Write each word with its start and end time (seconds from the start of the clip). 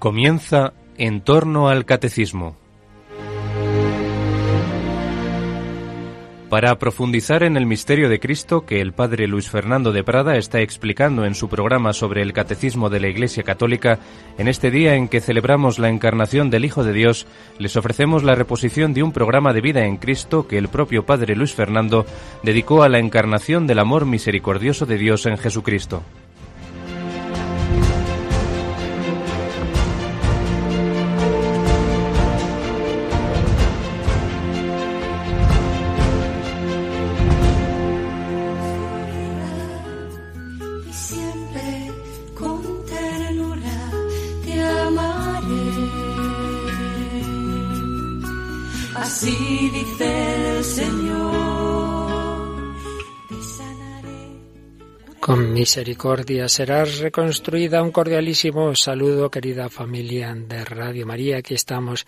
Comienza 0.00 0.72
en 0.96 1.20
torno 1.20 1.68
al 1.68 1.84
catecismo. 1.84 2.56
Para 6.48 6.78
profundizar 6.78 7.42
en 7.42 7.58
el 7.58 7.66
misterio 7.66 8.08
de 8.08 8.18
Cristo 8.18 8.64
que 8.64 8.80
el 8.80 8.94
padre 8.94 9.28
Luis 9.28 9.50
Fernando 9.50 9.92
de 9.92 10.02
Prada 10.02 10.38
está 10.38 10.62
explicando 10.62 11.26
en 11.26 11.34
su 11.34 11.50
programa 11.50 11.92
sobre 11.92 12.22
el 12.22 12.32
catecismo 12.32 12.88
de 12.88 13.00
la 13.00 13.08
Iglesia 13.08 13.42
Católica, 13.42 13.98
en 14.38 14.48
este 14.48 14.70
día 14.70 14.94
en 14.94 15.06
que 15.06 15.20
celebramos 15.20 15.78
la 15.78 15.90
encarnación 15.90 16.48
del 16.48 16.64
Hijo 16.64 16.82
de 16.82 16.94
Dios, 16.94 17.26
les 17.58 17.76
ofrecemos 17.76 18.24
la 18.24 18.34
reposición 18.34 18.94
de 18.94 19.02
un 19.02 19.12
programa 19.12 19.52
de 19.52 19.60
vida 19.60 19.84
en 19.84 19.98
Cristo 19.98 20.48
que 20.48 20.56
el 20.56 20.68
propio 20.68 21.04
padre 21.04 21.36
Luis 21.36 21.52
Fernando 21.52 22.06
dedicó 22.42 22.82
a 22.84 22.88
la 22.88 23.00
encarnación 23.00 23.66
del 23.66 23.80
amor 23.80 24.06
misericordioso 24.06 24.86
de 24.86 24.96
Dios 24.96 25.26
en 25.26 25.36
Jesucristo. 25.36 26.02
Misericordia 55.36 56.48
serás 56.48 56.98
reconstruida. 56.98 57.82
Un 57.82 57.92
cordialísimo 57.92 58.74
saludo, 58.74 59.30
querida 59.30 59.68
familia 59.68 60.34
de 60.34 60.64
Radio 60.64 61.06
María. 61.06 61.38
Aquí 61.38 61.54
estamos 61.54 62.06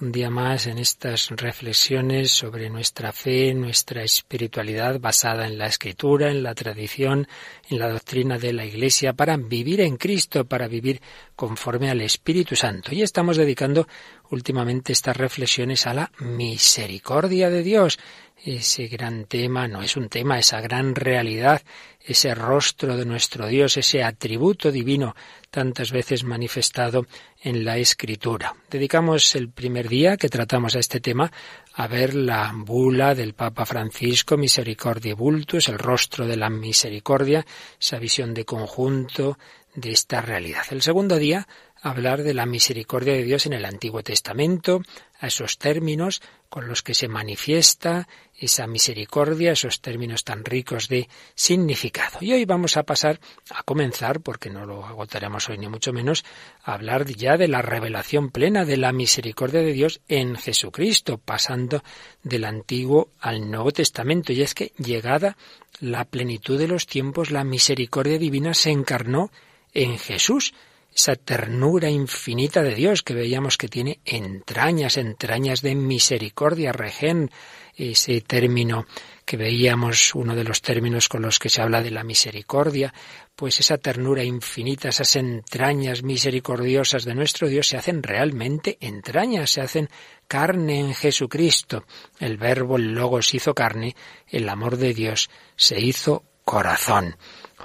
un 0.00 0.10
día 0.10 0.28
más 0.28 0.66
en 0.66 0.78
estas 0.78 1.30
reflexiones 1.30 2.32
sobre 2.32 2.68
nuestra 2.68 3.12
fe, 3.12 3.54
nuestra 3.54 4.02
espiritualidad 4.02 4.98
basada 4.98 5.46
en 5.46 5.56
la 5.56 5.66
escritura, 5.66 6.30
en 6.30 6.42
la 6.42 6.54
tradición, 6.54 7.28
en 7.70 7.78
la 7.78 7.88
doctrina 7.88 8.36
de 8.38 8.52
la 8.52 8.64
Iglesia, 8.64 9.12
para 9.12 9.36
vivir 9.36 9.80
en 9.80 9.96
Cristo, 9.96 10.44
para 10.44 10.66
vivir 10.66 11.00
conforme 11.36 11.90
al 11.90 12.00
Espíritu 12.00 12.56
Santo. 12.56 12.92
Y 12.92 13.02
estamos 13.02 13.36
dedicando 13.36 13.86
últimamente 14.30 14.92
estas 14.92 15.16
reflexiones 15.16 15.86
a 15.86 15.94
la 15.94 16.10
misericordia 16.18 17.48
de 17.48 17.62
Dios. 17.62 18.00
Ese 18.44 18.88
gran 18.88 19.26
tema 19.26 19.68
no 19.68 19.80
es 19.80 19.96
un 19.96 20.08
tema, 20.08 20.40
esa 20.40 20.60
gran 20.60 20.96
realidad 20.96 21.62
ese 22.04 22.34
rostro 22.34 22.96
de 22.96 23.06
nuestro 23.06 23.46
Dios, 23.46 23.76
ese 23.76 24.02
atributo 24.02 24.70
divino 24.70 25.16
tantas 25.50 25.90
veces 25.90 26.22
manifestado 26.22 27.06
en 27.40 27.64
la 27.64 27.78
Escritura. 27.78 28.54
Dedicamos 28.70 29.34
el 29.34 29.48
primer 29.48 29.88
día 29.88 30.16
que 30.16 30.28
tratamos 30.28 30.76
a 30.76 30.80
este 30.80 31.00
tema 31.00 31.32
a 31.74 31.86
ver 31.86 32.14
la 32.14 32.52
bula 32.54 33.14
del 33.14 33.34
Papa 33.34 33.64
Francisco, 33.64 34.36
Misericordia 34.36 35.14
Vultus, 35.14 35.68
el 35.68 35.78
rostro 35.78 36.26
de 36.26 36.36
la 36.36 36.50
misericordia, 36.50 37.46
esa 37.80 37.98
visión 37.98 38.34
de 38.34 38.44
conjunto 38.44 39.38
de 39.74 39.90
esta 39.92 40.20
realidad. 40.20 40.64
El 40.70 40.82
segundo 40.82 41.16
día 41.16 41.46
hablar 41.84 42.22
de 42.22 42.32
la 42.32 42.46
misericordia 42.46 43.12
de 43.12 43.24
Dios 43.24 43.44
en 43.46 43.52
el 43.52 43.64
Antiguo 43.64 44.02
Testamento, 44.02 44.80
a 45.20 45.26
esos 45.26 45.58
términos 45.58 46.22
con 46.48 46.66
los 46.66 46.82
que 46.82 46.94
se 46.94 47.08
manifiesta 47.08 48.08
esa 48.38 48.66
misericordia, 48.66 49.52
esos 49.52 49.80
términos 49.80 50.24
tan 50.24 50.44
ricos 50.44 50.88
de 50.88 51.08
significado. 51.34 52.18
Y 52.20 52.32
hoy 52.32 52.44
vamos 52.44 52.76
a 52.76 52.82
pasar 52.82 53.20
a 53.50 53.62
comenzar, 53.62 54.20
porque 54.20 54.50
no 54.50 54.66
lo 54.66 54.84
agotaremos 54.84 55.48
hoy 55.48 55.58
ni 55.58 55.68
mucho 55.68 55.92
menos, 55.92 56.24
a 56.62 56.74
hablar 56.74 57.06
ya 57.06 57.36
de 57.36 57.48
la 57.48 57.62
revelación 57.62 58.30
plena 58.30 58.64
de 58.64 58.76
la 58.76 58.92
misericordia 58.92 59.60
de 59.60 59.72
Dios 59.72 60.00
en 60.08 60.36
Jesucristo, 60.36 61.18
pasando 61.18 61.82
del 62.22 62.44
Antiguo 62.44 63.10
al 63.20 63.50
Nuevo 63.50 63.70
Testamento. 63.70 64.32
Y 64.32 64.42
es 64.42 64.54
que 64.54 64.72
llegada 64.78 65.36
la 65.80 66.04
plenitud 66.04 66.58
de 66.58 66.68
los 66.68 66.86
tiempos, 66.86 67.30
la 67.30 67.44
misericordia 67.44 68.18
divina 68.18 68.54
se 68.54 68.70
encarnó 68.70 69.30
en 69.72 69.98
Jesús 69.98 70.54
esa 70.94 71.16
ternura 71.16 71.90
infinita 71.90 72.62
de 72.62 72.74
Dios 72.74 73.02
que 73.02 73.14
veíamos 73.14 73.58
que 73.58 73.68
tiene 73.68 74.00
entrañas, 74.04 74.96
entrañas 74.96 75.60
de 75.60 75.74
misericordia, 75.74 76.72
regen, 76.72 77.30
ese 77.76 78.20
término 78.20 78.86
que 79.24 79.36
veíamos, 79.36 80.14
uno 80.14 80.36
de 80.36 80.44
los 80.44 80.62
términos 80.62 81.08
con 81.08 81.22
los 81.22 81.38
que 81.38 81.48
se 81.48 81.62
habla 81.62 81.82
de 81.82 81.90
la 81.90 82.04
misericordia, 82.04 82.94
pues 83.34 83.58
esa 83.58 83.78
ternura 83.78 84.22
infinita, 84.22 84.90
esas 84.90 85.16
entrañas 85.16 86.02
misericordiosas 86.02 87.04
de 87.04 87.14
nuestro 87.14 87.48
Dios 87.48 87.68
se 87.68 87.76
hacen 87.76 88.02
realmente 88.02 88.78
entrañas, 88.80 89.50
se 89.50 89.62
hacen 89.62 89.88
carne 90.28 90.78
en 90.78 90.94
Jesucristo. 90.94 91.84
El 92.20 92.36
verbo, 92.36 92.76
el 92.76 92.92
logos 92.92 93.34
hizo 93.34 93.54
carne, 93.54 93.96
el 94.28 94.48
amor 94.48 94.76
de 94.76 94.94
Dios 94.94 95.28
se 95.56 95.80
hizo 95.80 96.22
corazón. 96.44 97.16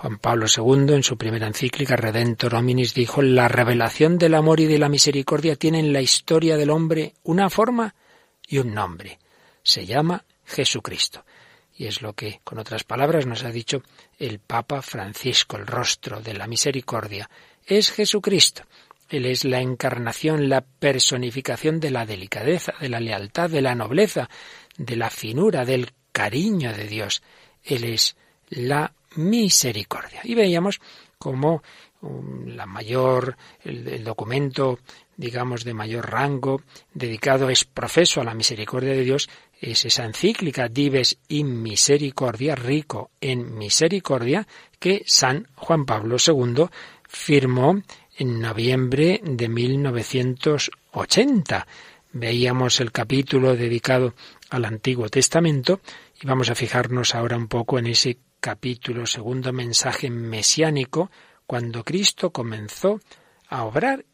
Juan 0.02 0.18
Pablo 0.18 0.46
II, 0.48 0.94
en 0.94 1.04
su 1.04 1.18
primera 1.18 1.46
encíclica 1.46 1.98
Redentor 1.98 2.56
Hominis, 2.56 2.94
dijo, 2.94 3.22
la 3.22 3.50
revelación 3.50 4.18
del 4.18 4.34
amor 4.34 4.62
y 4.62 4.66
de 4.66 4.80
la 4.80 4.88
misericordia 4.88 5.58
tiene 5.58 5.80
en 5.80 5.92
la 5.92 6.00
historia 6.00 6.56
del 6.56 6.70
hombre 6.70 7.16
una 7.24 7.50
forma 7.50 7.96
y 8.48 8.60
un 8.60 8.74
nombre. 8.74 9.20
Se 9.62 9.86
llama 9.86 10.24
Jesucristo. 10.46 11.26
Y 11.76 11.88
es 11.88 12.02
lo 12.02 12.14
que, 12.14 12.40
con 12.46 12.60
otras 12.60 12.86
palabras, 12.86 13.26
nos 13.26 13.44
ha 13.44 13.52
dicho 13.52 13.84
el 14.18 14.40
Papa 14.40 14.82
Francisco, 14.82 15.58
el 15.58 15.68
rostro 15.68 16.22
de 16.22 16.34
la 16.34 16.48
misericordia. 16.48 17.30
Es 17.66 17.92
Jesucristo. 17.92 18.64
Él 19.10 19.26
es 19.26 19.44
la 19.44 19.60
encarnación, 19.60 20.48
la 20.48 20.62
personificación 20.62 21.82
de 21.82 21.92
la 21.92 22.06
delicadeza, 22.06 22.74
de 22.80 22.88
la 22.88 23.02
lealtad, 23.02 23.50
de 23.50 23.62
la 23.62 23.76
nobleza, 23.76 24.30
de 24.78 24.96
la 24.96 25.10
finura, 25.10 25.66
del 25.66 25.92
cariño 26.14 26.72
de 26.72 26.88
Dios. 26.88 27.22
Él 27.66 27.84
es 27.84 28.16
la 28.48 28.94
misericordia. 29.16 30.22
Y 30.24 30.36
veíamos 30.36 30.80
como 31.18 31.64
um, 32.02 32.48
la 32.48 32.66
mayor, 32.66 33.38
el, 33.64 34.04
documento, 34.04 34.80
digamos, 35.18 35.64
de 35.64 35.74
mayor 35.74 36.10
rango, 36.10 36.62
dedicado 36.94 37.50
es 37.50 37.66
profeso 37.66 38.22
a 38.22 38.24
la 38.24 38.34
misericordia 38.34 38.94
de 38.94 39.04
Dios, 39.04 39.30
es 39.60 39.84
esa 39.86 40.06
encíclica 40.06 40.70
Dives 40.70 41.20
in 41.28 41.62
Misericordia, 41.62 42.56
rico 42.56 43.12
en 43.20 43.58
misericordia, 43.58 44.48
que 44.80 45.04
San 45.06 45.48
Juan 45.56 45.86
Pablo 45.86 46.16
II 46.26 46.68
firmó 47.08 47.82
en 48.18 48.40
noviembre 48.40 49.22
de 49.24 49.50
1980. 49.50 51.68
Veíamos 52.12 52.80
el 52.80 52.92
capítulo 52.92 53.56
dedicado 53.56 54.16
al 54.50 54.66
Antiguo 54.66 55.10
Testamento 55.10 55.82
y 56.22 56.28
vamos 56.28 56.50
a 56.50 56.56
fijarnos 56.56 57.16
ahora 57.16 57.38
un 57.38 57.48
poco 57.48 57.78
en 57.78 57.88
ese 57.88 58.18
capítulo 58.40 59.06
segundo 59.06 59.52
mensaje 59.52 60.10
mesiánico, 60.10 61.12
cuando 61.46 61.84
Cristo 61.84 62.32
comenzó 62.32 63.00
a 63.48 63.64
obrar 63.64 64.06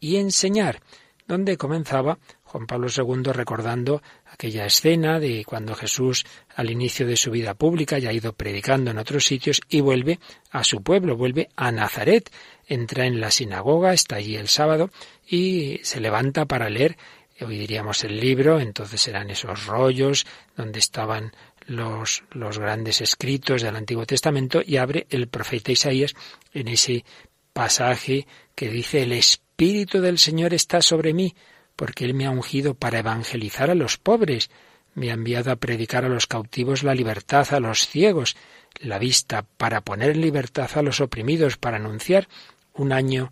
y 0.00 0.16
enseñar, 0.16 0.80
donde 1.26 1.56
comenzaba 1.56 2.18
Juan 2.42 2.66
Pablo 2.66 2.88
II 2.88 3.32
recordando 3.32 4.02
aquella 4.24 4.64
escena 4.64 5.20
de 5.20 5.44
cuando 5.44 5.74
Jesús 5.74 6.24
al 6.56 6.70
inicio 6.70 7.06
de 7.06 7.16
su 7.16 7.30
vida 7.30 7.54
pública 7.54 7.98
ya 7.98 8.08
ha 8.08 8.14
ido 8.14 8.32
predicando 8.32 8.90
en 8.90 8.98
otros 8.98 9.26
sitios 9.26 9.60
y 9.68 9.82
vuelve 9.82 10.18
a 10.50 10.64
su 10.64 10.82
pueblo, 10.82 11.16
vuelve 11.16 11.50
a 11.54 11.70
Nazaret, 11.70 12.30
entra 12.66 13.04
en 13.04 13.20
la 13.20 13.30
sinagoga, 13.30 13.92
está 13.92 14.16
allí 14.16 14.36
el 14.36 14.48
sábado 14.48 14.90
y 15.26 15.80
se 15.82 16.00
levanta 16.00 16.46
para 16.46 16.70
leer 16.70 16.96
hoy 17.44 17.58
diríamos 17.58 18.04
el 18.04 18.18
libro, 18.18 18.60
entonces 18.60 19.06
eran 19.08 19.30
esos 19.30 19.66
rollos 19.66 20.26
donde 20.56 20.78
estaban 20.78 21.32
los, 21.68 22.24
los 22.32 22.58
grandes 22.58 23.00
escritos 23.02 23.62
del 23.62 23.76
Antiguo 23.76 24.06
Testamento 24.06 24.62
y 24.64 24.78
abre 24.78 25.06
el 25.10 25.28
profeta 25.28 25.70
Isaías 25.70 26.14
en 26.52 26.66
ese 26.66 27.04
pasaje 27.52 28.26
que 28.54 28.70
dice 28.70 29.02
el 29.02 29.12
Espíritu 29.12 30.00
del 30.00 30.18
Señor 30.18 30.54
está 30.54 30.80
sobre 30.80 31.12
mí, 31.12 31.36
porque 31.76 32.06
Él 32.06 32.14
me 32.14 32.26
ha 32.26 32.30
ungido 32.30 32.74
para 32.74 33.00
evangelizar 33.00 33.70
a 33.70 33.74
los 33.74 33.98
pobres, 33.98 34.50
me 34.94 35.10
ha 35.10 35.14
enviado 35.14 35.52
a 35.52 35.56
predicar 35.56 36.06
a 36.06 36.08
los 36.08 36.26
cautivos 36.26 36.82
la 36.82 36.94
libertad, 36.94 37.46
a 37.52 37.60
los 37.60 37.86
ciegos, 37.86 38.36
la 38.80 38.98
vista, 38.98 39.42
para 39.42 39.82
poner 39.82 40.10
en 40.10 40.22
libertad 40.22 40.70
a 40.74 40.82
los 40.82 41.00
oprimidos, 41.00 41.58
para 41.58 41.76
anunciar 41.76 42.28
un 42.72 42.92
año 42.92 43.30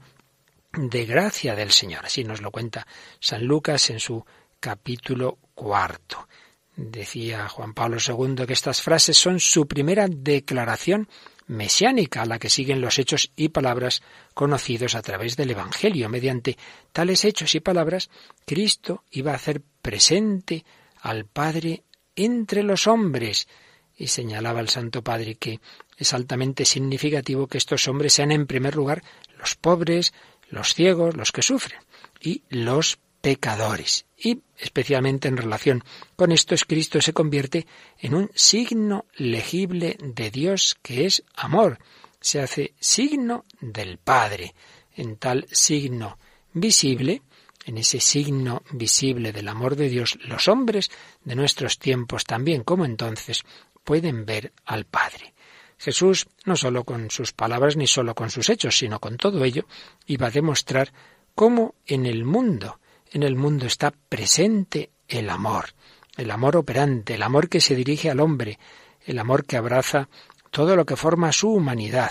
de 0.75 1.07
gracia 1.07 1.55
del 1.55 1.71
Señor. 1.71 2.05
Así 2.05 2.23
nos 2.23 2.43
lo 2.43 2.51
cuenta 2.51 2.87
San 3.19 3.47
Lucas 3.47 3.89
en 3.89 3.99
su 3.99 4.25
capítulo 4.61 5.39
cuarto. 5.55 6.29
Decía 6.77 7.49
Juan 7.49 7.73
Pablo 7.73 7.97
II 8.07 8.47
que 8.47 8.53
estas 8.53 8.83
frases 8.83 9.17
son 9.17 9.41
su 9.41 9.67
primera 9.67 10.09
declaración 10.09 11.09
mesiánica 11.47 12.23
a 12.23 12.27
la 12.27 12.39
que 12.39 12.51
siguen 12.51 12.83
los 12.83 12.99
hechos 12.99 13.31
y 13.35 13.49
palabras 13.49 14.03
conocidos 14.35 14.95
a 14.95 15.01
través 15.01 15.37
del 15.37 15.53
Evangelio. 15.53 16.11
Mediante 16.11 16.59
tales 16.93 17.25
hechos 17.25 17.55
y 17.55 17.61
palabras, 17.61 18.11
Cristo 18.45 19.05
iba 19.11 19.33
a 19.33 19.37
hacer 19.37 19.63
presente 19.81 20.67
al 21.01 21.25
Padre 21.25 21.85
entre 22.15 22.63
los 22.63 22.87
hombres. 22.87 23.49
Y 23.97 24.09
señalaba 24.09 24.61
el 24.61 24.69
Santo 24.69 25.03
Padre 25.03 25.37
que 25.37 25.61
es 25.97 26.13
altamente 26.13 26.67
significativo 26.67 27.47
que 27.47 27.57
estos 27.57 27.89
hombres 27.89 28.13
sean 28.13 28.33
en 28.33 28.47
primer 28.47 28.77
lugar 28.77 29.03
los 29.39 29.55
pobres, 29.55 30.13
los 30.51 30.75
ciegos, 30.75 31.17
los 31.17 31.33
que 31.33 31.41
sufren, 31.41 31.81
y 32.21 32.43
los 32.51 32.99
pecadores. 33.27 34.07
Y 34.17 34.43
especialmente 34.57 35.27
en 35.27 35.37
relación 35.37 35.83
con 36.15 36.31
esto 36.31 36.55
es 36.55 36.65
Cristo 36.65 37.01
se 37.01 37.13
convierte 37.13 37.67
en 37.99 38.15
un 38.15 38.31
signo 38.37 39.07
legible 39.17 39.97
de 40.01 40.31
Dios 40.31 40.77
que 40.81 41.07
es 41.07 41.25
amor. 41.35 41.81
Se 42.21 42.41
hace 42.41 42.75
signo 42.79 43.45
del 43.61 43.99
Padre. 43.99 44.55
En 44.95 45.17
tal 45.17 45.45
signo 45.51 46.21
visible, 46.53 47.23
en 47.65 47.79
ese 47.79 47.99
signo 47.99 48.63
visible 48.71 49.33
del 49.33 49.49
amor 49.49 49.75
de 49.75 49.89
Dios, 49.89 50.17
los 50.23 50.47
hombres 50.47 50.93
de 51.25 51.35
nuestros 51.35 51.81
tiempos 51.81 52.23
también 52.23 52.63
como 52.63 52.85
entonces 52.85 53.43
pueden 53.83 54.25
ver 54.25 54.53
al 54.67 54.85
Padre. 54.85 55.35
Jesús, 55.79 56.29
no 56.45 56.55
solo 56.55 56.85
con 56.85 57.11
sus 57.11 57.33
palabras 57.33 57.77
ni 57.77 57.89
solo 57.89 58.15
con 58.15 58.31
sus 58.31 58.51
hechos, 58.51 58.79
sino 58.79 59.01
con 59.01 59.17
todo 59.17 59.43
ello, 59.43 59.67
iba 60.07 60.29
a 60.29 60.31
demostrar 60.31 60.93
cómo 61.35 61.75
en 61.87 62.07
el 62.07 62.25
mundo, 62.25 62.79
en 63.13 63.23
el 63.23 63.37
mundo 63.37 63.67
está 63.67 63.93
presente 64.09 64.91
el 65.09 65.31
amor, 65.31 65.75
el 66.17 66.31
amor 66.31 66.57
operante, 66.57 67.15
el 67.15 67.23
amor 67.23 67.49
que 67.49 67.61
se 67.61 67.75
dirige 67.75 68.11
al 68.11 68.21
hombre, 68.21 68.59
el 69.05 69.19
amor 69.19 69.45
que 69.45 69.57
abraza 69.57 70.09
todo 70.51 70.77
lo 70.77 70.87
que 70.87 70.97
forma 70.97 71.33
su 71.33 71.51
humanidad, 71.51 72.11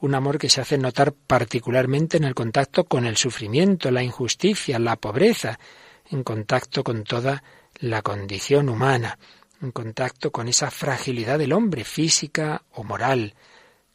un 0.00 0.14
amor 0.14 0.38
que 0.38 0.48
se 0.48 0.60
hace 0.60 0.78
notar 0.78 1.12
particularmente 1.12 2.16
en 2.16 2.24
el 2.24 2.34
contacto 2.34 2.84
con 2.84 3.04
el 3.06 3.16
sufrimiento, 3.16 3.90
la 3.90 4.02
injusticia, 4.02 4.78
la 4.78 4.96
pobreza, 4.96 5.58
en 6.10 6.22
contacto 6.22 6.84
con 6.84 7.04
toda 7.04 7.42
la 7.80 8.02
condición 8.02 8.68
humana, 8.68 9.18
en 9.60 9.72
contacto 9.72 10.30
con 10.30 10.48
esa 10.48 10.70
fragilidad 10.70 11.38
del 11.38 11.52
hombre, 11.52 11.84
física 11.84 12.62
o 12.72 12.84
moral. 12.84 13.34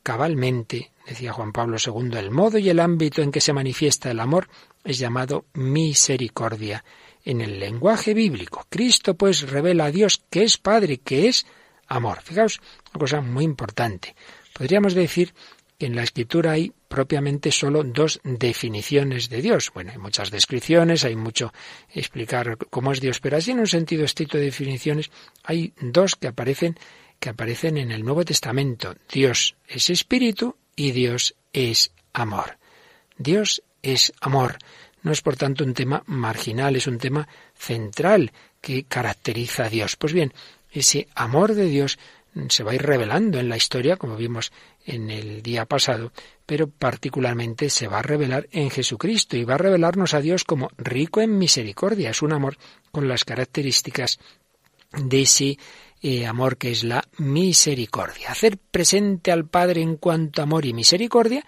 Cabalmente, 0.04 0.92
decía 1.08 1.32
Juan 1.32 1.54
Pablo 1.54 1.78
II, 1.84 2.18
el 2.18 2.32
modo 2.32 2.58
y 2.58 2.70
el 2.70 2.80
ámbito 2.80 3.22
en 3.22 3.32
que 3.32 3.42
se 3.42 3.54
manifiesta 3.54 4.12
el 4.12 4.20
amor 4.20 4.50
es 4.84 4.98
llamado 5.00 5.46
misericordia 5.54 6.84
en 7.24 7.42
el 7.42 7.60
lenguaje 7.60 8.14
bíblico. 8.14 8.66
Cristo 8.70 9.16
pues 9.16 9.50
revela 9.50 9.86
a 9.86 9.92
Dios 9.92 10.22
que 10.30 10.44
es 10.44 10.58
Padre, 10.58 10.98
que 10.98 11.28
es 11.28 11.46
amor. 11.88 12.22
Fijaos, 12.22 12.60
una 12.92 13.00
cosa 13.00 13.22
muy 13.22 13.44
importante. 13.44 14.16
Podríamos 14.54 14.94
decir 14.94 15.34
que 15.78 15.86
en 15.86 15.96
la 15.96 16.04
escritura 16.04 16.52
hay 16.52 16.72
propiamente 16.88 17.52
solo 17.52 17.84
dos 17.84 18.20
definiciones 18.24 19.30
de 19.30 19.42
Dios. 19.42 19.72
Bueno, 19.74 19.92
hay 19.92 19.98
muchas 19.98 20.30
descripciones, 20.30 21.06
hay 21.06 21.16
mucho 21.16 21.54
explicar 21.90 22.58
cómo 22.70 22.92
es 22.92 23.02
Dios, 23.02 23.20
pero 23.20 23.38
así 23.38 23.52
en 23.52 23.60
un 23.60 23.68
sentido 23.68 24.06
estricto 24.06 24.38
de 24.38 24.46
definiciones 24.46 25.10
hay 25.44 25.74
dos 25.82 26.16
que 26.16 26.28
aparecen 26.28 26.78
que 27.20 27.30
aparecen 27.30 27.78
en 27.78 27.92
el 27.92 28.04
Nuevo 28.04 28.26
Testamento. 28.26 28.96
Dios 29.10 29.56
es 29.66 29.90
espíritu 29.90 30.58
y 30.76 30.92
Dios 30.92 31.36
es 31.54 31.94
amor. 32.12 32.58
Dios 33.18 33.64
es 33.84 34.14
amor. 34.22 34.58
No 35.04 35.12
es 35.12 35.22
por 35.22 35.36
tanto 35.36 35.64
un 35.64 35.74
tema 35.74 36.02
marginal, 36.08 36.76
es 36.76 36.88
un 36.88 36.98
tema 36.98 37.28
central 37.54 38.32
que 38.62 38.86
caracteriza 38.86 39.66
a 39.66 39.70
Dios. 39.70 39.98
Pues 39.98 40.14
bien, 40.14 40.34
ese 40.72 41.08
amor 41.14 41.54
de 41.54 41.66
Dios 41.66 42.00
se 42.50 42.64
va 42.64 42.72
a 42.72 42.76
ir 42.76 42.82
revelando 42.82 43.40
en 43.40 43.50
la 43.50 43.58
historia, 43.58 43.98
como 43.98 44.16
vimos 44.16 44.52
en 44.86 45.12
el 45.12 45.44
día 45.44 45.66
pasado, 45.66 46.12
pero 46.46 46.68
particularmente 46.68 47.70
se 47.70 47.88
va 47.88 48.00
a 48.00 48.04
revelar 48.04 48.48
en 48.52 48.70
Jesucristo 48.70 49.38
y 49.38 49.44
va 49.44 49.56
a 49.56 49.60
revelarnos 49.60 50.14
a 50.14 50.22
Dios 50.22 50.44
como 50.44 50.70
rico 50.78 51.22
en 51.22 51.38
misericordia. 51.38 52.10
Es 52.10 52.22
un 52.22 52.34
amor 52.34 52.58
con 52.92 53.08
las 53.08 53.24
características 53.24 54.20
de 54.94 55.22
ese 55.22 55.58
eh, 56.02 56.26
amor 56.26 56.58
que 56.58 56.72
es 56.72 56.84
la 56.84 57.04
misericordia. 57.18 58.32
Hacer 58.32 58.58
presente 58.58 59.32
al 59.32 59.46
Padre 59.46 59.82
en 59.82 59.98
cuanto 59.98 60.42
a 60.42 60.44
amor 60.44 60.66
y 60.66 60.74
misericordia, 60.74 61.46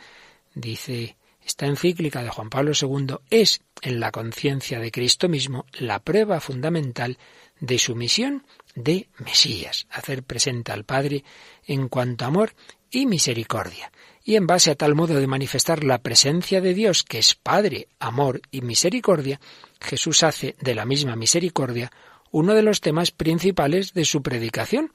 dice 0.53 1.17
esta 1.45 1.67
encíclica 1.67 2.23
de 2.23 2.29
Juan 2.29 2.49
Pablo 2.49 2.71
II, 2.79 3.17
es 3.29 3.61
en 3.81 3.99
la 3.99 4.11
conciencia 4.11 4.79
de 4.79 4.91
Cristo 4.91 5.29
mismo 5.29 5.65
la 5.73 5.99
prueba 5.99 6.39
fundamental 6.39 7.17
de 7.59 7.77
su 7.77 7.95
misión 7.95 8.45
de 8.73 9.07
Mesías, 9.19 9.87
hacer 9.89 10.23
presente 10.23 10.71
al 10.71 10.83
Padre 10.83 11.23
en 11.65 11.87
cuanto 11.87 12.25
a 12.25 12.29
amor 12.29 12.53
y 12.89 13.05
misericordia. 13.05 13.91
Y 14.23 14.35
en 14.35 14.47
base 14.47 14.71
a 14.71 14.75
tal 14.75 14.95
modo 14.95 15.19
de 15.19 15.27
manifestar 15.27 15.83
la 15.83 15.99
presencia 15.99 16.61
de 16.61 16.73
Dios, 16.73 17.03
que 17.03 17.19
es 17.19 17.35
Padre, 17.35 17.87
amor 17.99 18.41
y 18.49 18.61
misericordia, 18.61 19.39
Jesús 19.79 20.23
hace 20.23 20.55
de 20.59 20.73
la 20.73 20.85
misma 20.85 21.15
misericordia 21.15 21.91
uno 22.31 22.53
de 22.53 22.63
los 22.63 22.81
temas 22.81 23.11
principales 23.11 23.93
de 23.93 24.03
su 24.03 24.21
predicación. 24.21 24.91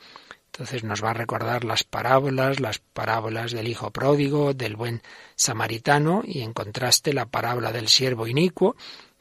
Entonces 0.52 0.84
nos 0.84 1.02
va 1.02 1.10
a 1.10 1.14
recordar 1.14 1.64
las 1.64 1.84
parábolas, 1.84 2.60
las 2.60 2.80
parábolas 2.80 3.52
del 3.52 3.68
hijo 3.68 3.90
pródigo, 3.90 4.52
del 4.52 4.76
buen 4.76 5.02
samaritano, 5.36 6.22
y 6.24 6.40
en 6.40 6.52
contraste 6.52 7.12
la 7.12 7.26
parábola 7.26 7.72
del 7.72 7.88
siervo 7.88 8.26
inicuo, 8.26 8.76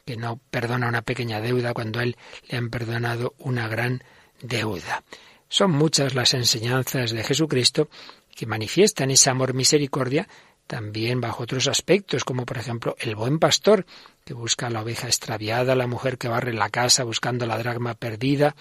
que 0.06 0.18
no 0.18 0.40
perdona 0.50 0.88
una 0.88 1.04
pequeña 1.04 1.40
deuda 1.40 1.74
cuando 1.74 2.02
él 2.02 2.18
le 2.50 2.58
han 2.58 2.70
perdonado 2.70 3.36
una 3.38 3.68
gran 3.68 4.04
deuda. 4.42 5.04
Son 5.48 5.72
muchas 5.72 6.16
las 6.16 6.34
enseñanzas 6.34 7.12
de 7.12 7.24
Jesucristo 7.24 7.90
que 8.36 8.46
manifiestan 8.46 9.12
ese 9.12 9.30
amor 9.30 9.54
misericordia 9.54 10.28
también 10.70 11.20
bajo 11.20 11.44
otros 11.44 11.68
aspectos, 11.68 12.24
como 12.24 12.46
por 12.46 12.60
ejemplo 12.60 12.96
el 13.00 13.16
buen 13.16 13.40
pastor, 13.40 13.88
que 14.24 14.36
busca 14.36 14.70
la 14.70 14.84
oveja 14.84 15.08
extraviada, 15.08 15.76
la 15.76 15.88
mujer 15.88 16.20
que 16.20 16.28
barre 16.28 16.54
la 16.54 16.70
casa 16.70 17.04
buscando 17.04 17.48
la 17.48 17.58
dragma 17.58 17.96
perdida. 17.96 18.56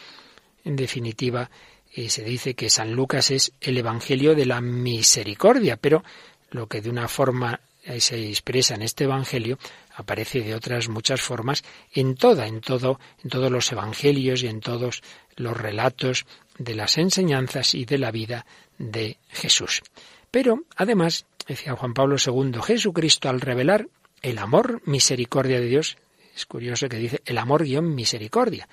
En 0.65 0.75
definitiva, 0.75 1.51
eh, 1.95 2.11
se 2.11 2.25
dice 2.25 2.55
que 2.55 2.71
San 2.71 2.93
Lucas 2.93 3.31
es 3.31 3.53
el 3.61 3.79
Evangelio 3.79 4.35
de 4.35 4.47
la 4.47 4.61
misericordia, 4.61 5.77
pero 5.77 6.05
lo 6.51 6.67
que 6.67 6.81
de 6.81 6.91
una 6.91 7.09
forma 7.09 7.61
eh, 7.85 8.01
se 8.01 8.29
expresa 8.29 8.75
en 8.75 8.83
este 8.83 9.05
Evangelio 9.05 9.59
aparece 9.97 10.41
de 10.41 10.55
otras 10.55 10.89
muchas 10.89 11.21
formas 11.21 11.65
en 11.93 12.15
toda, 12.15 12.47
en 12.47 12.61
todo, 12.61 13.01
en 13.23 13.31
todos 13.31 13.51
los 13.51 13.73
evangelios 13.73 14.43
y 14.43 14.47
en 14.47 14.61
todos 14.61 15.03
los 15.37 15.57
relatos 15.57 16.27
de 16.59 16.75
las 16.75 16.99
enseñanzas 16.99 17.75
y 17.75 17.85
de 17.85 17.99
la 17.99 18.11
vida 18.11 18.47
de 18.79 19.19
Jesús. 19.29 19.83
Pero, 20.31 20.65
además, 20.77 21.27
decía 21.47 21.75
Juan 21.75 21.95
Pablo 21.95 22.17
II, 22.25 22.61
Jesucristo 22.63 23.29
al 23.29 23.41
revelar 23.41 23.89
el 24.23 24.39
amor 24.39 24.83
misericordia 24.85 25.61
de 25.61 25.67
Dios, 25.67 25.97
es 26.37 26.47
curioso 26.47 26.89
que 26.89 26.99
dice 26.99 27.23
el 27.25 27.39
amor 27.39 27.65
guion 27.65 27.95
misericordia, 27.95 28.69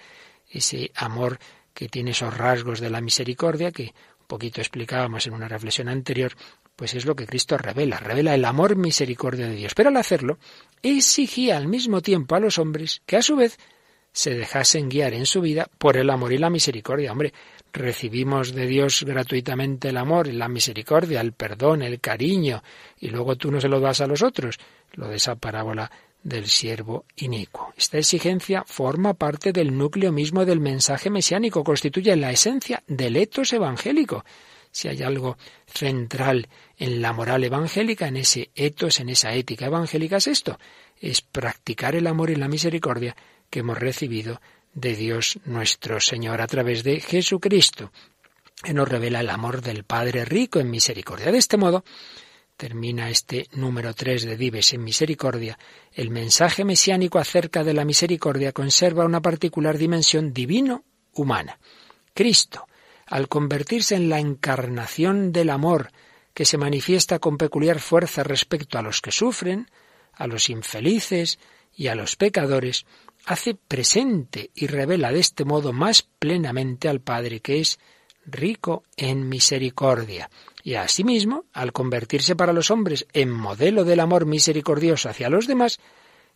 ese 0.49 0.91
amor 0.95 1.39
que 1.75 1.89
tiene 1.89 2.11
esos 2.11 2.35
rasgos 2.35 2.79
de 2.79 2.89
la 2.89 3.01
misericordia 3.01 3.71
que 3.71 3.93
un 4.21 4.27
poquito 4.27 4.61
explicábamos 4.61 5.27
en 5.27 5.33
una 5.33 5.47
reflexión 5.47 5.87
anterior, 5.87 6.31
pues 6.75 6.95
es 6.95 7.05
lo 7.05 7.15
que 7.15 7.27
Cristo 7.27 7.57
revela, 7.57 7.97
revela 7.97 8.33
el 8.33 8.45
amor 8.45 8.75
misericordia 8.75 9.47
de 9.47 9.55
Dios. 9.55 9.75
Pero 9.75 9.89
al 9.89 9.97
hacerlo, 9.97 10.39
exigía 10.81 11.57
al 11.57 11.67
mismo 11.67 12.01
tiempo 12.01 12.33
a 12.33 12.39
los 12.39 12.57
hombres 12.57 13.03
que 13.05 13.17
a 13.17 13.21
su 13.21 13.35
vez 13.35 13.59
se 14.11 14.33
dejasen 14.33 14.89
guiar 14.89 15.13
en 15.13 15.25
su 15.25 15.41
vida 15.41 15.67
por 15.77 15.97
el 15.97 16.09
amor 16.09 16.31
y 16.31 16.37
la 16.37 16.49
misericordia. 16.49 17.11
Hombre, 17.11 17.33
recibimos 17.73 18.53
de 18.53 18.65
Dios 18.65 19.03
gratuitamente 19.03 19.89
el 19.89 19.97
amor, 19.97 20.27
la 20.27 20.47
misericordia, 20.47 21.19
el 21.19 21.33
perdón, 21.33 21.81
el 21.81 21.99
cariño, 21.99 22.63
y 22.97 23.09
luego 23.09 23.35
tú 23.35 23.51
no 23.51 23.59
se 23.59 23.67
lo 23.67 23.81
das 23.81 23.99
a 23.99 24.07
los 24.07 24.23
otros, 24.23 24.57
lo 24.93 25.09
de 25.09 25.17
esa 25.17 25.35
parábola 25.35 25.91
del 26.25 26.47
siervo 26.47 27.05
inicuo. 27.15 27.71
Esta 27.77 27.99
exigencia 27.99 28.63
forma 28.65 29.13
parte 29.13 29.53
del 29.53 29.77
núcleo 29.77 30.11
mismo 30.11 30.43
del 30.43 30.59
mensaje 30.59 31.11
mesiánico, 31.11 31.63
constituye 31.63 32.15
la 32.15 32.31
esencia 32.31 32.83
del 32.87 33.15
etos 33.15 33.53
evangélico. 33.53 34.25
Si 34.71 34.87
hay 34.87 35.03
algo 35.03 35.37
central 35.67 36.49
en 36.77 37.01
la 37.01 37.13
moral 37.13 37.43
evangélica, 37.43 38.07
en 38.07 38.17
ese 38.17 38.49
etos, 38.55 38.99
en 38.99 39.09
esa 39.09 39.35
ética 39.35 39.67
evangélica, 39.67 40.17
es 40.17 40.25
esto, 40.25 40.59
es 40.99 41.21
practicar 41.21 41.95
el 41.95 42.07
amor 42.07 42.31
y 42.31 42.35
la 42.35 42.47
misericordia 42.47 43.15
que 43.51 43.59
hemos 43.59 43.77
recibido 43.77 44.41
de 44.73 44.95
Dios 44.95 45.37
nuestro 45.45 45.99
Señor 45.99 46.41
a 46.41 46.47
través 46.47 46.83
de 46.83 47.01
Jesucristo, 47.01 47.91
que 48.63 48.73
nos 48.73 48.89
revela 48.89 49.19
el 49.19 49.29
amor 49.29 49.61
del 49.61 49.83
Padre 49.83 50.25
rico 50.25 50.59
en 50.59 50.71
misericordia. 50.71 51.31
De 51.31 51.37
este 51.37 51.55
modo, 51.55 51.85
termina 52.57 53.09
este 53.09 53.47
número 53.53 53.93
3 53.93 54.25
de 54.25 54.37
Dives 54.37 54.73
en 54.73 54.83
misericordia, 54.83 55.59
el 55.93 56.09
mensaje 56.09 56.63
mesiánico 56.63 57.19
acerca 57.19 57.63
de 57.63 57.73
la 57.73 57.85
misericordia 57.85 58.51
conserva 58.51 59.05
una 59.05 59.21
particular 59.21 59.77
dimensión 59.77 60.33
divino-humana. 60.33 61.59
Cristo, 62.13 62.67
al 63.05 63.27
convertirse 63.27 63.95
en 63.95 64.09
la 64.09 64.19
encarnación 64.19 65.31
del 65.31 65.49
amor 65.49 65.91
que 66.33 66.45
se 66.45 66.57
manifiesta 66.57 67.19
con 67.19 67.37
peculiar 67.37 67.79
fuerza 67.79 68.23
respecto 68.23 68.77
a 68.77 68.81
los 68.81 69.01
que 69.01 69.11
sufren, 69.11 69.69
a 70.13 70.27
los 70.27 70.49
infelices 70.49 71.39
y 71.75 71.87
a 71.87 71.95
los 71.95 72.15
pecadores, 72.15 72.85
hace 73.25 73.55
presente 73.55 74.51
y 74.53 74.67
revela 74.67 75.11
de 75.11 75.19
este 75.19 75.45
modo 75.45 75.73
más 75.73 76.03
plenamente 76.03 76.87
al 76.87 77.01
Padre 77.01 77.41
que 77.41 77.59
es 77.59 77.79
rico 78.25 78.83
en 78.97 79.29
misericordia. 79.29 80.29
Y 80.65 80.73
asimismo, 80.73 81.45
al 81.53 81.71
convertirse 81.73 82.35
para 82.35 82.51
los 82.51 82.71
hombres 82.71 83.05
en 83.13 83.29
modelo 83.29 83.83
del 83.83 83.99
amor 83.99 84.25
misericordioso 84.25 85.07
hacia 85.07 85.29
los 85.29 85.45
demás, 85.45 85.79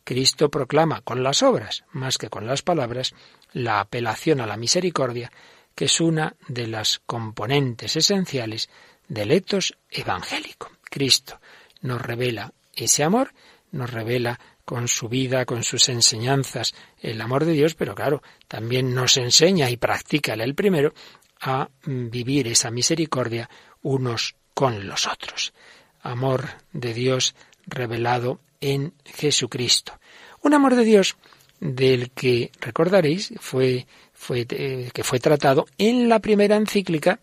Cristo 0.03 0.51
proclama 0.51 1.01
con 1.01 1.23
las 1.23 1.41
obras, 1.41 1.83
más 1.93 2.19
que 2.19 2.29
con 2.29 2.45
las 2.45 2.61
palabras, 2.61 3.15
la 3.53 3.79
apelación 3.79 4.39
a 4.39 4.45
la 4.45 4.55
misericordia, 4.55 5.31
que 5.73 5.85
es 5.85 5.99
una 5.99 6.35
de 6.47 6.67
las 6.67 7.01
componentes 7.07 7.95
esenciales 7.95 8.69
del 9.07 9.31
etos 9.31 9.75
evangélico. 9.89 10.69
Cristo 10.83 11.39
nos 11.81 11.99
revela 11.99 12.53
ese 12.75 13.03
amor 13.03 13.33
nos 13.71 13.91
revela 13.91 14.39
con 14.63 14.87
su 14.87 15.09
vida, 15.09 15.45
con 15.45 15.63
sus 15.63 15.89
enseñanzas, 15.89 16.75
el 17.01 17.19
amor 17.21 17.45
de 17.45 17.53
Dios, 17.53 17.73
pero 17.73 17.95
claro, 17.95 18.21
también 18.47 18.93
nos 18.93 19.17
enseña 19.17 19.69
y 19.69 19.77
practica 19.77 20.33
el 20.33 20.53
primero 20.53 20.93
a 21.41 21.69
vivir 21.85 22.47
esa 22.47 22.69
misericordia 22.69 23.49
unos 23.81 24.35
con 24.53 24.87
los 24.87 25.07
otros. 25.07 25.53
Amor 26.01 26.49
de 26.73 26.93
Dios 26.93 27.35
revelado 27.67 28.39
en 28.61 28.93
Jesucristo. 29.05 29.99
Un 30.41 30.53
amor 30.53 30.75
de 30.75 30.83
Dios 30.83 31.15
del 31.59 32.11
que 32.11 32.51
recordaréis 32.59 33.33
fue, 33.39 33.85
eh, 34.29 34.89
que 34.93 35.03
fue 35.03 35.19
tratado 35.19 35.67
en 35.77 36.09
la 36.09 36.19
primera 36.19 36.55
encíclica 36.55 37.19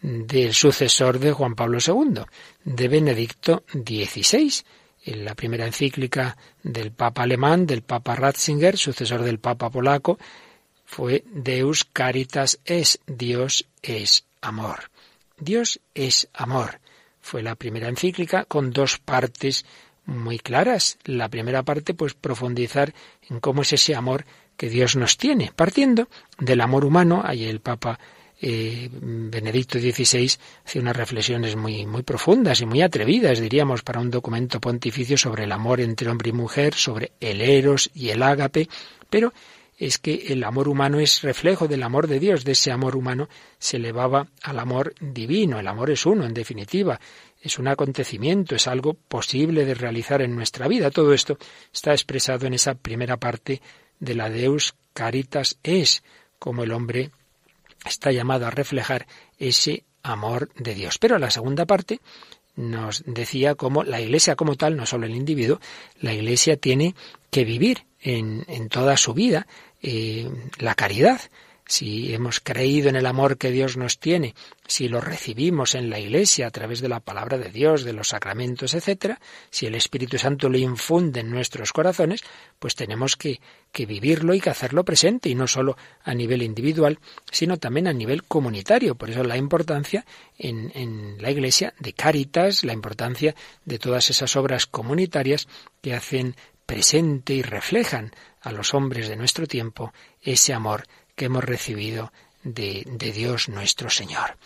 del 0.00 0.52
sucesor 0.52 1.18
de 1.18 1.32
Juan 1.32 1.54
Pablo 1.54 1.78
II, 1.86 2.22
de 2.64 2.88
Benedicto 2.88 3.64
XVI, 3.72 4.62
en 5.06 5.24
la 5.24 5.34
primera 5.34 5.66
encíclica 5.66 6.36
del 6.62 6.92
Papa 6.92 7.22
alemán, 7.22 7.66
del 7.66 7.82
Papa 7.82 8.14
Ratzinger, 8.14 8.76
sucesor 8.76 9.22
del 9.22 9.38
Papa 9.38 9.70
polaco, 9.70 10.18
fue 10.84 11.24
Deus 11.30 11.84
Caritas 11.84 12.60
es, 12.64 13.00
Dios 13.06 13.66
es 13.82 14.26
amor. 14.40 14.90
Dios 15.38 15.80
es 15.94 16.28
amor. 16.32 16.80
Fue 17.20 17.42
la 17.42 17.54
primera 17.54 17.88
encíclica 17.88 18.44
con 18.44 18.70
dos 18.70 18.98
partes 18.98 19.64
muy 20.04 20.38
claras. 20.38 20.98
La 21.04 21.28
primera 21.28 21.62
parte, 21.62 21.94
pues 21.94 22.14
profundizar 22.14 22.94
en 23.28 23.40
cómo 23.40 23.62
es 23.62 23.72
ese 23.72 23.94
amor 23.94 24.24
que 24.56 24.68
Dios 24.68 24.96
nos 24.96 25.16
tiene, 25.16 25.50
partiendo 25.54 26.08
del 26.38 26.60
amor 26.60 26.84
humano. 26.84 27.22
Ahí 27.24 27.44
el 27.44 27.60
Papa 27.60 27.98
eh, 28.40 28.90
Benedicto 28.92 29.78
XVI 29.78 30.30
hace 30.64 30.78
unas 30.78 30.96
reflexiones 30.96 31.56
muy, 31.56 31.86
muy 31.86 32.02
profundas 32.02 32.60
y 32.60 32.66
muy 32.66 32.82
atrevidas, 32.82 33.40
diríamos, 33.40 33.82
para 33.82 34.00
un 34.00 34.10
documento 34.10 34.60
pontificio 34.60 35.16
sobre 35.16 35.44
el 35.44 35.52
amor 35.52 35.80
entre 35.80 36.10
hombre 36.10 36.30
y 36.30 36.32
mujer, 36.32 36.74
sobre 36.74 37.12
el 37.20 37.40
eros 37.40 37.90
y 37.94 38.10
el 38.10 38.22
ágape, 38.22 38.68
pero 39.08 39.32
es 39.76 39.98
que 39.98 40.26
el 40.28 40.44
amor 40.44 40.68
humano 40.68 41.00
es 41.00 41.22
reflejo 41.22 41.66
del 41.66 41.82
amor 41.82 42.06
de 42.06 42.20
Dios, 42.20 42.44
de 42.44 42.52
ese 42.52 42.70
amor 42.70 42.96
humano 42.96 43.28
se 43.58 43.76
elevaba 43.76 44.28
al 44.42 44.58
amor 44.58 44.94
divino, 45.00 45.58
el 45.58 45.66
amor 45.66 45.90
es 45.90 46.06
uno, 46.06 46.24
en 46.24 46.34
definitiva, 46.34 47.00
es 47.40 47.58
un 47.58 47.68
acontecimiento, 47.68 48.54
es 48.54 48.66
algo 48.66 48.94
posible 48.94 49.64
de 49.64 49.74
realizar 49.74 50.22
en 50.22 50.34
nuestra 50.34 50.68
vida. 50.68 50.90
Todo 50.90 51.12
esto 51.12 51.38
está 51.72 51.92
expresado 51.92 52.46
en 52.46 52.54
esa 52.54 52.74
primera 52.74 53.16
parte 53.16 53.60
de 53.98 54.14
la 54.14 54.30
Deus 54.30 54.74
Caritas 54.92 55.58
es, 55.62 56.04
como 56.38 56.62
el 56.62 56.72
hombre 56.72 57.10
está 57.84 58.12
llamado 58.12 58.46
a 58.46 58.50
reflejar 58.50 59.06
ese 59.38 59.84
amor 60.02 60.50
de 60.54 60.74
Dios. 60.74 60.98
Pero 60.98 61.18
la 61.18 61.30
segunda 61.30 61.66
parte 61.66 62.00
nos 62.56 63.02
decía 63.06 63.56
cómo 63.56 63.82
la 63.82 64.00
Iglesia 64.00 64.36
como 64.36 64.54
tal, 64.54 64.76
no 64.76 64.86
solo 64.86 65.06
el 65.06 65.16
individuo, 65.16 65.60
la 66.00 66.14
Iglesia 66.14 66.56
tiene 66.56 66.94
que 67.30 67.44
vivir 67.44 67.84
en, 68.04 68.68
toda 68.68 68.96
su 68.96 69.14
vida 69.14 69.46
eh, 69.82 70.30
la 70.58 70.74
caridad 70.74 71.20
si 71.66 72.12
hemos 72.12 72.40
creído 72.40 72.90
en 72.90 72.96
el 72.96 73.06
amor 73.06 73.38
que 73.38 73.50
Dios 73.50 73.76
nos 73.76 73.98
tiene, 73.98 74.34
si 74.66 74.88
lo 74.88 75.00
recibimos 75.00 75.74
en 75.74 75.88
la 75.88 75.98
Iglesia 75.98 76.46
a 76.46 76.50
través 76.50 76.80
de 76.80 76.88
la 76.88 77.00
palabra 77.00 77.38
de 77.38 77.50
Dios, 77.50 77.84
de 77.84 77.94
los 77.94 78.08
sacramentos, 78.08 78.74
etcétera, 78.74 79.18
si 79.50 79.66
el 79.66 79.74
Espíritu 79.74 80.18
Santo 80.18 80.48
lo 80.48 80.58
infunde 80.58 81.20
en 81.20 81.30
nuestros 81.30 81.72
corazones, 81.72 82.20
pues 82.58 82.74
tenemos 82.74 83.16
que, 83.16 83.40
que 83.72 83.86
vivirlo 83.86 84.34
y 84.34 84.40
que 84.40 84.50
hacerlo 84.50 84.84
presente, 84.84 85.30
y 85.30 85.34
no 85.34 85.46
solo 85.46 85.76
a 86.02 86.14
nivel 86.14 86.42
individual, 86.42 86.98
sino 87.30 87.56
también 87.56 87.88
a 87.88 87.94
nivel 87.94 88.24
comunitario. 88.24 88.94
Por 88.94 89.10
eso 89.10 89.24
la 89.24 89.38
importancia 89.38 90.04
en, 90.38 90.70
en 90.74 91.16
la 91.20 91.30
Iglesia 91.30 91.72
de 91.78 91.94
Cáritas, 91.94 92.64
la 92.64 92.74
importancia 92.74 93.34
de 93.64 93.78
todas 93.78 94.10
esas 94.10 94.36
obras 94.36 94.66
comunitarias 94.66 95.48
que 95.80 95.94
hacen 95.94 96.36
presente 96.66 97.34
y 97.34 97.42
reflejan 97.42 98.12
a 98.40 98.52
los 98.52 98.74
hombres 98.74 99.08
de 99.08 99.16
nuestro 99.16 99.46
tiempo 99.46 99.92
ese 100.20 100.52
amor 100.52 100.86
que 101.14 101.26
hemos 101.26 101.44
recibido 101.44 102.12
de, 102.42 102.84
Dios 103.14 103.48
nuestro 103.48 103.90
Señor. 103.90 104.36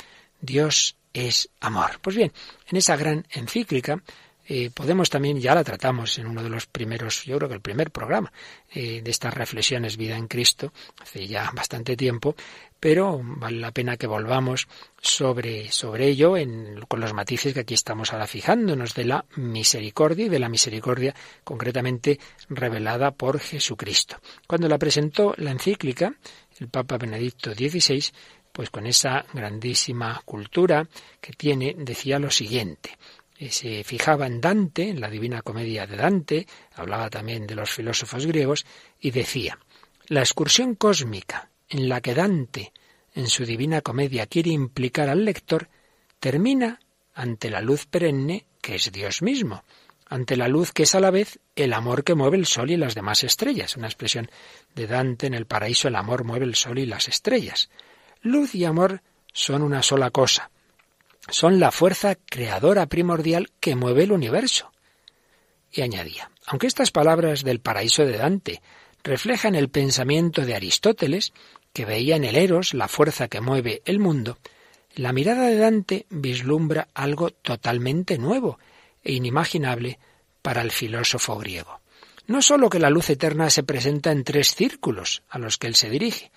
Dios 0.41 0.97
es 1.13 1.51
amor. 1.61 1.99
Pues 2.01 2.17
bien, 2.17 2.33
en 2.69 2.77
esa 2.77 2.97
gran 2.97 3.27
encíclica 3.31 4.03
eh, 4.51 4.71
podemos 4.71 5.11
también, 5.11 5.39
ya 5.39 5.55
la 5.55 5.63
tratamos 5.63 6.19
en 6.19 6.27
uno 6.27 6.43
de 6.43 6.49
los 6.49 6.67
primeros, 6.67 7.25
yo 7.25 7.37
creo 7.37 7.51
que 7.51 7.57
el 7.57 7.61
primer 7.61 7.91
programa 7.91 8.33
eh, 8.73 9.03
de 9.03 9.11
estas 9.11 9.35
reflexiones 9.35 9.99
Vida 9.99 10.17
en 10.17 10.27
Cristo, 10.27 10.73
hace 11.03 11.27
ya 11.27 11.51
bastante 11.55 11.99
tiempo, 11.99 12.35
pero 12.81 13.21
vale 13.23 13.59
la 13.59 13.73
pena 13.73 13.99
que 13.99 14.07
volvamos 14.07 14.67
sobre, 15.03 15.71
sobre 15.71 16.07
ello 16.07 16.35
con 16.89 16.99
los 16.99 17.13
matices 17.13 17.53
que 17.53 17.61
aquí 17.61 17.75
estamos 17.75 18.11
ahora 18.15 18.27
fijándonos 18.27 18.95
de 18.95 19.05
la 19.05 19.27
misericordia 19.37 20.25
y 20.25 20.29
de 20.31 20.39
la 20.39 20.49
misericordia 20.49 21.15
concretamente 21.45 22.19
revelada 22.49 23.11
por 23.11 23.41
Jesucristo. 23.41 24.17
Cuando 24.47 24.67
la 24.67 24.79
presentó 24.79 25.35
la 25.37 25.51
encíclica, 25.51 26.15
el 26.59 26.69
Papa 26.69 26.97
Benedicto 26.97 27.53
XVI, 27.53 28.03
pues 28.51 28.71
con 28.71 28.87
esa 28.87 29.27
grandísima 29.35 30.23
cultura 30.25 30.89
que 31.21 31.35
tiene, 31.35 31.75
decía 31.77 32.19
lo 32.19 32.31
siguiente 32.31 32.97
se 33.51 33.85
fijaba 33.85 34.27
en 34.27 34.41
Dante, 34.41 34.89
en 34.89 35.01
la 35.01 35.09
Divina 35.09 35.43
Comedia 35.43 35.87
de 35.87 35.97
Dante, 35.97 36.47
hablaba 36.75 37.09
también 37.09 37.47
de 37.47 37.55
los 37.55 37.71
filósofos 37.71 38.27
griegos, 38.27 38.67
y 39.01 39.13
decía, 39.13 39.59
la 40.09 40.21
excursión 40.21 40.75
cósmica 40.75 41.51
en 41.69 41.89
la 41.89 42.01
que 42.01 42.15
Dante, 42.15 42.73
en 43.15 43.29
su 43.29 43.45
Divina 43.45 43.81
Comedia, 43.81 44.27
quiere 44.27 44.51
implicar 44.51 45.09
al 45.09 45.25
lector, 45.25 45.69
termina 46.19 46.81
ante 47.15 47.51
la 47.51 47.61
luz 47.61 47.87
perenne 47.87 48.47
que 48.61 48.75
es 48.75 48.91
Dios 48.91 49.23
mismo, 49.23 49.63
ante 50.07 50.37
la 50.37 50.49
luz 50.49 50.73
que 50.73 50.83
es 50.83 50.95
a 50.95 51.01
la 51.01 51.11
vez 51.11 51.39
el 51.55 51.73
amor 51.73 52.03
que 52.03 52.15
mueve 52.15 52.37
el 52.37 52.47
sol 52.47 52.71
y 52.71 52.77
las 52.77 52.95
demás 52.95 53.23
estrellas. 53.23 53.77
Una 53.77 53.87
expresión 53.87 54.31
de 54.75 54.87
Dante 54.87 55.27
en 55.27 55.35
el 55.35 55.47
paraíso, 55.47 55.89
el 55.89 55.97
amor 55.97 56.25
mueve 56.25 56.45
el 56.45 56.55
sol 56.55 56.79
y 56.79 56.87
las 56.87 57.09
estrellas. 57.09 57.71
Luz 58.21 58.55
y 58.55 58.65
amor 58.65 59.03
son 59.33 59.63
una 59.63 59.83
sola 59.83 60.11
cosa 60.11 60.51
son 61.29 61.61
la 61.61 61.71
fuerza 61.71 62.15
creadora 62.17 62.87
primordial 62.87 63.51
que 63.61 63.77
mueve 63.77 64.05
el 64.05 64.13
universo. 64.13 64.73
Y 65.71 65.83
añadía, 65.83 66.31
aunque 66.47 66.67
estas 66.67 66.91
palabras 66.91 67.45
del 67.45 67.61
paraíso 67.61 68.05
de 68.05 68.17
Dante 68.17 68.63
reflejan 69.05 69.55
el 69.55 69.69
pensamiento 69.69 70.45
de 70.45 70.55
Aristóteles, 70.55 71.33
que 71.73 71.85
veía 71.85 72.17
en 72.17 72.25
el 72.25 72.37
Eros 72.37 72.75
la 72.75 72.89
fuerza 72.89 73.29
que 73.29 73.41
mueve 73.41 73.83
el 73.85 73.99
mundo, 73.99 74.39
la 74.95 75.13
mirada 75.13 75.47
de 75.49 75.59
Dante 75.59 76.07
vislumbra 76.11 76.89
algo 76.95 77.31
totalmente 77.31 78.19
nuevo 78.19 78.59
e 79.03 79.13
inimaginable 79.13 79.99
para 80.43 80.63
el 80.63 80.73
filósofo 80.73 81.37
griego. 81.37 81.81
No 82.27 82.43
sólo 82.43 82.69
que 82.69 82.79
la 82.79 82.91
luz 82.91 83.11
eterna 83.11 83.49
se 83.51 83.63
presenta 83.63 84.13
en 84.13 84.25
tres 84.25 84.55
círculos 84.55 85.23
a 85.29 85.39
los 85.39 85.57
que 85.57 85.67
él 85.67 85.77
se 85.77 85.89
dirige, 85.89 86.31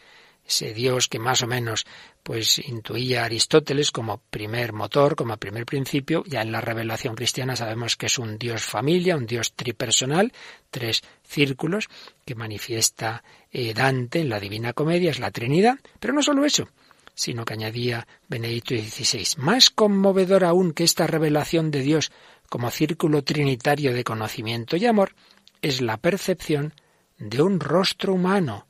ese 0.52 0.74
Dios 0.74 1.08
que 1.08 1.18
más 1.18 1.42
o 1.44 1.48
menos 1.48 1.86
pues 2.24 2.60
intuía 2.60 3.26
Aristóteles 3.26 3.92
como 3.92 4.18
primer 4.30 4.74
motor, 4.74 5.16
como 5.16 5.38
primer 5.38 5.66
principio, 5.66 6.24
ya 6.28 6.42
en 6.42 6.52
la 6.52 6.62
revelación 6.62 7.16
cristiana 7.16 7.56
sabemos 7.56 7.96
que 7.96 8.06
es 8.06 8.20
un 8.20 8.38
Dios 8.38 8.64
familia, 8.64 9.16
un 9.16 9.26
Dios 9.26 9.54
tripersonal, 9.54 10.32
tres 10.70 11.02
círculos 11.24 11.88
que 12.26 12.36
manifiesta 12.36 13.24
eh, 13.52 13.74
Dante 13.74 14.20
en 14.20 14.30
la 14.30 14.40
Divina 14.40 14.74
Comedia, 14.74 15.10
es 15.10 15.20
la 15.20 15.32
Trinidad, 15.32 15.80
pero 16.00 16.14
no 16.14 16.22
solo 16.22 16.46
eso, 16.46 16.70
sino 17.16 17.46
que 17.46 17.54
añadía 17.54 18.08
Benedicto 18.28 18.76
XVI, 18.76 19.42
más 19.42 19.70
conmovedor 19.70 20.44
aún 20.44 20.74
que 20.74 20.84
esta 20.84 21.08
revelación 21.08 21.72
de 21.72 21.82
Dios 21.82 22.12
como 22.50 22.70
círculo 22.70 23.24
trinitario 23.24 23.94
de 23.94 24.04
conocimiento 24.04 24.76
y 24.76 24.86
amor, 24.86 25.16
es 25.62 25.82
la 25.82 25.98
percepción 25.98 26.74
de 27.18 27.42
un 27.42 27.60
rostro 27.60 28.14
humano, 28.14 28.68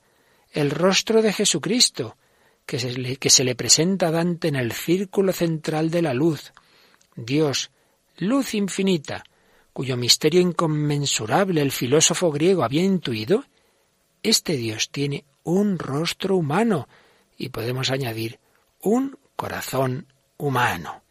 el 0.51 0.71
rostro 0.71 1.21
de 1.21 1.33
Jesucristo, 1.33 2.17
que 2.65 2.79
se, 2.79 3.43
le, 3.43 3.55
presenta 3.55 4.07
a 4.07 4.11
Dante 4.11 4.47
en 4.47 4.55
el 4.55 4.71
círculo 4.71 5.33
central 5.33 5.89
de 5.89 6.01
la 6.01 6.13
luz. 6.13 6.53
Dios, 7.15 7.71
luz 8.17 8.53
infinita, 8.53 9.23
cuyo 9.73 9.97
misterio 9.97 10.41
inconmensurable 10.41 11.61
el 11.61 11.71
filósofo 11.71 12.31
griego 12.31 12.63
había 12.63 12.83
intuido, 12.83 13.45
este 14.23 14.55
Dios 14.55 14.89
tiene 14.89 15.25
un 15.43 15.79
rostro 15.79 16.35
humano 16.35 16.87
y 17.37 17.49
podemos 17.49 17.89
añadir 17.89 18.39
un 18.81 19.17
corazón 19.35 20.07
humano. 20.37 21.03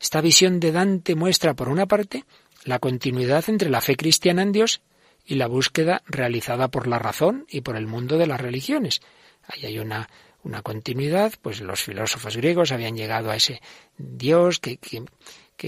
Esta 0.00 0.20
visión 0.20 0.60
de 0.60 0.70
Dante 0.70 1.14
muestra, 1.14 1.54
por 1.54 1.68
una 1.68 1.86
parte, 1.86 2.24
la 2.64 2.78
continuidad 2.78 3.44
entre 3.48 3.70
la 3.70 3.80
fe 3.80 3.96
cristiana 3.96 4.42
en 4.42 4.52
Dios 4.52 4.82
y 5.28 5.34
la 5.34 5.46
búsqueda 5.46 6.02
realizada 6.06 6.68
por 6.68 6.86
la 6.88 6.98
razón 6.98 7.46
y 7.50 7.60
por 7.60 7.76
el 7.76 7.86
mundo 7.86 8.16
de 8.16 8.26
las 8.26 8.40
religiones. 8.40 9.02
Ahí 9.46 9.66
hay 9.66 9.78
una, 9.78 10.08
una 10.42 10.62
continuidad, 10.62 11.34
pues 11.42 11.60
los 11.60 11.82
filósofos 11.82 12.34
griegos 12.38 12.72
habían 12.72 12.96
llegado 12.96 13.30
a 13.30 13.36
ese 13.36 13.60
Dios 13.98 14.58
que, 14.58 14.78
que, 14.78 15.04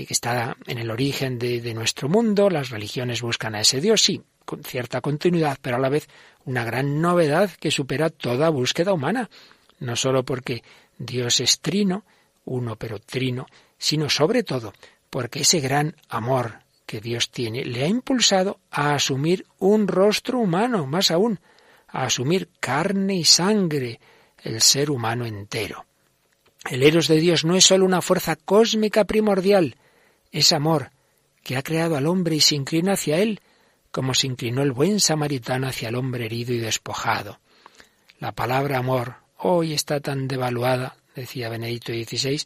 está 0.08 0.56
en 0.66 0.78
el 0.78 0.90
origen 0.90 1.38
de, 1.38 1.60
de, 1.60 1.74
nuestro 1.74 2.08
mundo, 2.08 2.48
las 2.48 2.70
religiones 2.70 3.20
buscan 3.20 3.54
a 3.54 3.60
ese 3.60 3.82
Dios, 3.82 4.00
sí, 4.00 4.22
con 4.46 4.64
cierta 4.64 5.02
continuidad, 5.02 5.58
pero 5.60 5.76
a 5.76 5.80
la 5.80 5.90
vez 5.90 6.08
una 6.46 6.64
gran 6.64 7.02
novedad 7.02 7.50
que 7.50 7.70
supera 7.70 8.08
toda 8.08 8.48
búsqueda 8.48 8.94
humana, 8.94 9.28
no 9.78 9.94
sólo 9.94 10.24
porque 10.24 10.64
Dios 10.96 11.40
es 11.40 11.60
trino, 11.60 12.06
uno 12.46 12.76
pero 12.76 12.98
trino, 12.98 13.46
sino 13.76 14.08
sobre 14.08 14.42
todo 14.42 14.72
porque 15.10 15.40
ese 15.40 15.60
gran 15.60 15.96
amor 16.08 16.60
que 16.90 17.00
Dios 17.00 17.30
tiene 17.30 17.64
le 17.64 17.84
ha 17.84 17.86
impulsado 17.86 18.58
a 18.68 18.96
asumir 18.96 19.46
un 19.60 19.86
rostro 19.86 20.40
humano, 20.40 20.88
más 20.88 21.12
aún, 21.12 21.38
a 21.86 22.02
asumir 22.06 22.48
carne 22.58 23.14
y 23.14 23.24
sangre, 23.24 24.00
el 24.42 24.60
ser 24.60 24.90
humano 24.90 25.24
entero. 25.24 25.86
El 26.68 26.82
Eros 26.82 27.06
de 27.06 27.20
Dios 27.20 27.44
no 27.44 27.54
es 27.54 27.66
sólo 27.66 27.84
una 27.84 28.02
fuerza 28.02 28.34
cósmica 28.34 29.04
primordial, 29.04 29.76
es 30.32 30.52
amor, 30.52 30.90
que 31.44 31.56
ha 31.56 31.62
creado 31.62 31.96
al 31.96 32.08
hombre 32.08 32.34
y 32.34 32.40
se 32.40 32.56
inclina 32.56 32.94
hacia 32.94 33.18
él, 33.18 33.40
como 33.92 34.12
se 34.12 34.26
inclinó 34.26 34.62
el 34.62 34.72
buen 34.72 34.98
samaritano 34.98 35.68
hacia 35.68 35.90
el 35.90 35.94
hombre 35.94 36.24
herido 36.24 36.52
y 36.54 36.58
despojado. 36.58 37.38
La 38.18 38.32
palabra 38.32 38.78
amor 38.78 39.14
hoy 39.36 39.74
está 39.74 40.00
tan 40.00 40.26
devaluada, 40.26 40.96
decía 41.14 41.50
Benedicto 41.50 41.92
XVI, 41.92 42.42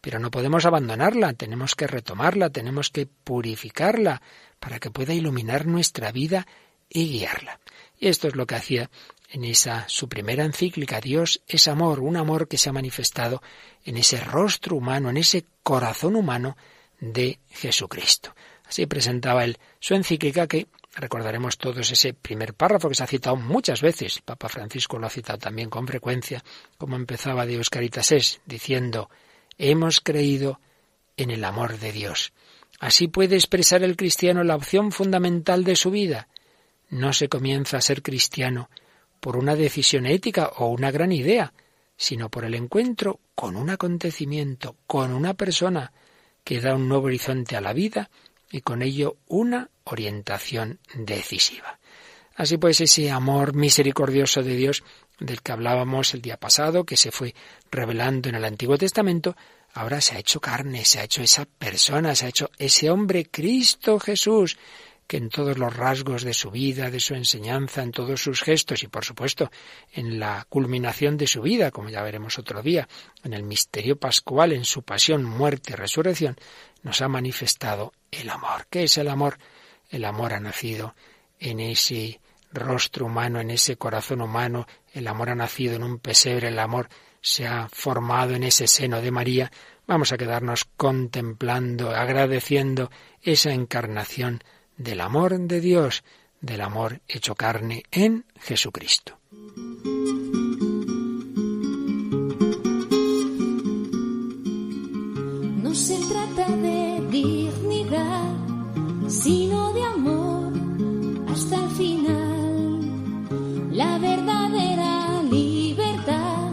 pero 0.00 0.18
no 0.18 0.30
podemos 0.30 0.64
abandonarla, 0.64 1.32
tenemos 1.32 1.74
que 1.74 1.86
retomarla, 1.86 2.50
tenemos 2.50 2.90
que 2.90 3.06
purificarla 3.06 4.22
para 4.60 4.78
que 4.78 4.90
pueda 4.90 5.14
iluminar 5.14 5.66
nuestra 5.66 6.12
vida 6.12 6.46
y 6.88 7.08
guiarla. 7.08 7.60
Y 7.98 8.08
esto 8.08 8.28
es 8.28 8.36
lo 8.36 8.46
que 8.46 8.54
hacía 8.54 8.90
en 9.30 9.44
esa 9.44 9.84
su 9.88 10.08
primera 10.08 10.44
encíclica, 10.44 11.00
Dios 11.00 11.42
es 11.46 11.68
amor, 11.68 12.00
un 12.00 12.16
amor 12.16 12.48
que 12.48 12.58
se 12.58 12.70
ha 12.70 12.72
manifestado 12.72 13.42
en 13.84 13.96
ese 13.96 14.20
rostro 14.20 14.76
humano, 14.76 15.10
en 15.10 15.18
ese 15.18 15.44
corazón 15.62 16.16
humano 16.16 16.56
de 17.00 17.38
Jesucristo. 17.50 18.34
Así 18.66 18.86
presentaba 18.86 19.44
él 19.44 19.58
su 19.80 19.94
encíclica 19.94 20.46
que 20.46 20.68
recordaremos 20.94 21.58
todos 21.58 21.90
ese 21.90 22.14
primer 22.14 22.54
párrafo 22.54 22.88
que 22.88 22.94
se 22.94 23.04
ha 23.04 23.06
citado 23.06 23.36
muchas 23.36 23.82
veces. 23.82 24.20
Papa 24.20 24.48
Francisco 24.48 24.98
lo 24.98 25.06
ha 25.06 25.10
citado 25.10 25.38
también 25.38 25.70
con 25.70 25.86
frecuencia, 25.86 26.42
como 26.76 26.96
empezaba 26.96 27.46
Dios 27.46 27.70
Caritas 27.70 28.12
es, 28.12 28.40
diciendo, 28.46 29.10
hemos 29.58 30.00
creído 30.00 30.60
en 31.16 31.30
el 31.30 31.44
amor 31.44 31.78
de 31.78 31.92
Dios. 31.92 32.32
Así 32.78 33.08
puede 33.08 33.34
expresar 33.34 33.82
el 33.82 33.96
cristiano 33.96 34.44
la 34.44 34.56
opción 34.56 34.92
fundamental 34.92 35.64
de 35.64 35.76
su 35.76 35.90
vida. 35.90 36.28
No 36.88 37.12
se 37.12 37.28
comienza 37.28 37.76
a 37.76 37.82
ser 37.82 38.02
cristiano 38.02 38.70
por 39.20 39.36
una 39.36 39.56
decisión 39.56 40.06
ética 40.06 40.52
o 40.56 40.68
una 40.68 40.90
gran 40.90 41.12
idea, 41.12 41.52
sino 41.96 42.30
por 42.30 42.44
el 42.44 42.54
encuentro 42.54 43.18
con 43.34 43.56
un 43.56 43.70
acontecimiento, 43.70 44.76
con 44.86 45.12
una 45.12 45.34
persona 45.34 45.92
que 46.44 46.60
da 46.60 46.74
un 46.76 46.88
nuevo 46.88 47.06
horizonte 47.06 47.56
a 47.56 47.60
la 47.60 47.72
vida 47.72 48.10
y 48.50 48.60
con 48.60 48.82
ello 48.82 49.16
una 49.26 49.70
orientación 49.84 50.78
decisiva. 50.94 51.78
Así 52.36 52.56
pues, 52.56 52.80
ese 52.80 53.10
amor 53.10 53.54
misericordioso 53.54 54.42
de 54.42 54.54
Dios 54.54 54.84
del 55.18 55.42
que 55.42 55.52
hablábamos 55.52 56.14
el 56.14 56.22
día 56.22 56.36
pasado, 56.36 56.84
que 56.84 56.96
se 56.96 57.10
fue 57.10 57.34
revelando 57.70 58.28
en 58.28 58.34
el 58.34 58.44
Antiguo 58.44 58.78
Testamento, 58.78 59.36
ahora 59.74 60.00
se 60.00 60.16
ha 60.16 60.18
hecho 60.18 60.40
carne, 60.40 60.84
se 60.84 61.00
ha 61.00 61.04
hecho 61.04 61.22
esa 61.22 61.44
persona, 61.44 62.14
se 62.14 62.26
ha 62.26 62.28
hecho 62.28 62.50
ese 62.58 62.90
hombre 62.90 63.26
Cristo 63.30 63.98
Jesús, 63.98 64.56
que 65.08 65.16
en 65.16 65.30
todos 65.30 65.56
los 65.56 65.74
rasgos 65.74 66.22
de 66.22 66.34
su 66.34 66.50
vida, 66.50 66.90
de 66.90 67.00
su 67.00 67.14
enseñanza, 67.14 67.82
en 67.82 67.92
todos 67.92 68.22
sus 68.22 68.42
gestos 68.42 68.82
y 68.82 68.88
por 68.88 69.06
supuesto 69.06 69.50
en 69.92 70.20
la 70.20 70.46
culminación 70.50 71.16
de 71.16 71.26
su 71.26 71.40
vida, 71.40 71.70
como 71.70 71.88
ya 71.88 72.02
veremos 72.02 72.38
otro 72.38 72.62
día, 72.62 72.86
en 73.24 73.32
el 73.32 73.42
misterio 73.42 73.96
pascual, 73.98 74.52
en 74.52 74.66
su 74.66 74.82
pasión, 74.82 75.24
muerte 75.24 75.72
y 75.72 75.76
resurrección, 75.76 76.36
nos 76.82 77.00
ha 77.00 77.08
manifestado 77.08 77.94
el 78.10 78.28
amor. 78.28 78.66
¿Qué 78.68 78.84
es 78.84 78.98
el 78.98 79.08
amor? 79.08 79.38
El 79.88 80.04
amor 80.04 80.34
ha 80.34 80.40
nacido 80.40 80.94
en 81.40 81.60
ese 81.60 82.20
rostro 82.52 83.06
humano, 83.06 83.40
en 83.40 83.50
ese 83.50 83.76
corazón 83.76 84.20
humano, 84.20 84.66
el 84.92 85.06
amor 85.06 85.30
ha 85.30 85.34
nacido 85.34 85.76
en 85.76 85.82
un 85.82 85.98
pesebre, 85.98 86.48
el 86.48 86.58
amor 86.58 86.88
se 87.20 87.46
ha 87.46 87.68
formado 87.68 88.34
en 88.34 88.44
ese 88.44 88.66
seno 88.66 89.00
de 89.00 89.10
María, 89.10 89.50
vamos 89.86 90.12
a 90.12 90.18
quedarnos 90.18 90.66
contemplando, 90.76 91.90
agradeciendo 91.90 92.90
esa 93.22 93.52
encarnación 93.52 94.42
del 94.76 95.00
amor 95.00 95.38
de 95.38 95.60
Dios, 95.60 96.04
del 96.40 96.60
amor 96.60 97.00
hecho 97.08 97.34
carne 97.34 97.82
en 97.90 98.24
Jesucristo. 98.40 99.18
No 105.62 105.74
se 105.74 105.98
trata 106.08 106.56
de 106.56 107.06
dignidad, 107.10 108.34
sino 109.08 109.72
de 109.72 109.84
amor 109.84 110.52
hasta 111.28 111.56
el 111.56 111.70
final. 111.70 112.37
La 113.78 113.96
verdadera 113.96 115.22
libertad 115.30 116.50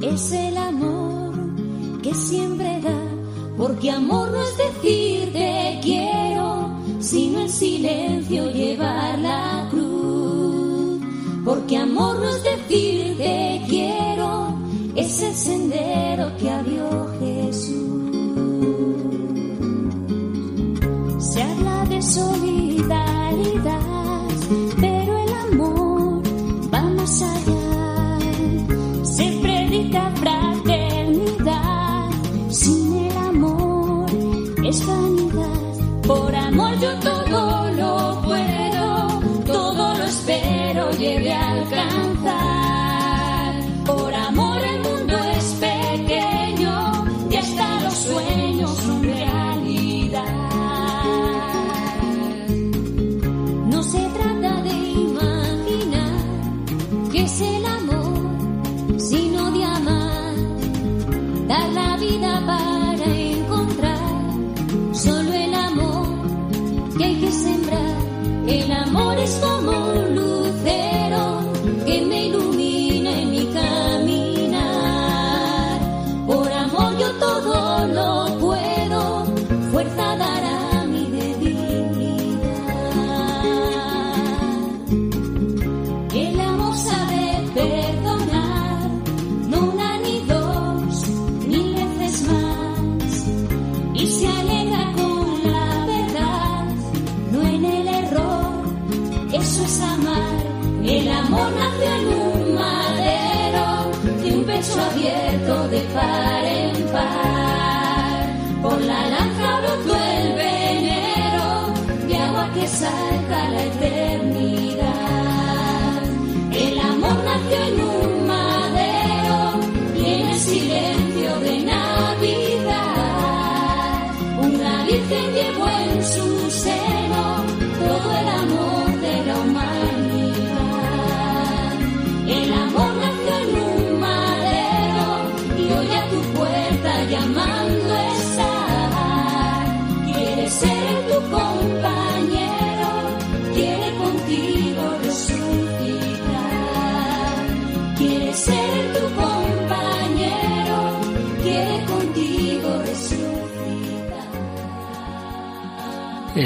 es 0.00 0.30
el 0.30 0.56
amor 0.56 1.34
que 2.00 2.14
siempre 2.14 2.80
da, 2.80 3.00
porque 3.58 3.90
amor 3.90 4.30
no 4.30 4.40
es 4.40 4.56
decir 4.56 5.32
te 5.32 5.80
quiero 5.82 6.70
sino 7.00 7.40
en 7.40 7.48
silencio 7.48 8.48
llevar 8.52 9.18
la 9.18 9.66
cruz. 9.72 11.00
Porque 11.44 11.78
amor 11.78 12.20
no 12.20 12.28
es 12.28 12.44
decir 12.44 13.16
te 13.16 13.62
quiero, 13.68 14.56
es 14.94 15.22
el 15.24 15.34
sendero 15.34 16.30
que 16.36 16.48
abrió 16.48 17.15
El 68.56 68.72
amor 68.72 69.18
es 69.18 69.38
como 69.42 70.35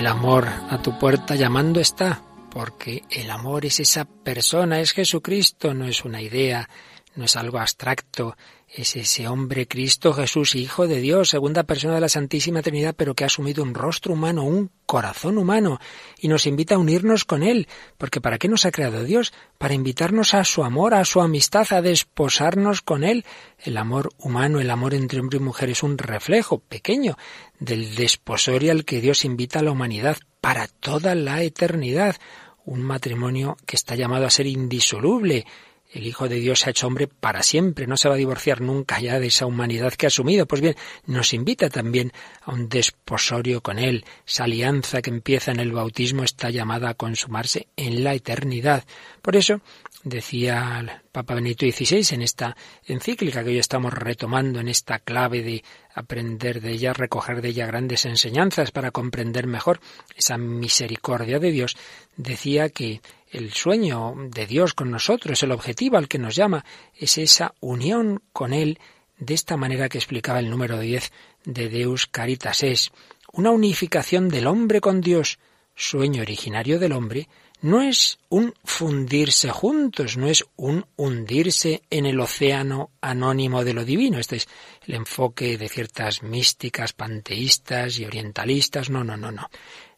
El 0.00 0.06
amor 0.06 0.48
a 0.48 0.80
tu 0.80 0.98
puerta 0.98 1.34
llamando 1.34 1.78
está, 1.78 2.22
porque 2.50 3.02
el 3.10 3.30
amor 3.30 3.66
es 3.66 3.80
esa 3.80 4.06
persona, 4.06 4.80
es 4.80 4.92
Jesucristo, 4.92 5.74
no 5.74 5.84
es 5.84 6.06
una 6.06 6.22
idea, 6.22 6.70
no 7.16 7.26
es 7.26 7.36
algo 7.36 7.58
abstracto, 7.58 8.34
es 8.72 8.94
ese 8.94 9.26
hombre 9.26 9.66
Cristo 9.66 10.12
Jesús, 10.12 10.54
Hijo 10.54 10.86
de 10.86 11.00
Dios, 11.00 11.30
segunda 11.30 11.64
persona 11.64 11.94
de 11.94 12.00
la 12.00 12.08
Santísima 12.08 12.62
Trinidad, 12.62 12.94
pero 12.96 13.14
que 13.14 13.24
ha 13.24 13.26
asumido 13.26 13.64
un 13.64 13.74
rostro 13.74 14.12
humano, 14.12 14.44
un 14.44 14.70
corazón 14.86 15.38
humano, 15.38 15.80
y 16.20 16.28
nos 16.28 16.46
invita 16.46 16.76
a 16.76 16.78
unirnos 16.78 17.24
con 17.24 17.42
Él, 17.42 17.66
porque 17.98 18.20
¿para 18.20 18.38
qué 18.38 18.48
nos 18.48 18.66
ha 18.66 18.70
creado 18.70 19.02
Dios? 19.02 19.32
Para 19.58 19.74
invitarnos 19.74 20.34
a 20.34 20.44
su 20.44 20.62
amor, 20.62 20.94
a 20.94 21.04
su 21.04 21.20
amistad, 21.20 21.66
a 21.72 21.82
desposarnos 21.82 22.80
con 22.80 23.02
Él. 23.02 23.24
El 23.58 23.76
amor 23.76 24.10
humano, 24.18 24.60
el 24.60 24.70
amor 24.70 24.94
entre 24.94 25.20
hombre 25.20 25.38
y 25.38 25.42
mujer 25.42 25.70
es 25.70 25.82
un 25.82 25.98
reflejo 25.98 26.60
pequeño 26.60 27.18
del 27.58 27.96
desposorio 27.96 28.70
al 28.70 28.84
que 28.84 29.00
Dios 29.00 29.24
invita 29.24 29.58
a 29.58 29.62
la 29.62 29.72
humanidad 29.72 30.16
para 30.40 30.68
toda 30.68 31.16
la 31.16 31.42
eternidad. 31.42 32.16
Un 32.64 32.82
matrimonio 32.82 33.56
que 33.66 33.74
está 33.74 33.96
llamado 33.96 34.26
a 34.26 34.30
ser 34.30 34.46
indisoluble, 34.46 35.44
el 35.92 36.06
Hijo 36.06 36.28
de 36.28 36.36
Dios 36.36 36.60
se 36.60 36.66
ha 36.66 36.70
hecho 36.70 36.86
hombre 36.86 37.08
para 37.08 37.42
siempre, 37.42 37.86
no 37.86 37.96
se 37.96 38.08
va 38.08 38.14
a 38.14 38.18
divorciar 38.18 38.60
nunca 38.60 39.00
ya 39.00 39.18
de 39.18 39.26
esa 39.26 39.46
humanidad 39.46 39.92
que 39.94 40.06
ha 40.06 40.08
asumido. 40.08 40.46
Pues 40.46 40.60
bien, 40.60 40.76
nos 41.06 41.34
invita 41.34 41.68
también 41.68 42.12
a 42.42 42.52
un 42.52 42.68
desposorio 42.68 43.60
con 43.60 43.78
Él. 43.78 44.04
Esa 44.26 44.44
alianza 44.44 45.02
que 45.02 45.10
empieza 45.10 45.50
en 45.50 45.60
el 45.60 45.72
bautismo 45.72 46.22
está 46.22 46.50
llamada 46.50 46.90
a 46.90 46.94
consumarse 46.94 47.68
en 47.76 48.04
la 48.04 48.14
eternidad. 48.14 48.84
Por 49.22 49.36
eso, 49.36 49.60
decía 50.02 50.78
el 50.80 50.90
Papa 51.12 51.34
Benito 51.34 51.66
XVI 51.66 52.14
en 52.14 52.22
esta 52.22 52.56
encíclica 52.84 53.42
que 53.42 53.50
hoy 53.50 53.58
estamos 53.58 53.92
retomando 53.92 54.60
en 54.60 54.68
esta 54.68 54.98
clave 54.98 55.42
de 55.42 55.64
aprender 55.94 56.60
de 56.60 56.72
ella, 56.72 56.92
recoger 56.92 57.42
de 57.42 57.48
ella 57.48 57.66
grandes 57.66 58.06
enseñanzas 58.06 58.70
para 58.70 58.90
comprender 58.90 59.46
mejor 59.46 59.80
esa 60.16 60.38
misericordia 60.38 61.38
de 61.38 61.50
Dios, 61.50 61.76
decía 62.16 62.70
que 62.70 63.02
el 63.30 63.52
sueño 63.52 64.14
de 64.30 64.46
Dios 64.46 64.74
con 64.74 64.90
nosotros, 64.90 65.42
el 65.42 65.52
objetivo 65.52 65.98
al 65.98 66.08
que 66.08 66.18
nos 66.18 66.34
llama, 66.34 66.64
es 66.96 67.18
esa 67.18 67.54
unión 67.60 68.22
con 68.32 68.52
Él. 68.52 68.78
De 69.18 69.34
esta 69.34 69.56
manera 69.56 69.88
que 69.88 69.98
explicaba 69.98 70.40
el 70.40 70.48
número 70.48 70.78
10 70.78 71.12
de 71.44 71.68
Deus 71.68 72.06
Caritas 72.06 72.62
es 72.62 72.90
una 73.32 73.50
unificación 73.50 74.28
del 74.28 74.46
hombre 74.46 74.80
con 74.80 75.00
Dios, 75.00 75.38
sueño 75.74 76.22
originario 76.22 76.78
del 76.78 76.92
hombre, 76.92 77.28
no 77.62 77.82
es 77.82 78.18
un 78.28 78.54
fundirse 78.64 79.50
juntos, 79.50 80.16
no 80.16 80.28
es 80.28 80.44
un 80.56 80.86
hundirse 80.96 81.82
en 81.90 82.06
el 82.06 82.20
océano 82.20 82.90
anónimo 83.00 83.64
de 83.64 83.74
lo 83.74 83.84
divino. 83.84 84.18
Este 84.18 84.36
es 84.36 84.48
el 84.86 84.94
enfoque 84.94 85.58
de 85.58 85.68
ciertas 85.68 86.22
místicas, 86.22 86.92
panteístas 86.92 87.98
y 87.98 88.04
orientalistas. 88.04 88.90
No, 88.90 89.04
no, 89.04 89.16
no, 89.16 89.30
no. 89.30 89.50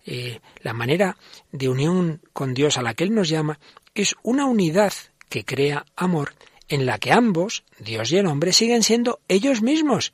Eh, 0.05 0.41
la 0.63 0.73
manera 0.73 1.17
de 1.53 1.69
unión 1.69 2.21
con 2.33 2.55
Dios 2.55 2.79
a 2.79 2.83
la 2.83 2.95
que 2.95 3.05
Él 3.05 3.15
nos 3.15 3.29
llama 3.29 3.61
es 3.95 4.17
una 4.23 4.47
unidad 4.47 4.93
que 5.29 5.45
crea 5.45 5.87
amor 5.95 6.35
en 6.69 6.87
la 6.87 6.99
que 6.99 7.13
ambos, 7.13 7.65
Dios 7.79 8.11
y 8.13 8.19
el 8.19 8.27
hombre, 8.27 8.53
siguen 8.53 8.83
siendo 8.83 9.21
ellos 9.29 9.63
mismos. 9.63 10.13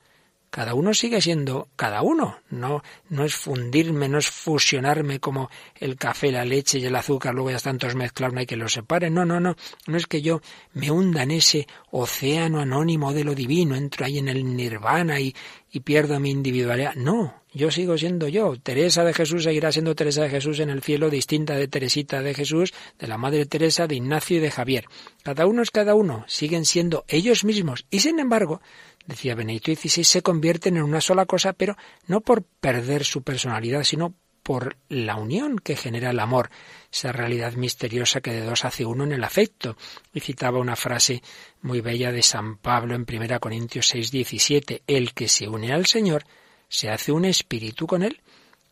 Cada 0.51 0.75
uno 0.75 0.95
sigue 0.95 1.21
siendo 1.21 1.69
cada 1.77 2.03
uno. 2.03 2.39
No, 2.51 2.83
no 3.11 3.25
es 3.25 3.35
fundirme, 3.35 4.09
no 4.09 4.19
es 4.19 4.29
fusionarme 4.29 5.21
como 5.21 5.51
el 5.77 5.97
café, 5.97 6.33
la 6.33 6.45
leche 6.45 6.79
y 6.79 6.87
el 6.87 6.97
azúcar, 6.97 7.35
luego 7.35 7.51
ya 7.51 7.57
están 7.57 7.79
todos 7.79 7.95
mezclados, 7.95 8.35
no 8.35 8.41
hay 8.41 8.47
que 8.47 8.57
los 8.57 8.73
separen. 8.73 9.15
No, 9.15 9.25
no, 9.25 9.41
no. 9.41 9.57
No 9.87 9.97
es 9.97 10.07
que 10.07 10.23
yo 10.23 10.41
me 10.73 10.91
hunda 10.91 11.23
en 11.23 11.33
ese 11.33 11.67
océano 11.91 12.61
anónimo 12.61 13.13
de 13.13 13.25
lo 13.25 13.35
divino, 13.35 13.77
entro 13.77 14.07
ahí 14.07 14.19
en 14.19 14.29
el 14.29 14.57
nirvana 14.57 15.21
y, 15.21 15.35
y 15.71 15.81
pierdo 15.81 16.19
mi 16.19 16.31
individualidad. 16.31 16.95
No, 16.95 17.43
yo 17.53 17.71
sigo 17.71 17.99
siendo 17.99 18.29
yo. 18.29 18.57
Teresa 18.63 19.05
de 19.05 19.13
Jesús 19.13 19.45
seguirá 19.45 19.73
siendo 19.73 19.95
Teresa 19.95 20.23
de 20.23 20.31
Jesús 20.31 20.61
en 20.61 20.71
el 20.71 20.83
cielo, 20.83 21.11
distinta 21.11 21.55
de 21.55 21.69
Teresita 21.69 22.23
de 22.23 22.35
Jesús, 22.35 22.73
de 22.99 23.07
la 23.07 23.19
Madre 23.19 23.47
Teresa, 23.47 23.87
de 23.87 23.97
Ignacio 23.97 24.37
y 24.37 24.41
de 24.41 24.51
Javier. 24.51 24.87
Cada 25.23 25.47
uno 25.47 25.63
es 25.63 25.71
cada 25.71 25.95
uno, 25.95 26.25
siguen 26.27 26.65
siendo 26.65 27.05
ellos 27.09 27.45
mismos. 27.45 27.87
Y 27.91 28.01
sin 28.01 28.19
embargo, 28.19 28.61
decía 29.09 29.35
Benedicto 29.35 29.75
XVI, 29.75 30.05
se 30.05 30.23
convierten 30.23 30.77
en 30.77 30.85
una 30.85 31.01
sola 31.01 31.27
cosa, 31.27 31.55
pero 31.55 31.77
no 32.07 32.21
por 32.21 32.45
perder 32.45 33.05
su 33.05 33.23
personalidad, 33.23 33.83
sino 33.83 34.15
por 34.43 34.77
la 34.89 35.17
unión 35.17 35.59
que 35.59 35.77
genera 35.77 36.11
el 36.11 36.21
amor, 36.21 36.51
esa 36.93 37.11
realidad 37.11 37.55
misteriosa 37.55 38.21
que 38.21 38.33
de 38.33 38.45
dos 38.45 38.65
hace 38.65 38.85
uno 38.85 39.05
en 39.05 39.13
el 39.13 39.25
afecto. 39.25 39.77
Y 40.13 40.21
citaba 40.21 40.59
una 40.59 40.77
frase 40.77 41.23
muy 41.63 41.81
bella 41.81 42.13
de 42.13 42.23
San 42.23 42.59
Pablo 42.59 42.95
en 42.95 43.07
1 43.09 43.41
Corintios 43.41 43.89
6, 43.89 44.11
17, 44.11 44.83
el 44.87 45.13
que 45.15 45.29
se 45.29 45.49
une 45.49 45.73
al 45.73 45.87
Señor 45.87 46.25
se 46.69 46.91
hace 46.91 47.13
un 47.13 47.25
espíritu 47.25 47.87
con 47.87 48.03
él, 48.03 48.21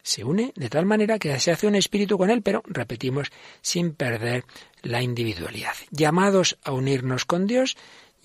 se 0.03 0.22
une 0.22 0.53
de 0.55 0.68
tal 0.68 0.87
manera 0.87 1.18
que 1.18 1.38
se 1.40 1.51
hace 1.51 1.66
un 1.66 1.75
espíritu 1.75 2.16
con 2.16 2.31
él, 2.31 2.42
pero 2.42 2.62
repetimos, 2.66 3.33
sin 3.61 3.94
perder 3.94 4.44
la 4.83 5.03
individualidad. 5.03 5.75
Llamados 5.90 6.59
a 6.62 6.72
unirnos 6.72 7.25
con 7.25 7.46
Dios, 7.46 7.77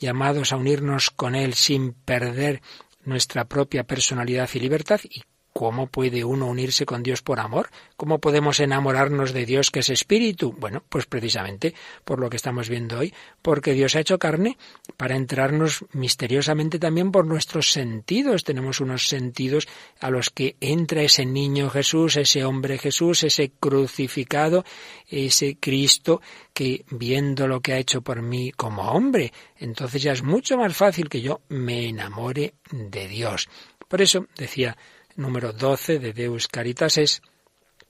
llamados 0.01 0.51
a 0.51 0.57
unirnos 0.57 1.11
con 1.11 1.35
Él 1.35 1.53
sin 1.53 1.93
perder 1.93 2.61
nuestra 3.03 3.45
propia 3.45 3.85
personalidad 3.85 4.49
y 4.53 4.59
libertad 4.59 4.99
y 5.03 5.21
¿Cómo 5.53 5.87
puede 5.87 6.23
uno 6.23 6.47
unirse 6.47 6.85
con 6.85 7.03
Dios 7.03 7.21
por 7.21 7.39
amor? 7.39 7.69
¿Cómo 7.97 8.19
podemos 8.19 8.61
enamorarnos 8.61 9.33
de 9.33 9.45
Dios 9.45 9.69
que 9.69 9.79
es 9.79 9.89
espíritu? 9.89 10.53
Bueno, 10.57 10.81
pues 10.87 11.05
precisamente 11.05 11.75
por 12.05 12.19
lo 12.19 12.29
que 12.29 12.37
estamos 12.37 12.69
viendo 12.69 12.99
hoy, 12.99 13.13
porque 13.41 13.73
Dios 13.73 13.95
ha 13.95 13.99
hecho 13.99 14.17
carne 14.17 14.57
para 14.95 15.17
entrarnos 15.17 15.85
misteriosamente 15.91 16.79
también 16.79 17.11
por 17.11 17.25
nuestros 17.25 17.71
sentidos. 17.71 18.45
Tenemos 18.45 18.79
unos 18.79 19.07
sentidos 19.07 19.67
a 19.99 20.09
los 20.09 20.29
que 20.29 20.55
entra 20.61 21.01
ese 21.01 21.25
niño 21.25 21.69
Jesús, 21.69 22.15
ese 22.15 22.45
hombre 22.45 22.77
Jesús, 22.77 23.23
ese 23.23 23.51
crucificado, 23.59 24.63
ese 25.09 25.57
Cristo 25.59 26.21
que 26.53 26.85
viendo 26.89 27.47
lo 27.47 27.59
que 27.59 27.73
ha 27.73 27.77
hecho 27.77 28.01
por 28.01 28.21
mí 28.21 28.51
como 28.51 28.83
hombre, 28.91 29.33
entonces 29.57 30.01
ya 30.01 30.13
es 30.13 30.23
mucho 30.23 30.57
más 30.57 30.75
fácil 30.75 31.09
que 31.09 31.21
yo 31.21 31.41
me 31.49 31.89
enamore 31.89 32.53
de 32.71 33.07
Dios. 33.07 33.49
Por 33.87 34.01
eso 34.01 34.27
decía 34.37 34.77
número 35.15 35.53
12 35.53 35.99
de 35.99 36.13
Deus 36.13 36.47
Caritas 36.47 36.97
es 36.97 37.21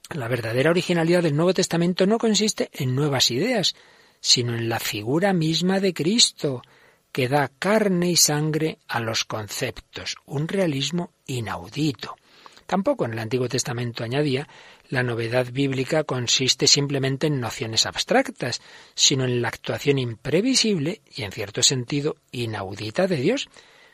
la 0.09 0.27
verdadera 0.27 0.71
originalidad 0.71 1.23
del 1.23 1.35
Nuevo 1.35 1.53
Testamento 1.53 2.05
no 2.05 2.17
consiste 2.17 2.69
en 2.73 2.95
nuevas 2.95 3.31
ideas, 3.31 3.75
sino 4.19 4.55
en 4.55 4.67
la 4.67 4.79
figura 4.79 5.33
misma 5.33 5.79
de 5.79 5.93
Cristo, 5.93 6.61
que 7.11 7.27
da 7.27 7.49
carne 7.59 8.11
y 8.11 8.15
sangre 8.15 8.79
a 8.87 8.99
los 8.99 9.25
conceptos, 9.25 10.15
un 10.25 10.47
realismo 10.47 11.11
inaudito. 11.27 12.15
Tampoco 12.65 13.05
en 13.05 13.13
el 13.13 13.19
Antiguo 13.19 13.49
Testamento 13.49 14.03
añadía 14.03 14.47
la 14.87 15.03
novedad 15.03 15.47
bíblica 15.51 16.03
consiste 16.03 16.67
simplemente 16.67 17.27
en 17.27 17.39
nociones 17.39 17.85
abstractas, 17.85 18.61
sino 18.95 19.25
en 19.25 19.41
la 19.41 19.49
actuación 19.49 19.99
imprevisible 19.99 21.01
y 21.15 21.23
en 21.23 21.31
cierto 21.31 21.63
sentido 21.63 22.15
inaudita 22.31 23.07
de 23.07 23.17
Dios. 23.17 23.49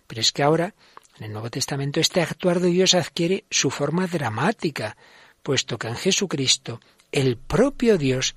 Pero 0.05 0.21
es 0.21 0.31
que 0.31 0.43
ahora 0.43 0.75
en 1.17 1.25
el 1.25 1.33
Nuevo 1.33 1.49
Testamento 1.49 1.99
este 1.99 2.21
actuar 2.21 2.59
de 2.59 2.69
Dios 2.69 2.93
adquiere 2.93 3.45
su 3.49 3.69
forma 3.69 4.07
dramática, 4.07 4.97
puesto 5.43 5.77
que 5.77 5.87
en 5.87 5.95
Jesucristo 5.95 6.79
el 7.11 7.37
propio 7.37 7.97
Dios 7.97 8.35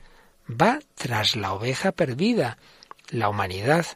va 0.49 0.79
tras 0.95 1.37
la 1.37 1.53
oveja 1.53 1.93
perdida, 1.93 2.59
la 3.11 3.29
humanidad 3.29 3.87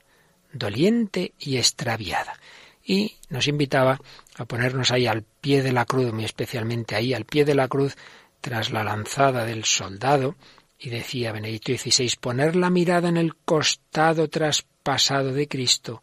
doliente 0.52 1.32
y 1.38 1.56
extraviada. 1.56 2.38
Y 2.84 3.16
nos 3.30 3.48
invitaba 3.48 3.98
a 4.36 4.44
ponernos 4.44 4.90
ahí 4.90 5.06
al 5.06 5.22
pie 5.22 5.62
de 5.62 5.72
la 5.72 5.86
cruz, 5.86 6.12
muy 6.12 6.24
especialmente 6.24 6.94
ahí, 6.94 7.14
al 7.14 7.24
pie 7.24 7.44
de 7.44 7.54
la 7.54 7.68
cruz, 7.68 7.96
tras 8.40 8.70
la 8.70 8.84
lanzada 8.84 9.46
del 9.46 9.64
soldado, 9.64 10.36
y 10.78 10.90
decía 10.90 11.32
Benedicto 11.32 11.72
XVI, 11.72 12.12
poner 12.20 12.56
la 12.56 12.68
mirada 12.68 13.08
en 13.08 13.16
el 13.16 13.34
costado 13.36 14.28
traspasado 14.28 15.32
de 15.32 15.48
Cristo 15.48 16.02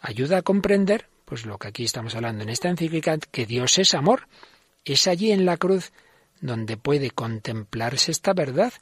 ayuda 0.00 0.38
a 0.38 0.42
comprender 0.42 1.08
pues 1.28 1.44
lo 1.44 1.58
que 1.58 1.68
aquí 1.68 1.84
estamos 1.84 2.14
hablando 2.14 2.42
en 2.42 2.48
esta 2.48 2.70
encíclica, 2.70 3.18
que 3.18 3.44
Dios 3.44 3.78
es 3.78 3.92
amor. 3.92 4.28
Es 4.86 5.06
allí 5.06 5.30
en 5.30 5.44
la 5.44 5.58
cruz 5.58 5.92
donde 6.40 6.78
puede 6.78 7.10
contemplarse 7.10 8.10
esta 8.10 8.32
verdad 8.32 8.72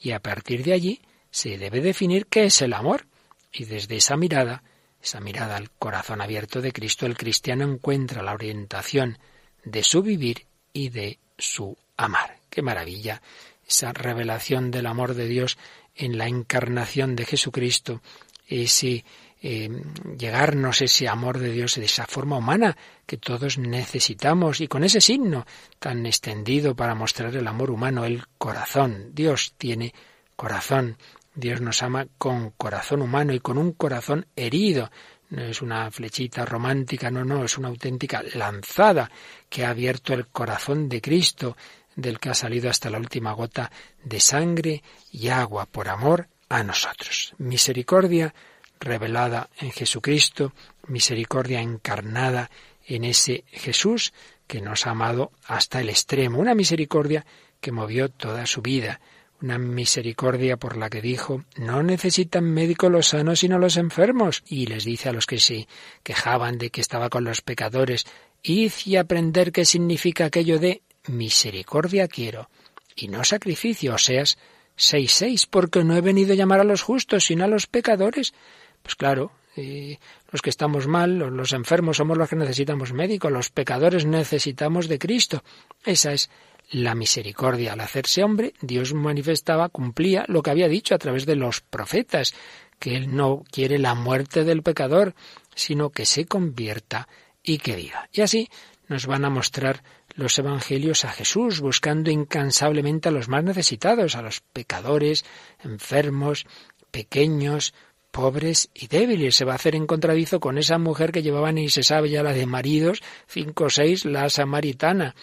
y 0.00 0.10
a 0.10 0.18
partir 0.18 0.64
de 0.64 0.72
allí 0.72 1.00
se 1.30 1.58
debe 1.58 1.80
definir 1.80 2.26
qué 2.26 2.46
es 2.46 2.60
el 2.60 2.72
amor. 2.72 3.06
Y 3.52 3.66
desde 3.66 3.96
esa 3.96 4.16
mirada, 4.16 4.64
esa 5.00 5.20
mirada 5.20 5.56
al 5.56 5.70
corazón 5.70 6.20
abierto 6.20 6.60
de 6.60 6.72
Cristo, 6.72 7.06
el 7.06 7.16
cristiano 7.16 7.64
encuentra 7.64 8.22
la 8.22 8.32
orientación 8.32 9.18
de 9.62 9.84
su 9.84 10.02
vivir 10.02 10.46
y 10.72 10.88
de 10.88 11.20
su 11.38 11.78
amar. 11.96 12.38
Qué 12.50 12.62
maravilla 12.62 13.22
esa 13.64 13.92
revelación 13.92 14.72
del 14.72 14.86
amor 14.86 15.14
de 15.14 15.28
Dios 15.28 15.56
en 15.94 16.18
la 16.18 16.26
encarnación 16.26 17.14
de 17.14 17.26
Jesucristo, 17.26 18.02
ese 18.48 19.04
eh, 19.44 19.68
llegarnos 20.16 20.82
ese 20.82 21.08
amor 21.08 21.40
de 21.40 21.50
Dios 21.50 21.74
de 21.74 21.84
esa 21.84 22.06
forma 22.06 22.36
humana 22.36 22.76
que 23.06 23.16
todos 23.16 23.58
necesitamos 23.58 24.60
y 24.60 24.68
con 24.68 24.84
ese 24.84 25.00
signo 25.00 25.44
tan 25.80 26.06
extendido 26.06 26.76
para 26.76 26.94
mostrar 26.94 27.34
el 27.34 27.48
amor 27.48 27.72
humano, 27.72 28.04
el 28.04 28.24
corazón. 28.38 29.10
Dios 29.12 29.54
tiene 29.58 29.92
corazón. 30.36 30.96
Dios 31.34 31.60
nos 31.60 31.82
ama 31.82 32.06
con 32.18 32.50
corazón 32.50 33.02
humano 33.02 33.32
y 33.32 33.40
con 33.40 33.58
un 33.58 33.72
corazón 33.72 34.26
herido. 34.36 34.92
No 35.30 35.42
es 35.42 35.60
una 35.60 35.90
flechita 35.90 36.44
romántica, 36.44 37.10
no, 37.10 37.24
no, 37.24 37.44
es 37.44 37.58
una 37.58 37.68
auténtica 37.68 38.22
lanzada 38.34 39.10
que 39.48 39.64
ha 39.64 39.70
abierto 39.70 40.14
el 40.14 40.28
corazón 40.28 40.88
de 40.88 41.00
Cristo 41.00 41.56
del 41.96 42.20
que 42.20 42.30
ha 42.30 42.34
salido 42.34 42.70
hasta 42.70 42.90
la 42.90 42.98
última 42.98 43.32
gota 43.32 43.72
de 44.04 44.20
sangre 44.20 44.82
y 45.10 45.28
agua 45.28 45.66
por 45.66 45.88
amor 45.88 46.28
a 46.48 46.62
nosotros. 46.62 47.34
Misericordia 47.38 48.34
revelada 48.82 49.48
en 49.58 49.70
Jesucristo, 49.70 50.52
misericordia 50.86 51.60
encarnada 51.60 52.50
en 52.86 53.04
ese 53.04 53.44
Jesús 53.48 54.12
que 54.46 54.60
nos 54.60 54.86
ha 54.86 54.90
amado 54.90 55.32
hasta 55.46 55.80
el 55.80 55.88
extremo, 55.88 56.38
una 56.38 56.54
misericordia 56.54 57.24
que 57.60 57.72
movió 57.72 58.10
toda 58.10 58.44
su 58.46 58.60
vida, 58.60 59.00
una 59.40 59.58
misericordia 59.58 60.56
por 60.56 60.76
la 60.76 60.90
que 60.90 61.00
dijo, 61.00 61.44
no 61.56 61.82
necesitan 61.82 62.44
médico 62.44 62.88
los 62.88 63.08
sanos 63.08 63.40
sino 63.40 63.58
los 63.58 63.76
enfermos, 63.76 64.42
y 64.46 64.66
les 64.66 64.84
dice 64.84 65.08
a 65.08 65.12
los 65.12 65.26
que 65.26 65.38
se 65.38 65.68
quejaban 66.02 66.58
de 66.58 66.70
que 66.70 66.80
estaba 66.80 67.08
con 67.08 67.24
los 67.24 67.40
pecadores, 67.40 68.04
id 68.42 68.72
y 68.84 68.96
aprender 68.96 69.52
qué 69.52 69.64
significa 69.64 70.26
aquello 70.26 70.58
de 70.58 70.82
misericordia 71.06 72.08
quiero, 72.08 72.50
y 72.94 73.08
no 73.08 73.24
sacrificio, 73.24 73.94
o 73.94 73.98
seas 73.98 74.38
seis 74.76 75.12
seis, 75.12 75.46
porque 75.46 75.84
no 75.84 75.96
he 75.96 76.00
venido 76.00 76.32
a 76.32 76.36
llamar 76.36 76.60
a 76.60 76.64
los 76.64 76.82
justos, 76.82 77.24
sino 77.24 77.44
a 77.44 77.48
los 77.48 77.66
pecadores. 77.66 78.34
Pues 78.82 78.96
claro, 78.96 79.32
los 79.56 80.42
que 80.42 80.50
estamos 80.50 80.86
mal, 80.86 81.18
los 81.18 81.52
enfermos 81.52 81.98
somos 81.98 82.16
los 82.16 82.28
que 82.28 82.36
necesitamos 82.36 82.92
médico, 82.92 83.30
los 83.30 83.50
pecadores 83.50 84.06
necesitamos 84.06 84.88
de 84.88 84.98
Cristo. 84.98 85.44
Esa 85.84 86.12
es 86.12 86.30
la 86.70 86.94
misericordia. 86.94 87.74
Al 87.74 87.80
hacerse 87.80 88.24
hombre, 88.24 88.54
Dios 88.60 88.94
manifestaba, 88.94 89.68
cumplía 89.68 90.24
lo 90.28 90.42
que 90.42 90.50
había 90.50 90.68
dicho 90.68 90.94
a 90.94 90.98
través 90.98 91.26
de 91.26 91.36
los 91.36 91.60
profetas, 91.60 92.34
que 92.78 92.96
Él 92.96 93.14
no 93.14 93.44
quiere 93.50 93.78
la 93.78 93.94
muerte 93.94 94.44
del 94.44 94.62
pecador, 94.62 95.14
sino 95.54 95.90
que 95.90 96.06
se 96.06 96.26
convierta 96.26 97.08
y 97.42 97.58
que 97.58 97.76
viva. 97.76 98.08
Y 98.12 98.22
así 98.22 98.48
nos 98.88 99.06
van 99.06 99.24
a 99.24 99.30
mostrar 99.30 99.82
los 100.14 100.38
evangelios 100.38 101.04
a 101.04 101.12
Jesús, 101.12 101.60
buscando 101.60 102.10
incansablemente 102.10 103.08
a 103.08 103.12
los 103.12 103.28
más 103.28 103.44
necesitados, 103.44 104.16
a 104.16 104.22
los 104.22 104.40
pecadores, 104.40 105.24
enfermos, 105.62 106.46
pequeños, 106.90 107.74
pobres 108.12 108.70
y 108.74 108.86
débiles. 108.86 109.34
Se 109.34 109.44
va 109.44 109.52
a 109.52 109.56
hacer 109.56 109.74
en 109.74 109.86
contradizo 109.86 110.38
con 110.38 110.58
esa 110.58 110.78
mujer 110.78 111.10
que 111.10 111.22
llevaban 111.22 111.58
y 111.58 111.68
se 111.68 111.82
sabe 111.82 112.10
ya 112.10 112.22
la 112.22 112.32
de 112.32 112.46
maridos, 112.46 113.02
cinco 113.26 113.64
o 113.64 113.70
seis, 113.70 114.04
la 114.04 114.28
samaritana, 114.30 115.16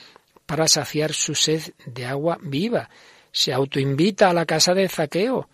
para 0.46 0.68
saciar 0.68 1.14
su 1.14 1.36
sed 1.36 1.62
de 1.86 2.06
agua 2.06 2.38
viva. 2.42 2.90
Se 3.32 3.54
autoinvita 3.54 4.30
a 4.30 4.34
la 4.34 4.46
casa 4.46 4.74
de 4.74 4.90
Zaqueo, 4.90 5.48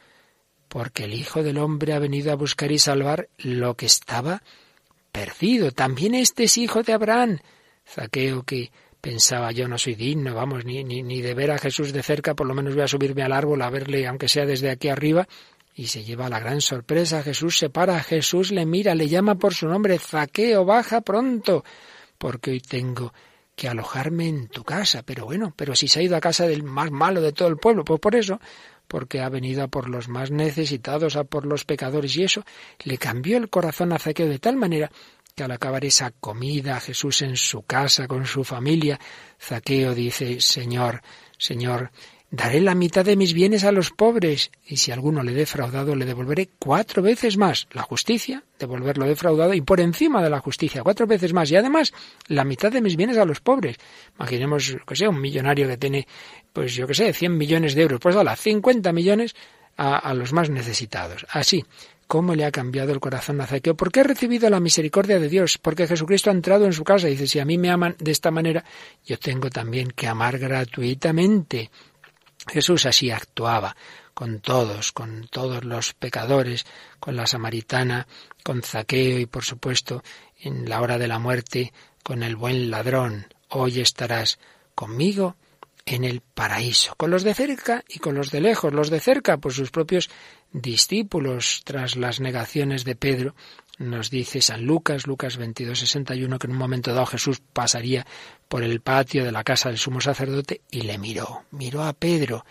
porque 0.69 1.03
el 1.03 1.13
Hijo 1.13 1.43
del 1.43 1.59
Hombre 1.59 1.93
ha 1.93 1.99
venido 1.99 2.31
a 2.31 2.35
buscar 2.35 2.71
y 2.71 2.79
salvar 2.79 3.27
lo 3.37 3.75
que 3.75 3.85
estaba 3.85 4.41
perdido. 5.11 5.71
También 5.71 6.15
este 6.15 6.45
es 6.45 6.57
hijo 6.57 6.83
de 6.83 6.93
Abraham. 6.93 7.39
Zaqueo 7.87 8.43
que 8.43 8.71
pensaba 9.01 9.51
yo 9.51 9.67
no 9.67 9.77
soy 9.77 9.93
digno, 9.93 10.33
vamos, 10.33 10.65
ni, 10.65 10.83
ni, 10.83 11.03
ni 11.03 11.21
de 11.21 11.35
ver 11.35 11.51
a 11.51 11.59
Jesús 11.59 11.93
de 11.93 12.01
cerca, 12.01 12.33
por 12.33 12.47
lo 12.47 12.55
menos 12.55 12.73
voy 12.73 12.83
a 12.83 12.87
subirme 12.87 13.21
al 13.21 13.33
árbol 13.33 13.61
a 13.61 13.69
verle, 13.69 14.07
aunque 14.07 14.27
sea 14.27 14.47
desde 14.47 14.71
aquí 14.71 14.89
arriba, 14.89 15.27
y 15.75 15.87
se 15.87 16.03
lleva 16.03 16.29
la 16.29 16.39
gran 16.39 16.61
sorpresa. 16.61 17.21
Jesús 17.21 17.57
se 17.57 17.69
para, 17.69 18.01
Jesús 18.01 18.51
le 18.51 18.65
mira, 18.65 18.95
le 18.95 19.09
llama 19.09 19.35
por 19.35 19.53
su 19.53 19.67
nombre, 19.67 19.99
Zaqueo, 19.99 20.63
baja 20.63 21.01
pronto, 21.01 21.65
porque 22.17 22.51
hoy 22.51 22.61
tengo 22.61 23.13
que 23.55 23.67
alojarme 23.67 24.27
en 24.27 24.47
tu 24.47 24.63
casa. 24.63 25.03
Pero 25.03 25.25
bueno, 25.25 25.53
pero 25.55 25.75
si 25.75 25.87
se 25.87 25.99
ha 25.99 26.03
ido 26.03 26.15
a 26.15 26.21
casa 26.21 26.47
del 26.47 26.63
más 26.63 26.91
malo 26.91 27.21
de 27.21 27.33
todo 27.33 27.49
el 27.49 27.57
pueblo, 27.57 27.83
pues 27.83 27.99
por 27.99 28.15
eso, 28.15 28.39
porque 28.87 29.21
ha 29.21 29.29
venido 29.29 29.63
a 29.63 29.67
por 29.67 29.89
los 29.89 30.07
más 30.07 30.31
necesitados, 30.31 31.17
a 31.17 31.25
por 31.25 31.45
los 31.45 31.65
pecadores, 31.65 32.15
y 32.15 32.23
eso 32.23 32.45
le 32.83 32.97
cambió 32.97 33.37
el 33.37 33.49
corazón 33.49 33.91
a 33.91 33.99
Zaqueo 33.99 34.27
de 34.27 34.39
tal 34.39 34.55
manera 34.55 34.89
que 35.35 35.43
al 35.43 35.51
acabar 35.51 35.83
esa 35.83 36.11
comida, 36.11 36.79
Jesús 36.79 37.21
en 37.21 37.35
su 37.35 37.63
casa, 37.63 38.07
con 38.07 38.25
su 38.25 38.45
familia, 38.45 38.97
Zaqueo 39.37 39.93
dice, 39.93 40.39
Señor, 40.39 41.01
Señor, 41.37 41.91
Daré 42.31 42.59
la 42.59 42.75
mitad 42.75 43.05
de 43.05 43.15
mis 43.15 43.33
bienes 43.33 43.63
a 43.63 43.71
los 43.71 43.91
pobres, 43.91 44.51
y 44.65 44.77
si 44.77 44.91
alguno 44.91 45.23
le 45.23 45.31
he 45.31 45.35
defraudado, 45.35 45.95
le 45.95 46.05
devolveré 46.05 46.49
cuatro 46.59 47.01
veces 47.01 47.37
más 47.37 47.67
la 47.71 47.83
justicia, 47.83 48.43
devolverlo 48.59 49.05
defraudado, 49.05 49.53
y 49.53 49.61
por 49.61 49.79
encima 49.79 50.23
de 50.23 50.29
la 50.29 50.39
justicia, 50.39 50.83
cuatro 50.83 51.07
veces 51.07 51.33
más, 51.33 51.51
y 51.51 51.55
además 51.55 51.93
la 52.27 52.43
mitad 52.43 52.71
de 52.71 52.81
mis 52.81 52.95
bienes 52.95 53.17
a 53.17 53.25
los 53.25 53.41
pobres. 53.41 53.77
Imaginemos, 54.17 54.75
que 54.87 54.95
sea, 54.95 55.09
un 55.09 55.21
millonario 55.21 55.67
que 55.67 55.77
tiene, 55.77 56.07
pues 56.51 56.73
yo 56.73 56.87
que 56.87 56.95
sé, 56.95 57.13
100 57.13 57.37
millones 57.37 57.75
de 57.75 57.83
euros, 57.83 57.99
pues 58.01 58.15
dala, 58.15 58.35
50 58.35 58.91
millones 58.91 59.35
a, 59.77 60.13
los 60.13 60.33
más 60.33 60.49
necesitados. 60.49 61.25
Así, 61.29 61.63
¿Cómo 62.07 62.35
le 62.35 62.45
ha 62.45 62.51
cambiado 62.51 62.93
el 62.93 62.99
corazón 62.99 63.41
a 63.41 63.47
Zaqueo? 63.47 63.75
Porque 63.75 64.01
ha 64.01 64.03
recibido 64.03 64.47
la 64.51 64.59
misericordia 64.59 65.19
de 65.19 65.27
Dios, 65.27 65.57
porque 65.57 65.87
Jesucristo 65.87 66.29
ha 66.29 66.33
entrado 66.33 66.65
en 66.65 66.73
su 66.73 66.83
casa 66.83 67.07
y 67.07 67.13
dice, 67.13 67.25
si 67.25 67.39
a 67.39 67.45
mí 67.45 67.57
me 67.57 67.71
aman 67.71 67.95
de 67.97 68.11
esta 68.11 68.29
manera, 68.29 68.63
yo 69.03 69.17
tengo 69.17 69.49
también 69.49 69.89
que 69.89 70.07
amar 70.07 70.37
gratuitamente. 70.37 71.71
Jesús 72.47 72.85
así 72.85 73.11
actuaba 73.11 73.75
con 74.13 74.39
todos, 74.39 74.91
con 74.91 75.27
todos 75.29 75.63
los 75.65 75.93
pecadores, 75.93 76.65
con 76.99 77.15
la 77.15 77.27
samaritana, 77.27 78.07
con 78.43 78.61
Zaqueo 78.61 79.19
y 79.19 79.25
por 79.25 79.43
supuesto 79.43 80.03
en 80.39 80.69
la 80.69 80.81
hora 80.81 80.97
de 80.97 81.07
la 81.07 81.19
muerte 81.19 81.73
con 82.03 82.23
el 82.23 82.35
buen 82.35 82.71
ladrón. 82.71 83.27
Hoy 83.49 83.81
estarás 83.81 84.39
conmigo 84.73 85.35
en 85.85 86.03
el 86.03 86.21
paraíso, 86.21 86.95
con 86.95 87.11
los 87.11 87.23
de 87.23 87.35
cerca 87.35 87.83
y 87.87 87.99
con 87.99 88.15
los 88.15 88.31
de 88.31 88.41
lejos, 88.41 88.73
los 88.73 88.89
de 88.89 88.99
cerca 88.99 89.37
por 89.37 89.53
sus 89.53 89.69
propios 89.69 90.09
discípulos 90.51 91.61
tras 91.63 91.95
las 91.95 92.19
negaciones 92.19 92.85
de 92.85 92.95
Pedro 92.95 93.35
nos 93.77 94.09
dice 94.09 94.41
San 94.41 94.65
Lucas, 94.65 95.05
Lucas 95.05 95.37
22, 95.37 95.79
61, 95.79 96.39
que 96.39 96.47
en 96.47 96.53
un 96.53 96.57
momento 96.57 96.93
dado 96.93 97.05
Jesús 97.05 97.41
pasaría 97.53 98.05
por 98.47 98.63
el 98.63 98.81
patio 98.81 99.25
de 99.25 99.31
la 99.31 99.43
casa 99.43 99.69
del 99.69 99.77
sumo 99.77 100.01
sacerdote 100.01 100.61
y 100.71 100.81
le 100.81 100.97
miró, 100.97 101.43
miró 101.51 101.83
a 101.83 101.93
Pedro. 101.93 102.45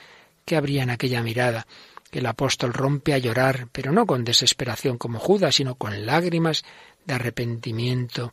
¿Qué 0.44 0.56
habría 0.56 0.82
en 0.82 0.90
aquella 0.90 1.22
mirada? 1.22 1.66
El 2.12 2.26
apóstol 2.26 2.72
rompe 2.72 3.12
a 3.12 3.18
llorar, 3.18 3.68
pero 3.72 3.90
no 3.90 4.06
con 4.06 4.24
desesperación 4.24 4.98
como 4.98 5.18
Judas, 5.18 5.56
sino 5.56 5.74
con 5.74 6.06
lágrimas 6.06 6.64
de 7.04 7.14
arrepentimiento 7.14 8.32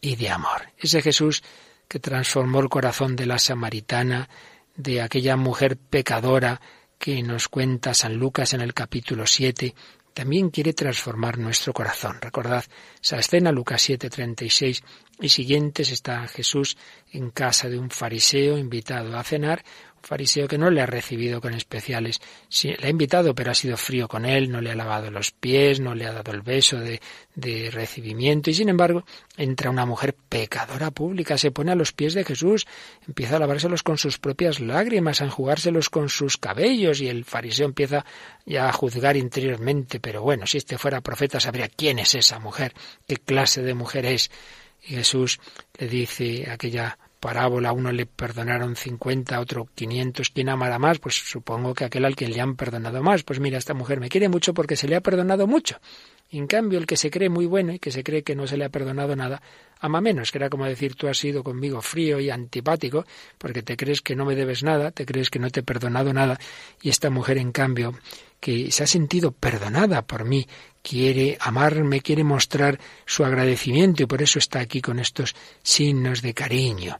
y 0.00 0.16
de 0.16 0.30
amor. 0.30 0.72
Ese 0.78 1.00
Jesús 1.02 1.42
que 1.86 2.00
transformó 2.00 2.60
el 2.60 2.68
corazón 2.68 3.16
de 3.16 3.26
la 3.26 3.38
samaritana, 3.38 4.28
de 4.76 5.02
aquella 5.02 5.36
mujer 5.36 5.76
pecadora 5.76 6.60
que 6.98 7.22
nos 7.22 7.48
cuenta 7.48 7.94
San 7.94 8.16
Lucas 8.16 8.52
en 8.54 8.60
el 8.60 8.74
capítulo 8.74 9.26
7, 9.26 9.74
también 10.14 10.50
quiere 10.50 10.72
transformar 10.72 11.38
nuestro 11.38 11.72
corazón. 11.72 12.18
Recordad 12.20 12.64
esa 13.02 13.18
escena, 13.18 13.52
Lucas 13.52 13.88
7:36 13.88 14.82
y 15.20 15.28
siguientes, 15.28 15.90
está 15.90 16.26
Jesús 16.28 16.76
en 17.12 17.30
casa 17.30 17.68
de 17.68 17.78
un 17.78 17.90
fariseo 17.90 18.58
invitado 18.58 19.16
a 19.16 19.24
cenar 19.24 19.64
fariseo 20.02 20.48
que 20.48 20.58
no 20.58 20.70
le 20.70 20.80
ha 20.80 20.86
recibido 20.86 21.40
con 21.40 21.54
especiales. 21.54 22.20
Le 22.62 22.86
ha 22.86 22.88
invitado, 22.88 23.34
pero 23.34 23.50
ha 23.50 23.54
sido 23.54 23.76
frío 23.76 24.08
con 24.08 24.24
él, 24.24 24.50
no 24.50 24.60
le 24.60 24.70
ha 24.70 24.74
lavado 24.74 25.10
los 25.10 25.30
pies, 25.30 25.80
no 25.80 25.94
le 25.94 26.06
ha 26.06 26.12
dado 26.12 26.32
el 26.32 26.42
beso 26.42 26.78
de, 26.78 27.00
de 27.34 27.70
recibimiento. 27.70 28.50
Y 28.50 28.54
sin 28.54 28.68
embargo, 28.68 29.04
entra 29.36 29.70
una 29.70 29.86
mujer 29.86 30.14
pecadora 30.28 30.90
pública, 30.90 31.38
se 31.38 31.50
pone 31.50 31.72
a 31.72 31.74
los 31.74 31.92
pies 31.92 32.14
de 32.14 32.24
Jesús, 32.24 32.66
empieza 33.06 33.36
a 33.36 33.38
lavárselos 33.38 33.82
con 33.82 33.98
sus 33.98 34.18
propias 34.18 34.60
lágrimas, 34.60 35.20
a 35.20 35.24
enjugárselos 35.24 35.90
con 35.90 36.08
sus 36.08 36.36
cabellos, 36.36 37.00
y 37.00 37.08
el 37.08 37.24
fariseo 37.24 37.66
empieza 37.66 38.04
ya 38.46 38.68
a 38.68 38.72
juzgar 38.72 39.16
interiormente. 39.16 40.00
Pero 40.00 40.22
bueno, 40.22 40.46
si 40.46 40.58
este 40.58 40.78
fuera 40.78 41.00
profeta, 41.00 41.40
sabría 41.40 41.68
quién 41.68 41.98
es 41.98 42.14
esa 42.14 42.38
mujer, 42.38 42.74
qué 43.06 43.16
clase 43.16 43.62
de 43.62 43.74
mujer 43.74 44.06
es. 44.06 44.30
Y 44.82 44.94
Jesús 44.94 45.40
le 45.78 45.88
dice 45.88 46.46
a 46.48 46.54
aquella 46.54 46.98
parábola, 47.20 47.72
uno 47.72 47.92
le 47.92 48.06
perdonaron 48.06 48.74
50, 48.74 49.36
a 49.36 49.40
otro 49.40 49.68
500, 49.74 50.30
¿quién 50.30 50.48
amará 50.48 50.78
más? 50.78 50.98
Pues 50.98 51.16
supongo 51.16 51.74
que 51.74 51.84
aquel 51.84 52.06
al 52.06 52.16
quien 52.16 52.32
le 52.32 52.40
han 52.40 52.56
perdonado 52.56 53.02
más. 53.02 53.22
Pues 53.22 53.38
mira, 53.38 53.58
esta 53.58 53.74
mujer 53.74 54.00
me 54.00 54.08
quiere 54.08 54.28
mucho 54.28 54.54
porque 54.54 54.74
se 54.74 54.88
le 54.88 54.96
ha 54.96 55.00
perdonado 55.00 55.46
mucho. 55.46 55.78
en 56.32 56.46
cambio, 56.46 56.78
el 56.78 56.86
que 56.86 56.96
se 56.96 57.10
cree 57.10 57.28
muy 57.28 57.46
bueno 57.46 57.72
y 57.72 57.78
que 57.78 57.90
se 57.90 58.02
cree 58.02 58.22
que 58.22 58.36
no 58.36 58.46
se 58.46 58.56
le 58.56 58.64
ha 58.64 58.68
perdonado 58.68 59.16
nada, 59.16 59.42
ama 59.80 60.00
menos, 60.00 60.30
que 60.30 60.38
era 60.38 60.48
como 60.48 60.64
decir 60.64 60.94
tú 60.94 61.08
has 61.08 61.18
sido 61.18 61.42
conmigo 61.42 61.82
frío 61.82 62.20
y 62.20 62.30
antipático, 62.30 63.04
porque 63.36 63.62
te 63.62 63.76
crees 63.76 64.00
que 64.00 64.14
no 64.14 64.24
me 64.24 64.36
debes 64.36 64.62
nada, 64.62 64.90
te 64.92 65.04
crees 65.04 65.28
que 65.28 65.40
no 65.40 65.50
te 65.50 65.60
he 65.60 65.62
perdonado 65.64 66.12
nada, 66.12 66.38
y 66.80 66.88
esta 66.88 67.10
mujer, 67.10 67.38
en 67.38 67.50
cambio, 67.50 67.94
que 68.38 68.70
se 68.70 68.84
ha 68.84 68.86
sentido 68.86 69.32
perdonada 69.32 70.02
por 70.02 70.24
mí, 70.24 70.46
quiere 70.82 71.36
amarme, 71.40 72.00
quiere 72.00 72.24
mostrar 72.24 72.78
su 73.06 73.24
agradecimiento 73.24 74.02
y 74.02 74.06
por 74.06 74.22
eso 74.22 74.38
está 74.38 74.60
aquí 74.60 74.80
con 74.80 74.98
estos 74.98 75.34
signos 75.62 76.22
de 76.22 76.34
cariño. 76.34 76.98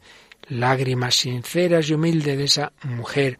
Lágrimas 0.49 1.17
sinceras 1.17 1.89
y 1.89 1.95
humildes 1.95 2.39
de 2.39 2.45
esa 2.45 2.73
mujer. 2.83 3.39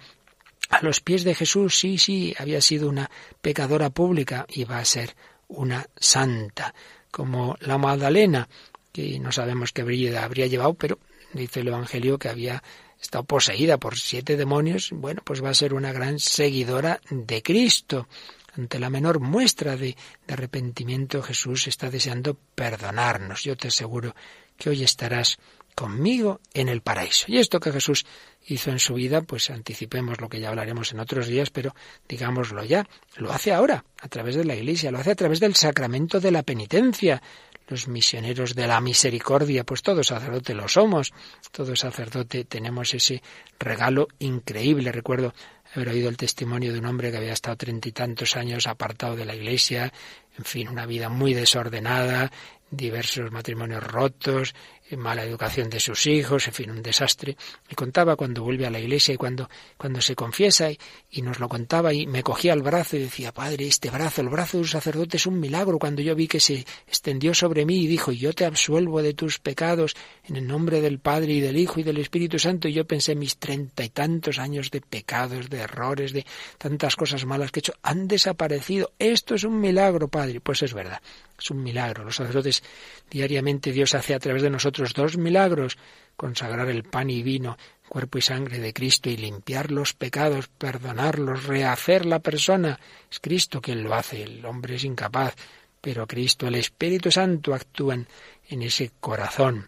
A 0.71 0.83
los 0.83 1.01
pies 1.01 1.25
de 1.25 1.35
Jesús, 1.35 1.77
sí, 1.77 1.99
sí, 1.99 2.35
había 2.39 2.61
sido 2.61 2.89
una 2.89 3.11
pecadora 3.41 3.91
pública 3.91 4.47
y 4.49 4.65
va 4.65 4.79
a 4.79 4.85
ser 4.85 5.17
una 5.49 5.85
santa, 5.97 6.75
como 7.11 7.57
la 7.61 7.77
Magdalena, 7.77 8.49
que 8.93 9.19
no 9.19 9.33
sabemos 9.33 9.73
qué 9.73 9.83
brilla 9.83 10.25
habría 10.25 10.47
llevado, 10.47 10.75
pero 10.75 10.99
dice 11.33 11.61
el 11.61 11.69
Evangelio 11.69 12.19
que 12.19 12.29
había 12.29 12.63
estado 13.01 13.25
poseída 13.25 13.79
por 13.79 13.99
siete 13.99 14.37
demonios, 14.37 14.91
bueno, 14.93 15.23
pues 15.25 15.43
va 15.43 15.51
a 15.51 15.55
ser 15.55 15.75
una 15.75 15.93
gran 15.93 16.19
seguidora 16.19 17.01
de 17.11 17.43
Cristo. 17.43 18.09
Ante 18.57 18.79
la 18.79 18.91
menor 18.91 19.21
muestra 19.21 19.77
de, 19.77 19.97
arrepentimiento, 20.29 21.23
Jesús 21.23 21.69
está 21.69 21.91
deseando 21.91 22.37
perdonarnos. 22.55 23.45
Yo 23.45 23.57
te 23.57 23.69
aseguro 23.69 24.15
que 24.57 24.71
hoy 24.71 24.83
estarás 24.83 25.39
conmigo 25.75 26.41
en 26.53 26.69
el 26.69 26.83
paraíso. 26.83 27.27
Y 27.29 27.39
esto 27.39 27.61
que 27.61 27.73
Jesús 27.73 28.05
hizo 28.47 28.71
en 28.71 28.79
su 28.79 28.95
vida, 28.95 29.23
pues 29.23 29.51
anticipemos 29.51 30.21
lo 30.21 30.29
que 30.29 30.41
ya 30.41 30.49
hablaremos 30.49 30.93
en 30.93 31.01
otros 31.01 31.27
días, 31.27 31.51
pero 31.51 31.75
digámoslo 32.09 32.65
ya, 32.65 32.87
lo 33.17 33.33
hace 33.33 33.53
ahora, 33.53 33.85
a 34.01 34.09
través 34.09 34.35
de 34.35 34.45
la 34.45 34.57
Iglesia, 34.57 34.91
lo 34.91 34.99
hace 34.99 35.13
a 35.13 35.15
través 35.15 35.41
del 35.41 35.55
sacramento 35.55 36.21
de 36.21 36.33
la 36.33 36.43
penitencia, 36.43 37.23
los 37.69 37.87
misioneros 37.87 38.55
de 38.55 38.67
la 38.67 38.81
misericordia, 38.81 39.65
pues 39.65 39.83
todo 39.83 40.03
sacerdote 40.03 40.55
lo 40.55 40.69
somos, 40.69 41.13
todo 41.53 41.77
sacerdote 41.77 42.45
tenemos 42.45 42.93
ese 42.95 43.23
regalo 43.59 44.09
increíble. 44.19 44.91
Recuerdo 44.91 45.33
haber 45.75 45.89
oído 45.89 46.09
el 46.09 46.17
testimonio 46.17 46.73
de 46.73 46.79
un 46.79 46.87
hombre 46.87 47.11
que 47.11 47.19
había 47.19 47.33
estado 47.33 47.57
treinta 47.57 47.89
y 47.89 47.93
tantos 47.93 48.37
años 48.37 48.67
apartado 48.67 49.17
de 49.17 49.25
la 49.25 49.35
iglesia, 49.35 49.93
en 50.37 50.45
fin, 50.45 50.69
una 50.69 50.87
vida 50.87 51.09
muy 51.09 51.35
desordenada, 51.35 52.31
diversos 52.71 53.31
matrimonios 53.31 53.83
rotos, 53.83 54.55
mala 54.97 55.25
educación 55.25 55.71
de 55.71 55.81
sus 55.81 56.07
hijos, 56.07 56.47
en 56.49 56.55
fin, 56.55 56.71
un 56.71 56.83
desastre. 56.83 57.37
Y 57.69 57.75
contaba 57.75 58.17
cuando 58.17 58.43
vuelve 58.43 58.67
a 58.67 58.71
la 58.71 58.79
iglesia 58.79 59.15
y 59.15 59.17
cuando, 59.17 59.49
cuando 59.77 60.01
se 60.01 60.15
confiesa 60.15 60.71
y, 60.71 60.79
y, 61.11 61.23
nos 61.23 61.41
lo 61.41 61.49
contaba 61.49 61.93
y 61.93 62.07
me 62.07 62.23
cogía 62.23 62.53
el 62.53 62.63
brazo 62.63 62.97
y 62.97 63.01
decía, 63.01 63.33
Padre, 63.33 63.67
este 63.67 63.91
brazo, 63.91 64.21
el 64.21 64.29
brazo 64.29 64.59
de 64.59 64.63
un 64.63 64.69
sacerdote 64.69 65.17
es 65.17 65.27
un 65.27 65.41
milagro. 65.41 65.79
Cuando 65.79 66.03
yo 66.03 66.15
vi 66.15 66.29
que 66.29 66.41
se 66.41 66.67
extendió 66.87 67.35
sobre 67.35 67.65
mí 67.65 67.83
y 67.83 67.87
dijo, 67.87 68.13
yo 68.13 68.33
te 68.33 68.45
absuelvo 68.45 69.03
de 69.03 69.15
tus 69.15 69.39
pecados 69.39 69.95
en 70.25 70.37
el 70.37 70.47
nombre 70.47 70.81
del 70.81 70.99
Padre 70.99 71.33
y 71.33 71.41
del 71.41 71.57
Hijo 71.57 71.81
y 71.81 71.83
del 71.83 71.99
Espíritu 71.99 72.39
Santo, 72.39 72.69
y 72.69 72.73
yo 72.73 72.87
pensé 72.87 73.15
mis 73.15 73.37
treinta 73.37 73.85
y 73.85 73.91
tantos 73.91 74.39
años 74.39 74.71
de 74.71 74.81
pecados, 74.81 75.51
de 75.51 75.59
errores, 75.59 76.13
de 76.13 76.25
tantas 76.59 76.97
cosas 76.97 77.25
malas 77.27 77.51
que 77.51 77.61
he 77.61 77.63
hecho, 77.63 77.75
han 77.83 78.09
desaparecido. 78.09 78.93
Esto 78.99 79.35
es 79.35 79.45
un 79.45 79.61
milagro, 79.61 80.09
Padre. 80.09 80.41
Pues 80.41 80.63
es 80.63 80.75
verdad, 80.75 81.01
es 81.39 81.51
un 81.51 81.63
milagro. 81.63 82.05
Los 82.05 82.17
sacerdotes 82.17 82.63
diariamente 83.11 83.73
Dios 83.73 83.95
hace 83.95 84.15
a 84.15 84.19
través 84.19 84.43
de 84.43 84.51
nosotros 84.51 84.80
dos 84.95 85.17
milagros, 85.17 85.79
consagrar 86.17 86.69
el 86.69 86.83
pan 86.83 87.09
y 87.09 87.23
vino, 87.23 87.57
cuerpo 87.89 88.19
y 88.19 88.23
sangre 88.23 88.59
de 88.59 88.73
Cristo 88.73 89.09
y 89.11 89.17
limpiar 89.17 89.71
los 89.71 89.95
pecados, 89.95 90.49
perdonarlos, 90.49 91.45
rehacer 91.45 92.07
la 92.07 92.19
persona. 92.19 92.79
Es 93.11 93.21
Cristo 93.21 93.61
quien 93.61 93.83
lo 93.83 93.95
hace, 93.95 94.23
el 94.23 94.45
hombre 94.45 94.77
es 94.77 94.85
incapaz, 94.85 95.35
pero 95.81 96.07
Cristo, 96.07 96.47
el 96.47 96.57
Espíritu 96.57 97.11
Santo 97.11 97.55
actúan 97.55 98.07
en 98.49 98.63
ese 98.63 98.93
corazón. 99.01 99.67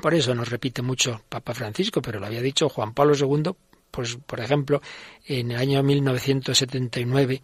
Por 0.00 0.14
eso 0.14 0.34
nos 0.34 0.48
repite 0.48 0.82
mucho 0.82 1.22
Papa 1.28 1.54
Francisco, 1.54 2.02
pero 2.02 2.18
lo 2.18 2.26
había 2.26 2.42
dicho 2.42 2.68
Juan 2.68 2.94
Pablo 2.94 3.14
II, 3.14 3.52
pues 3.90 4.18
por 4.26 4.40
ejemplo, 4.40 4.82
en 5.26 5.52
el 5.52 5.58
año 5.58 5.82
1979, 5.82 7.42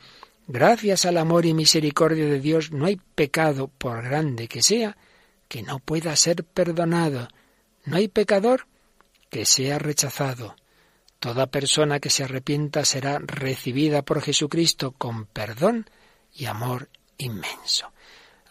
gracias 0.48 1.04
al 1.04 1.18
amor 1.18 1.46
y 1.46 1.54
misericordia 1.54 2.26
de 2.26 2.40
Dios 2.40 2.72
no 2.72 2.86
hay 2.86 2.98
pecado, 3.14 3.68
por 3.68 4.02
grande 4.02 4.48
que 4.48 4.62
sea, 4.62 4.96
que 5.50 5.64
no 5.64 5.80
pueda 5.80 6.14
ser 6.14 6.44
perdonado. 6.44 7.28
No 7.84 7.96
hay 7.96 8.06
pecador 8.06 8.68
que 9.30 9.44
sea 9.44 9.80
rechazado. 9.80 10.54
Toda 11.18 11.48
persona 11.48 11.98
que 11.98 12.08
se 12.08 12.22
arrepienta 12.22 12.84
será 12.84 13.18
recibida 13.18 14.02
por 14.02 14.22
Jesucristo 14.22 14.92
con 14.92 15.26
perdón 15.26 15.90
y 16.32 16.44
amor 16.46 16.88
inmenso. 17.18 17.92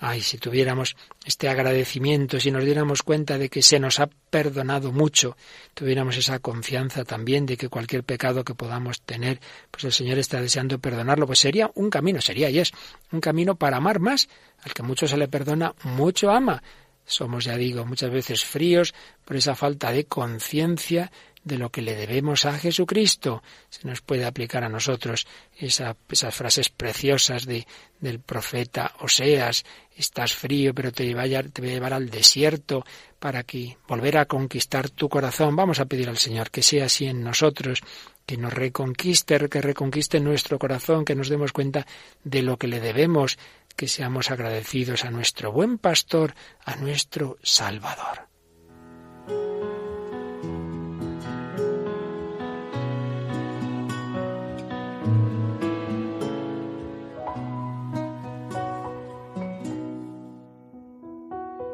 Ay, 0.02 0.22
si 0.22 0.38
tuviéramos 0.38 0.98
este 1.26 1.48
agradecimiento, 1.48 2.40
si 2.40 2.52
nos 2.52 2.66
diéramos 2.66 3.02
cuenta 3.02 3.38
de 3.38 3.50
que 3.50 3.62
se 3.62 3.80
nos 3.80 4.00
ha 4.00 4.10
perdonado 4.30 4.92
mucho, 4.92 5.38
tuviéramos 5.74 6.18
esa 6.18 6.40
confianza 6.40 7.06
también 7.06 7.46
de 7.46 7.56
que 7.56 7.70
cualquier 7.70 8.04
pecado 8.04 8.44
que 8.44 8.56
podamos 8.56 9.02
tener, 9.02 9.40
pues 9.72 9.86
el 9.86 9.94
Señor 9.94 10.18
está 10.18 10.42
deseando 10.42 10.80
perdonarlo, 10.80 11.28
pues 11.28 11.40
sería 11.40 11.72
un 11.76 11.90
camino, 11.90 12.20
sería 12.20 12.50
y 12.50 12.60
es 12.60 12.72
un 13.12 13.22
camino 13.22 13.56
para 13.56 13.78
amar 13.78 14.00
más. 14.00 14.28
Al 14.64 14.74
que 14.74 14.84
mucho 14.84 15.08
se 15.08 15.18
le 15.18 15.30
perdona, 15.30 15.74
mucho 15.84 16.30
ama. 16.30 16.62
Somos, 17.10 17.46
ya 17.46 17.58
digo, 17.58 17.86
muchas 17.86 18.12
veces 18.12 18.46
fríos 18.46 18.94
por 19.26 19.36
esa 19.36 19.56
falta 19.56 19.92
de 19.92 20.06
conciencia 20.06 21.12
de 21.44 21.58
lo 21.58 21.72
que 21.72 21.82
le 21.82 21.96
debemos 21.96 22.46
a 22.46 22.58
Jesucristo. 22.58 23.42
Se 23.70 23.88
nos 23.88 24.02
puede 24.02 24.26
aplicar 24.26 24.64
a 24.64 24.70
nosotros 24.70 25.26
esas 25.58 25.96
frases 26.36 26.70
preciosas 26.70 27.46
de, 27.46 27.66
del 28.00 28.20
profeta 28.20 28.94
Oseas, 29.00 29.66
estás 29.96 30.34
frío, 30.34 30.74
pero 30.74 30.92
te, 30.92 31.06
te 31.06 31.14
voy 31.16 31.70
a 31.70 31.74
llevar 31.74 31.94
al 31.94 32.10
desierto 32.10 32.86
para 33.20 33.44
que 33.44 33.78
volver 33.88 34.18
a 34.18 34.26
conquistar 34.26 34.90
tu 34.90 35.10
corazón. 35.10 35.56
Vamos 35.56 35.80
a 35.80 35.86
pedir 35.86 36.10
al 36.10 36.18
Señor 36.18 36.52
que 36.52 36.62
sea 36.62 36.86
así 36.86 37.08
en 37.08 37.24
nosotros, 37.24 37.82
que 38.26 38.38
nos 38.38 38.54
reconquiste, 38.54 39.50
que 39.50 39.62
reconquiste 39.62 40.20
nuestro 40.20 40.60
corazón, 40.60 41.04
que 41.04 41.16
nos 41.16 41.30
demos 41.30 41.52
cuenta 41.52 41.88
de 42.24 42.44
lo 42.44 42.58
que 42.58 42.68
le 42.68 42.80
debemos, 42.80 43.40
que 43.80 43.88
seamos 43.88 44.30
agradecidos 44.30 45.06
a 45.06 45.10
nuestro 45.10 45.54
buen 45.54 45.78
pastor, 45.78 46.34
a 46.66 46.76
nuestro 46.76 47.38
Salvador. 47.42 48.28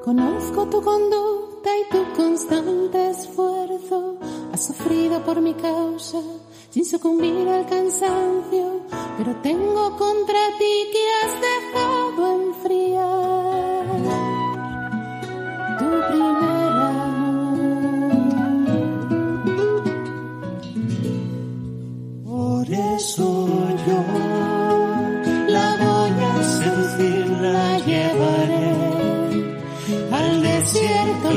Conozco 0.04 0.70
tu 0.70 0.80
conducta 0.84 1.72
y 1.76 1.90
tu 1.90 2.14
constante 2.14 3.10
esfuerzo. 3.10 4.20
Has 4.54 4.68
sufrido 4.68 5.26
por 5.26 5.42
mi 5.42 5.56
causa 5.56 6.22
sin 6.76 6.84
sucumbir 6.84 7.48
al 7.48 7.66
cansancio, 7.68 8.82
pero 9.18 9.34
tengo 9.42 9.96
contra 9.96 10.42
ti 10.60 10.74
que 10.92 11.04
has 11.18 11.34
dejado 11.50 12.22
enfriar 12.42 13.86
tu 15.80 15.90
primer 16.10 16.74
amor. 17.00 17.56
Por 22.26 22.66
eso 22.70 23.28
yo 23.88 24.00
la 25.48 25.68
voy 25.86 26.16
a 26.30 26.44
seducir, 26.44 27.26
la 27.40 27.80
llevaré 27.88 28.74
al 30.12 30.44
desierto 30.44 31.28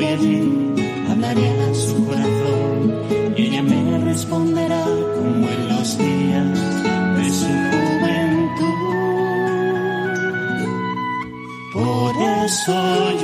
Eso 12.48 12.72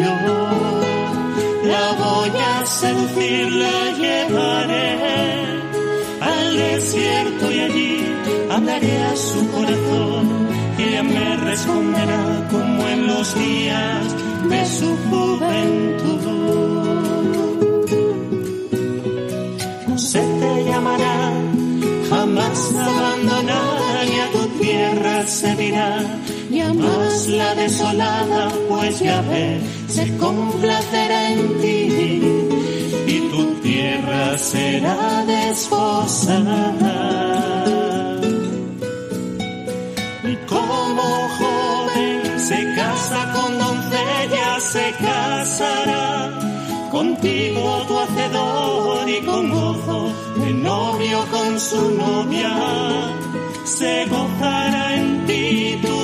yo 0.01 0.15
la 1.73 1.93
voy 1.93 2.31
a 2.53 2.67
sentir, 2.67 3.51
la 3.53 3.79
llevaré 4.03 4.91
al 6.21 6.57
desierto 6.59 7.51
y 7.51 7.61
allí 7.61 8.07
hablaré 8.51 9.03
a 9.03 9.17
su 9.17 9.51
corazón 9.51 10.25
y 10.77 10.83
ella 10.83 11.03
me 11.05 11.37
responderá 11.37 12.49
como 12.51 12.87
en 12.87 13.07
los 13.07 13.35
días 13.35 14.05
de 14.51 14.67
su 14.67 14.91
juventud. 15.09 16.23
No 19.89 19.99
se 19.99 20.21
te 20.21 20.65
llamará 20.65 21.33
jamás 22.11 22.75
abandonada 22.75 24.05
ni 24.05 24.21
a 24.21 24.33
tu 24.33 24.47
tierra 24.63 25.27
se 25.27 25.57
dirá, 25.57 25.99
más 26.73 27.27
la 27.29 27.55
desolada, 27.55 28.49
pues 28.69 29.01
ya 29.01 29.21
ve, 29.23 29.61
se 29.89 30.17
complacerá 30.17 31.33
en 31.33 31.61
ti 31.61 32.21
y 33.07 33.21
tu 33.31 33.55
tierra 33.63 34.39
será 34.39 35.25
desposada. 35.27 36.97
Y 40.25 40.37
como 40.47 41.03
joven 41.39 42.41
se 42.41 42.75
casa 42.75 43.33
con 43.35 43.59
doncella, 43.59 44.61
se 44.61 44.93
casará 45.01 46.39
contigo 46.91 47.85
tu 47.89 47.99
hacedor 47.99 49.09
y 49.09 49.21
con 49.23 49.51
gozo 49.51 50.13
de 50.37 50.53
novio 50.53 51.25
con 51.31 51.61
su 51.61 51.91
novia, 51.91 52.53
se 53.65 54.07
gozará 54.07 54.95
en 54.95 55.27
ti 55.27 55.81
tu 55.83 56.04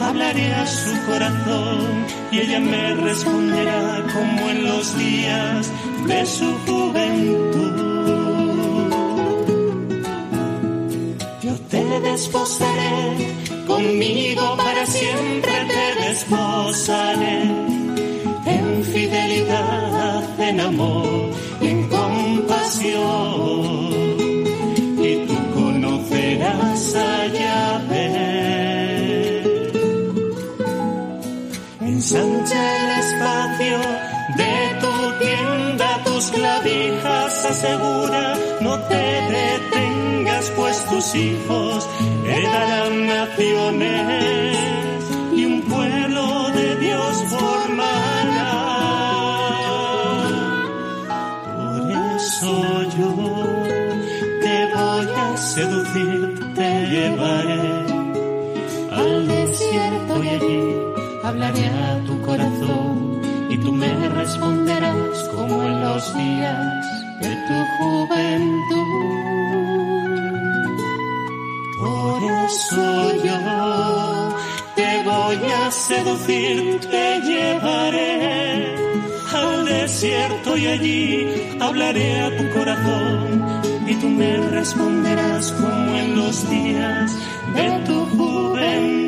hablaré 0.00 0.52
a 0.54 0.66
su 0.66 0.90
corazón 1.06 2.06
y 2.30 2.40
ella 2.40 2.60
me 2.60 2.94
responderá 2.94 4.04
como 4.12 4.50
en 4.50 4.64
los 4.64 4.98
días 4.98 5.70
de 6.06 6.26
su 6.26 6.52
juventud. 6.66 7.86
Yo 11.42 11.54
te 11.70 12.00
desposaré, 12.00 13.34
conmigo 13.66 14.56
para 14.56 14.86
siempre 14.86 15.52
te 15.68 16.08
desposaré, 16.08 17.42
en 18.46 18.84
fidelidad, 18.84 20.40
en 20.40 20.60
amor, 20.60 21.30
en 21.60 21.88
compasión. 21.88 23.06
Y 24.98 25.26
tú 25.26 25.36
conocerás 25.54 26.94
a 26.96 27.25
Ensancha 32.06 32.76
el 32.76 33.00
espacio 33.00 33.78
de 34.36 34.78
tu 34.80 35.18
tienda, 35.18 36.04
tus 36.04 36.30
clavijas 36.30 37.44
asegura, 37.46 38.34
no 38.60 38.78
te 38.82 38.94
detengas, 38.94 40.52
pues 40.54 40.86
tus 40.86 41.14
hijos 41.16 41.88
heredarán 42.24 43.08
naciones 43.08 44.56
y 45.34 45.46
un 45.46 45.62
pueblo 45.62 46.50
de 46.52 46.76
Dios 46.76 47.24
formará. 47.28 48.52
Por 51.56 51.90
eso 51.90 52.82
yo 52.98 53.14
te 54.42 54.74
voy 54.76 55.08
a 55.24 55.36
seducir, 55.36 56.54
te 56.54 56.86
llevaré 56.86 57.65
hablaré 61.26 61.66
a 61.66 62.04
tu 62.06 62.20
corazón 62.22 63.20
y 63.50 63.58
tú 63.58 63.72
me 63.72 63.92
responderás 64.08 65.28
como 65.34 65.62
en 65.64 65.80
los 65.80 66.16
días 66.16 66.86
de 67.20 67.30
tu 67.48 67.58
juventud. 67.78 68.90
Por 71.80 72.18
eso 72.46 72.86
yo 73.24 73.38
te 74.76 75.02
voy 75.04 75.38
a 75.64 75.70
seducir, 75.70 76.80
te 76.92 77.20
llevaré 77.20 78.76
al 79.34 79.64
desierto 79.64 80.56
y 80.56 80.66
allí 80.68 81.58
hablaré 81.60 82.20
a 82.20 82.36
tu 82.36 82.50
corazón 82.56 83.82
y 83.84 83.94
tú 83.96 84.08
me 84.08 84.36
responderás 84.50 85.50
como 85.52 85.96
en 85.96 86.16
los 86.16 86.48
días 86.48 87.12
de 87.56 87.84
tu 87.84 88.06
juventud. 88.16 89.05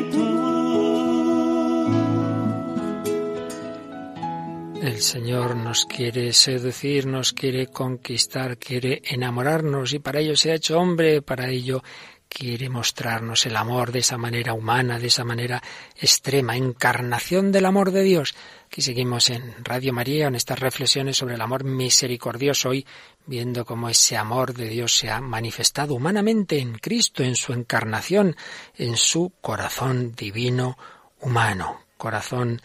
El 4.99 5.05
Señor 5.05 5.55
nos 5.55 5.85
quiere 5.85 6.33
seducir, 6.33 7.05
nos 7.05 7.31
quiere 7.31 7.67
conquistar, 7.67 8.57
quiere 8.57 9.01
enamorarnos 9.05 9.93
y 9.93 9.99
para 9.99 10.19
ello 10.19 10.35
se 10.35 10.51
ha 10.51 10.55
hecho 10.55 10.77
hombre, 10.77 11.21
para 11.21 11.47
ello 11.47 11.81
quiere 12.27 12.67
mostrarnos 12.67 13.45
el 13.45 13.55
amor 13.55 13.93
de 13.93 13.99
esa 13.99 14.17
manera 14.17 14.51
humana, 14.51 14.99
de 14.99 15.07
esa 15.07 15.23
manera 15.23 15.63
extrema, 15.95 16.57
encarnación 16.57 17.53
del 17.53 17.65
amor 17.65 17.91
de 17.91 18.03
Dios. 18.03 18.35
Aquí 18.65 18.81
seguimos 18.81 19.29
en 19.29 19.63
Radio 19.63 19.93
María 19.93 20.27
en 20.27 20.35
estas 20.35 20.59
reflexiones 20.59 21.15
sobre 21.15 21.35
el 21.35 21.41
amor 21.41 21.63
misericordioso 21.63 22.67
hoy, 22.67 22.85
viendo 23.25 23.63
cómo 23.63 23.87
ese 23.87 24.17
amor 24.17 24.53
de 24.53 24.67
Dios 24.67 24.97
se 24.97 25.09
ha 25.09 25.21
manifestado 25.21 25.93
humanamente 25.93 26.59
en 26.59 26.73
Cristo, 26.73 27.23
en 27.23 27.37
su 27.37 27.53
encarnación, 27.53 28.35
en 28.75 28.97
su 28.97 29.31
corazón 29.39 30.11
divino 30.13 30.77
humano, 31.21 31.85
corazón 31.95 32.59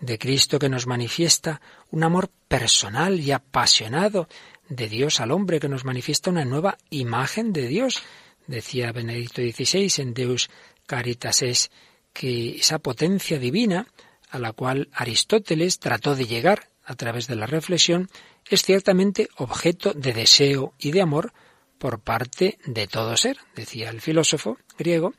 de 0.00 0.18
Cristo 0.18 0.58
que 0.58 0.68
nos 0.68 0.86
manifiesta 0.86 1.60
un 1.90 2.04
amor 2.04 2.30
personal 2.48 3.18
y 3.20 3.32
apasionado 3.32 4.28
de 4.68 4.88
Dios 4.88 5.20
al 5.20 5.30
hombre, 5.30 5.60
que 5.60 5.68
nos 5.68 5.84
manifiesta 5.84 6.30
una 6.30 6.44
nueva 6.44 6.78
imagen 6.90 7.52
de 7.52 7.68
Dios. 7.68 8.02
Decía 8.46 8.92
Benedicto 8.92 9.42
XVI 9.42 10.02
en 10.02 10.14
Deus 10.14 10.50
Caritas 10.86 11.42
es 11.42 11.70
que 12.12 12.56
esa 12.56 12.78
potencia 12.78 13.38
divina 13.38 13.86
a 14.30 14.38
la 14.38 14.52
cual 14.52 14.88
Aristóteles 14.92 15.78
trató 15.78 16.14
de 16.14 16.26
llegar 16.26 16.70
a 16.84 16.94
través 16.94 17.26
de 17.26 17.36
la 17.36 17.46
reflexión 17.46 18.08
es 18.48 18.62
ciertamente 18.62 19.28
objeto 19.36 19.92
de 19.92 20.12
deseo 20.12 20.74
y 20.78 20.90
de 20.90 21.02
amor 21.02 21.32
por 21.78 22.00
parte 22.00 22.58
de 22.64 22.86
todo 22.86 23.16
ser, 23.16 23.38
decía 23.54 23.90
el 23.90 24.00
filósofo 24.00 24.58
griego, 24.76 25.14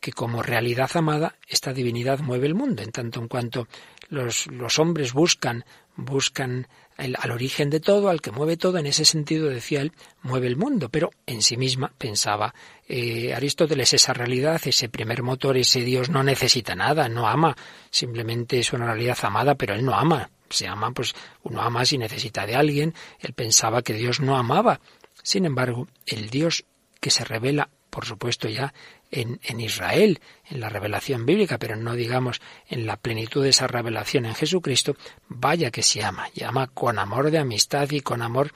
que 0.00 0.12
como 0.12 0.42
realidad 0.42 0.90
amada 0.94 1.36
esta 1.48 1.72
divinidad 1.72 2.18
mueve 2.18 2.48
el 2.48 2.54
mundo, 2.54 2.82
en 2.82 2.90
tanto 2.90 3.20
en 3.20 3.28
cuanto 3.28 3.68
los, 4.12 4.46
los 4.48 4.78
hombres 4.78 5.14
buscan, 5.14 5.64
buscan 5.96 6.68
al 6.98 7.30
origen 7.30 7.70
de 7.70 7.80
todo, 7.80 8.10
al 8.10 8.20
que 8.20 8.30
mueve 8.30 8.56
todo, 8.56 8.78
en 8.78 8.86
ese 8.86 9.04
sentido, 9.04 9.48
decía 9.48 9.80
él, 9.80 9.92
mueve 10.22 10.46
el 10.46 10.56
mundo, 10.56 10.88
pero 10.88 11.10
en 11.26 11.42
sí 11.42 11.56
misma 11.56 11.92
pensaba 11.96 12.54
eh, 12.86 13.34
Aristóteles 13.34 13.94
esa 13.94 14.12
realidad, 14.12 14.60
ese 14.64 14.88
primer 14.88 15.22
motor, 15.22 15.56
ese 15.56 15.80
Dios 15.80 16.10
no 16.10 16.22
necesita 16.22 16.76
nada, 16.76 17.08
no 17.08 17.26
ama, 17.26 17.56
simplemente 17.90 18.58
es 18.58 18.72
una 18.72 18.86
realidad 18.86 19.18
amada, 19.22 19.54
pero 19.54 19.74
él 19.74 19.84
no 19.84 19.94
ama, 19.94 20.30
se 20.50 20.68
ama, 20.68 20.92
pues 20.92 21.14
uno 21.42 21.62
ama 21.62 21.84
si 21.84 21.96
necesita 21.98 22.46
de 22.46 22.54
alguien, 22.54 22.94
él 23.18 23.32
pensaba 23.32 23.82
que 23.82 23.94
Dios 23.94 24.20
no 24.20 24.36
amaba. 24.36 24.80
Sin 25.22 25.46
embargo, 25.46 25.88
el 26.06 26.28
Dios 26.30 26.64
que 27.00 27.10
se 27.10 27.24
revela, 27.24 27.70
por 27.90 28.04
supuesto, 28.04 28.48
ya 28.48 28.74
en, 29.12 29.60
Israel, 29.60 30.20
en 30.48 30.60
la 30.60 30.68
revelación 30.68 31.26
bíblica, 31.26 31.58
pero 31.58 31.76
no 31.76 31.94
digamos 31.94 32.40
en 32.68 32.86
la 32.86 32.96
plenitud 32.96 33.42
de 33.42 33.50
esa 33.50 33.66
revelación 33.66 34.24
en 34.24 34.34
Jesucristo, 34.34 34.96
vaya 35.28 35.70
que 35.70 35.82
se 35.82 36.02
ama, 36.02 36.28
y 36.34 36.42
ama 36.42 36.68
con 36.68 36.98
amor 36.98 37.30
de 37.30 37.38
amistad 37.38 37.90
y 37.90 38.00
con 38.00 38.22
amor 38.22 38.52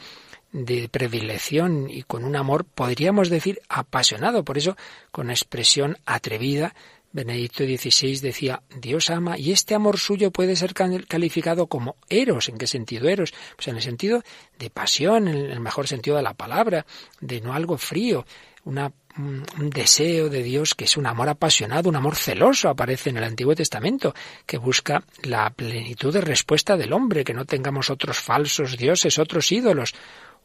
de 0.52 0.88
predilección 0.88 1.90
y 1.90 2.02
con 2.02 2.24
un 2.24 2.34
amor, 2.34 2.64
podríamos 2.64 3.28
decir, 3.28 3.60
apasionado. 3.68 4.44
Por 4.44 4.56
eso, 4.56 4.76
con 5.12 5.30
expresión 5.30 5.98
atrevida, 6.06 6.74
Benedicto 7.12 7.64
XVI 7.64 8.20
decía, 8.20 8.62
Dios 8.78 9.10
ama 9.10 9.38
y 9.38 9.52
este 9.52 9.74
amor 9.74 9.98
suyo 9.98 10.30
puede 10.30 10.56
ser 10.56 10.74
calificado 10.74 11.66
como 11.66 11.96
eros. 12.08 12.48
¿En 12.48 12.58
qué 12.58 12.66
sentido 12.66 13.08
eros? 13.08 13.34
Pues 13.56 13.68
en 13.68 13.76
el 13.76 13.82
sentido 13.82 14.22
de 14.58 14.70
pasión, 14.70 15.28
en 15.28 15.50
el 15.50 15.60
mejor 15.60 15.86
sentido 15.86 16.16
de 16.16 16.22
la 16.22 16.34
palabra, 16.34 16.86
de 17.20 17.40
no 17.40 17.52
algo 17.52 17.78
frío, 17.78 18.26
una, 18.64 18.92
un, 19.18 19.44
un, 19.58 19.70
deseo 19.70 20.28
de 20.28 20.42
Dios 20.42 20.74
que 20.74 20.84
es 20.84 20.96
un 20.96 21.06
amor 21.06 21.28
apasionado, 21.28 21.88
un 21.88 21.96
amor 21.96 22.16
celoso, 22.16 22.68
aparece 22.68 23.10
en 23.10 23.18
el 23.18 23.24
Antiguo 23.24 23.54
Testamento, 23.54 24.14
que 24.46 24.58
busca 24.58 25.04
la 25.22 25.50
plenitud 25.50 26.12
de 26.12 26.20
respuesta 26.20 26.76
del 26.76 26.92
hombre, 26.92 27.24
que 27.24 27.34
no 27.34 27.44
tengamos 27.44 27.90
otros 27.90 28.18
falsos 28.18 28.76
dioses, 28.76 29.18
otros 29.18 29.50
ídolos, 29.52 29.94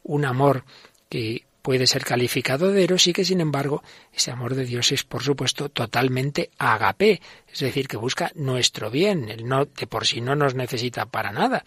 un 0.03 0.25
amor 0.25 0.63
que 1.09 1.45
puede 1.61 1.87
ser 1.87 2.03
calificado 2.03 2.71
de 2.71 2.83
eros 2.83 3.07
y 3.07 3.13
que 3.13 3.25
sin 3.25 3.41
embargo 3.41 3.83
ese 4.13 4.31
amor 4.31 4.55
de 4.55 4.65
Dios 4.65 4.91
es 4.91 5.03
por 5.03 5.23
supuesto 5.23 5.69
totalmente 5.69 6.49
agape, 6.57 7.21
es 7.51 7.59
decir, 7.59 7.87
que 7.87 7.97
busca 7.97 8.31
nuestro 8.35 8.89
bien, 8.89 9.29
él 9.29 9.47
no 9.47 9.65
de 9.65 9.87
por 9.87 10.07
sí 10.07 10.21
no 10.21 10.35
nos 10.35 10.55
necesita 10.55 11.05
para 11.05 11.31
nada, 11.31 11.63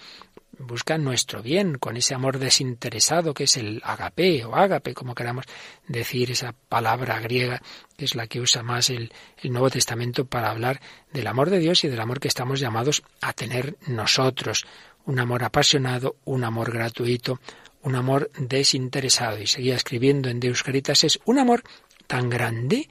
busca 0.58 0.98
nuestro 0.98 1.42
bien 1.42 1.78
con 1.78 1.96
ese 1.96 2.14
amor 2.14 2.38
desinteresado 2.38 3.34
que 3.34 3.44
es 3.44 3.56
el 3.56 3.80
agape 3.84 4.44
o 4.44 4.54
ágape, 4.54 4.94
como 4.94 5.14
queramos 5.14 5.44
decir 5.86 6.30
esa 6.30 6.54
palabra 6.68 7.20
griega 7.20 7.62
que 7.96 8.04
es 8.04 8.14
la 8.14 8.26
que 8.26 8.40
usa 8.40 8.62
más 8.62 8.90
el, 8.90 9.12
el, 9.42 9.52
Nuevo 9.52 9.70
Testamento 9.70 10.24
para 10.24 10.50
hablar 10.50 10.80
del 11.12 11.26
amor 11.26 11.50
de 11.50 11.58
Dios 11.58 11.84
y 11.84 11.88
del 11.88 12.00
amor 12.00 12.20
que 12.20 12.28
estamos 12.28 12.60
llamados 12.60 13.02
a 13.20 13.32
tener 13.32 13.76
nosotros, 13.86 14.66
un 15.06 15.20
amor 15.20 15.44
apasionado, 15.44 16.16
un 16.24 16.44
amor 16.44 16.72
gratuito, 16.72 17.40
un 17.82 17.94
amor 17.94 18.30
desinteresado. 18.36 19.38
Y 19.40 19.46
seguía 19.46 19.76
escribiendo 19.76 20.28
en 20.28 20.40
Deus 20.40 20.62
Caritas, 20.62 21.04
es 21.04 21.20
un 21.24 21.38
amor 21.38 21.62
tan 22.06 22.28
grande 22.28 22.88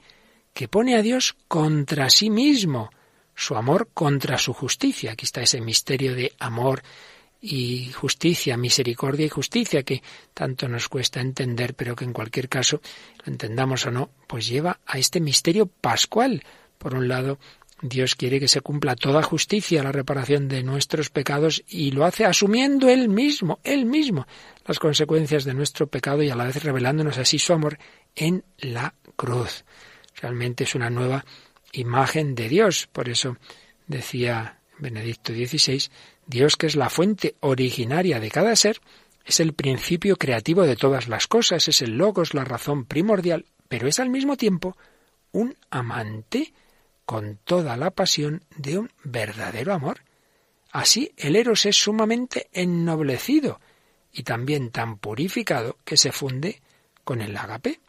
que 0.52 0.68
pone 0.68 0.96
a 0.96 1.02
Dios 1.02 1.36
contra 1.48 2.08
sí 2.10 2.30
mismo, 2.30 2.90
su 3.34 3.56
amor 3.56 3.88
contra 3.92 4.38
su 4.38 4.52
justicia. 4.52 5.12
Aquí 5.12 5.24
está 5.24 5.42
ese 5.42 5.60
misterio 5.60 6.14
de 6.14 6.32
amor 6.38 6.82
y 7.46 7.92
justicia, 7.92 8.56
misericordia 8.56 9.26
y 9.26 9.28
justicia 9.28 9.82
que 9.82 10.02
tanto 10.32 10.66
nos 10.66 10.88
cuesta 10.88 11.20
entender, 11.20 11.74
pero 11.74 11.94
que 11.94 12.06
en 12.06 12.14
cualquier 12.14 12.48
caso, 12.48 12.80
lo 13.22 13.30
entendamos 13.30 13.84
o 13.84 13.90
no, 13.90 14.08
pues 14.26 14.48
lleva 14.48 14.80
a 14.86 14.98
este 14.98 15.20
misterio 15.20 15.66
pascual. 15.66 16.42
Por 16.78 16.94
un 16.94 17.06
lado, 17.06 17.38
Dios 17.82 18.14
quiere 18.14 18.40
que 18.40 18.48
se 18.48 18.62
cumpla 18.62 18.96
toda 18.96 19.22
justicia, 19.22 19.82
la 19.82 19.92
reparación 19.92 20.48
de 20.48 20.62
nuestros 20.62 21.10
pecados, 21.10 21.62
y 21.68 21.90
lo 21.90 22.06
hace 22.06 22.24
asumiendo 22.24 22.88
Él 22.88 23.10
mismo, 23.10 23.58
Él 23.62 23.84
mismo, 23.84 24.26
las 24.66 24.78
consecuencias 24.78 25.44
de 25.44 25.52
nuestro 25.52 25.86
pecado 25.86 26.22
y 26.22 26.30
a 26.30 26.36
la 26.36 26.44
vez 26.44 26.64
revelándonos 26.64 27.18
así 27.18 27.38
su 27.38 27.52
amor 27.52 27.78
en 28.16 28.42
la 28.56 28.94
cruz. 29.16 29.66
Realmente 30.16 30.64
es 30.64 30.74
una 30.74 30.88
nueva 30.88 31.26
imagen 31.72 32.34
de 32.34 32.48
Dios. 32.48 32.88
Por 32.90 33.10
eso 33.10 33.36
decía 33.86 34.60
Benedicto 34.78 35.32
XVI, 35.32 35.90
Dios 36.26 36.56
que 36.56 36.66
es 36.66 36.76
la 36.76 36.90
fuente 36.90 37.36
originaria 37.40 38.20
de 38.20 38.30
cada 38.30 38.56
ser, 38.56 38.80
es 39.24 39.40
el 39.40 39.54
principio 39.54 40.16
creativo 40.16 40.62
de 40.62 40.76
todas 40.76 41.08
las 41.08 41.26
cosas, 41.26 41.68
es 41.68 41.80
el 41.82 41.96
logos, 41.96 42.34
la 42.34 42.44
razón 42.44 42.84
primordial, 42.84 43.46
pero 43.68 43.88
es 43.88 43.98
al 43.98 44.10
mismo 44.10 44.36
tiempo 44.36 44.76
un 45.32 45.56
amante 45.70 46.52
con 47.04 47.38
toda 47.44 47.76
la 47.76 47.90
pasión 47.90 48.44
de 48.56 48.78
un 48.78 48.90
verdadero 49.02 49.72
amor. 49.72 50.02
Así 50.70 51.12
el 51.16 51.36
eros 51.36 51.66
es 51.66 51.76
sumamente 51.76 52.48
ennoblecido 52.52 53.60
y 54.12 54.22
también 54.22 54.70
tan 54.70 54.98
purificado 54.98 55.78
que 55.84 55.96
se 55.96 56.12
funde 56.12 56.62
con 57.02 57.20
el 57.20 57.36
agape. 57.36 57.80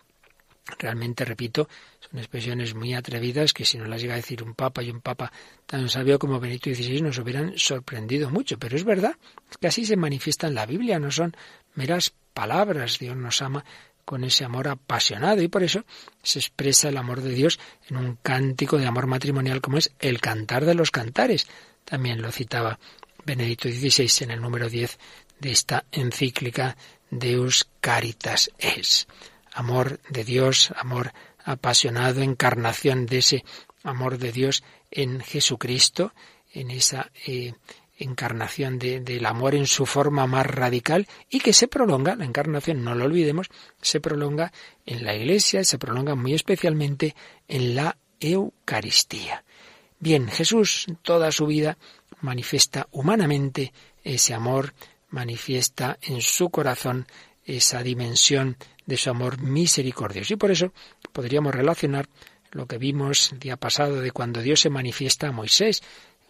Realmente, 0.80 1.26
repito, 1.26 1.70
son 2.10 2.20
expresiones 2.20 2.76
muy 2.76 2.94
atrevidas 2.94 3.54
que 3.54 3.66
si 3.66 3.78
no 3.78 3.86
las 3.86 4.02
llega 4.02 4.14
a 4.14 4.18
decir 4.18 4.44
un 4.44 4.54
papa 4.54 4.84
y 4.84 4.90
un 4.90 5.02
papa 5.02 5.32
tan 5.66 5.90
sabio 5.90 6.20
como 6.20 6.40
Benito 6.40 6.70
XVI 6.70 7.02
nos 7.02 7.18
hubieran 7.18 7.54
sorprendido 7.58 8.30
mucho. 8.30 8.58
Pero 8.60 8.76
es 8.76 8.84
verdad, 8.84 9.16
que 9.60 9.68
así 9.68 9.86
se 9.86 9.96
manifiesta 9.96 10.48
en 10.48 10.56
la 10.56 10.66
Biblia, 10.66 11.00
no 11.00 11.12
son 11.12 11.36
meras 11.74 12.14
palabras. 12.34 13.00
Dios 13.00 13.16
nos 13.16 13.42
ama 13.42 13.66
con 14.06 14.24
ese 14.24 14.46
amor 14.46 14.68
apasionado 14.68 15.42
y 15.42 15.48
por 15.48 15.64
eso 15.64 15.84
se 16.22 16.40
expresa 16.40 16.90
el 16.90 16.98
amor 16.98 17.22
de 17.22 17.32
Dios 17.32 17.60
en 17.90 17.98
un 17.98 18.18
cántico 18.22 18.78
de 18.78 18.86
amor 18.86 19.08
matrimonial 19.08 19.62
como 19.62 19.80
es 19.80 19.92
el 20.00 20.22
cantar 20.22 20.66
de 20.66 20.76
los 20.76 20.92
cantares. 20.92 21.48
También 21.84 22.22
lo 22.22 22.32
citaba 22.32 22.80
Benedicto 23.26 23.68
XVI 23.68 24.26
en 24.26 24.32
el 24.32 24.42
número 24.42 24.70
10 24.70 25.00
de 25.40 25.52
esta 25.52 25.86
encíclica 25.92 26.78
Deus 27.10 27.68
Caritas 27.82 28.52
es. 28.58 29.08
Amor 29.54 30.00
de 30.10 30.24
Dios, 30.24 30.72
amor 30.76 31.14
apasionado, 31.46 32.22
encarnación 32.22 33.06
de 33.06 33.20
ese 33.20 33.46
amor 33.84 34.18
de 34.18 34.32
Dios 34.32 34.64
en 34.92 35.22
Jesucristo, 35.22 36.14
en 36.52 36.72
esa 36.72 37.12
eh, 37.28 37.54
encarnación 37.98 38.78
del 38.78 39.26
amor 39.26 39.56
en 39.56 39.68
su 39.68 39.86
forma 39.86 40.28
más 40.28 40.46
radical 40.46 41.08
y 41.30 41.40
que 41.40 41.54
se 41.54 41.68
prolonga, 41.68 42.16
la 42.16 42.26
encarnación, 42.26 42.84
no 42.84 42.96
lo 42.96 43.06
olvidemos, 43.06 43.50
se 43.82 44.02
prolonga 44.02 44.52
en 44.86 45.06
la 45.06 45.16
Iglesia, 45.16 45.64
se 45.64 45.78
prolonga 45.78 46.16
muy 46.16 46.34
especialmente 46.34 47.16
en 47.48 47.76
la 47.76 47.98
Eucaristía. 48.20 49.46
Bien, 50.00 50.28
Jesús 50.28 50.88
toda 51.04 51.32
su 51.32 51.46
vida 51.46 51.78
manifiesta 52.22 52.88
humanamente 52.92 53.72
ese 54.04 54.34
amor, 54.34 54.74
manifiesta 55.10 55.98
en 56.02 56.22
su 56.22 56.50
corazón 56.50 57.08
esa 57.46 57.84
dimensión 57.84 58.58
de 58.86 58.98
su 58.98 59.10
amor 59.10 59.42
misericordioso. 59.42 60.34
Y 60.34 60.38
por 60.38 60.52
eso 60.52 60.74
podríamos 61.12 61.54
relacionar 61.54 62.08
lo 62.52 62.68
que 62.68 62.78
vimos 62.78 63.32
el 63.32 63.40
día 63.40 63.58
pasado 63.58 64.02
de 64.02 64.12
cuando 64.12 64.42
Dios 64.42 64.62
se 64.62 64.70
manifiesta 64.70 65.28
a 65.28 65.32
Moisés 65.32 65.82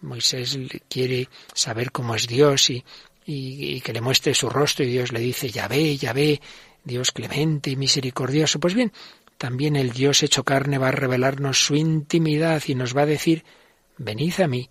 Moisés 0.01 0.58
quiere 0.89 1.30
saber 1.53 1.91
cómo 1.91 2.16
es 2.16 2.28
Dios 2.28 2.70
y, 2.70 2.84
y, 3.26 3.82
que 3.82 3.93
le 3.93 4.01
muestre 4.01 4.34
su 4.34 4.49
rostro 4.49 4.86
y 4.86 4.89
Dios 4.89 5.12
le 5.12 5.20
dice, 5.20 5.49
ya 5.49 5.68
ve, 5.68 5.97
ya 5.97 6.14
ve, 6.14 6.41
Dios 6.84 7.12
clemente 7.12 7.72
y 7.72 7.76
misericordioso. 7.76 8.60
Pues 8.60 8.74
bien, 8.74 8.91
también 9.38 9.76
el 9.76 9.91
Dios 9.91 10.24
hecho 10.24 10.43
carne 10.43 10.78
va 10.78 10.89
a 10.89 10.91
revelarnos 10.91 11.66
su 11.66 11.76
intimidad 11.76 12.62
y 12.68 12.76
nos 12.76 12.95
va 12.95 13.01
a 13.01 13.08
decir, 13.08 13.43
venid 13.97 14.39
a 14.41 14.47
mí, 14.47 14.70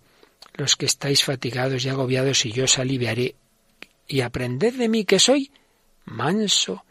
los 0.53 0.75
que 0.75 0.85
estáis 0.85 1.23
fatigados 1.23 1.83
y 1.83 1.89
agobiados, 1.89 2.45
y 2.45 2.51
yo 2.51 2.63
os 2.63 2.79
aliviaré, 2.79 3.35
y 4.07 4.21
aprended 4.21 4.75
de 4.75 4.87
mí 4.87 5.03
que 5.03 5.19
soy 5.19 5.51
manso 6.05 6.85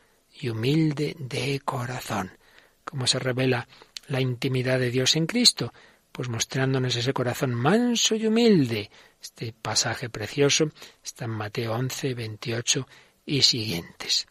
y 0.45 0.51
humilde 0.51 1.17
de 1.19 1.61
corazón. 1.65 2.37
Como 2.85 3.07
se 3.07 3.19
revela 3.19 3.67
la 4.09 4.21
intimidad 4.21 4.79
de 4.79 4.91
Dios 4.91 5.17
en 5.17 5.27
Cristo, 5.27 5.73
pues 6.13 6.29
mostrándonos 6.29 6.95
ese 6.97 7.15
corazón 7.15 7.55
manso 7.55 8.15
y 8.15 8.27
humilde. 8.27 8.91
Este 9.23 9.55
pasaje 9.55 10.11
precioso 10.11 10.71
está 11.03 11.25
en 11.25 11.31
Mateo 11.31 11.73
11, 11.73 12.13
28 12.13 12.87
y 13.25 13.41
siguientes. 13.41 14.27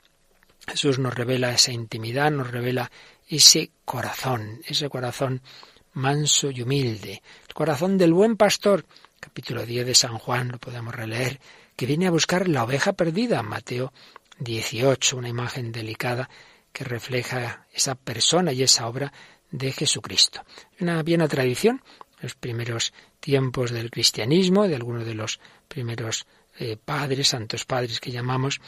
Jesús 0.67 0.99
nos 0.99 1.15
revela 1.15 1.51
esa 1.51 1.71
intimidad, 1.71 2.29
nos 2.29 2.51
revela 2.51 2.91
ese 3.27 3.71
corazón, 3.83 4.61
ese 4.67 4.89
corazón 4.89 5.41
manso 5.93 6.51
y 6.51 6.61
humilde, 6.61 7.23
el 7.47 7.53
corazón 7.55 7.97
del 7.97 8.13
buen 8.13 8.37
pastor, 8.37 8.85
capítulo 9.19 9.65
10 9.65 9.87
de 9.87 9.95
San 9.95 10.19
Juan, 10.19 10.49
lo 10.49 10.59
podemos 10.59 10.93
releer, 10.93 11.39
que 11.75 11.87
viene 11.87 12.05
a 12.05 12.11
buscar 12.11 12.47
la 12.47 12.63
oveja 12.63 12.93
perdida, 12.93 13.41
Mateo 13.41 13.91
18, 14.39 15.17
una 15.17 15.29
imagen 15.29 15.71
delicada 15.71 16.29
que 16.71 16.83
refleja 16.83 17.67
esa 17.73 17.95
persona 17.95 18.51
y 18.51 18.63
esa 18.63 18.87
obra 18.87 19.13
de 19.51 19.71
Jesucristo. 19.71 20.43
Una 20.79 21.03
buena 21.03 21.27
tradición, 21.27 21.81
los 22.21 22.35
primeros 22.35 22.93
tiempos 23.19 23.71
del 23.71 23.91
cristianismo, 23.91 24.67
de 24.67 24.75
algunos 24.75 25.05
de 25.05 25.13
los 25.13 25.39
primeros 25.67 26.25
eh, 26.59 26.77
padres, 26.83 27.29
santos 27.29 27.65
padres 27.65 27.99
que 27.99 28.11
llamamos, 28.11 28.59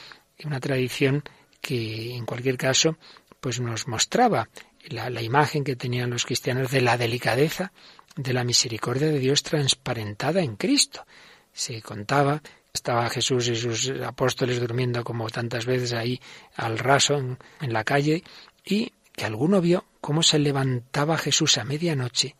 una 0.44 0.60
tradición 0.60 1.24
que 1.60 2.14
en 2.14 2.26
cualquier 2.26 2.56
caso 2.56 2.96
pues 3.40 3.60
nos 3.60 3.88
mostraba 3.88 4.48
la 4.88 5.22
imagen 5.22 5.64
que 5.64 5.76
tenían 5.76 6.10
los 6.10 6.24
cristianos 6.24 6.70
de 6.70 6.80
la 6.80 6.96
delicadeza, 6.96 7.72
de 8.16 8.32
la 8.32 8.44
misericordia 8.44 9.08
de 9.08 9.18
Dios 9.18 9.42
transparentada 9.42 10.40
en 10.40 10.56
Cristo. 10.56 11.06
Se 11.52 11.82
contaba 11.82 12.42
estaba 12.76 13.10
Jesús 13.10 13.48
y 13.48 13.56
sus 13.56 13.90
apóstoles 14.04 14.60
durmiendo 14.60 15.02
como 15.02 15.28
tantas 15.28 15.66
veces 15.66 15.92
ahí 15.92 16.20
al 16.54 16.78
raso 16.78 17.16
en, 17.16 17.38
la 17.60 17.84
calle 17.84 18.22
y 18.64 18.92
que 19.12 19.24
alguno 19.24 19.60
vio 19.60 19.84
cómo 20.00 20.22
se 20.22 20.38
levantaba 20.38 21.18
Jesús 21.18 21.58
a 21.58 21.64
medianoche 21.64 22.36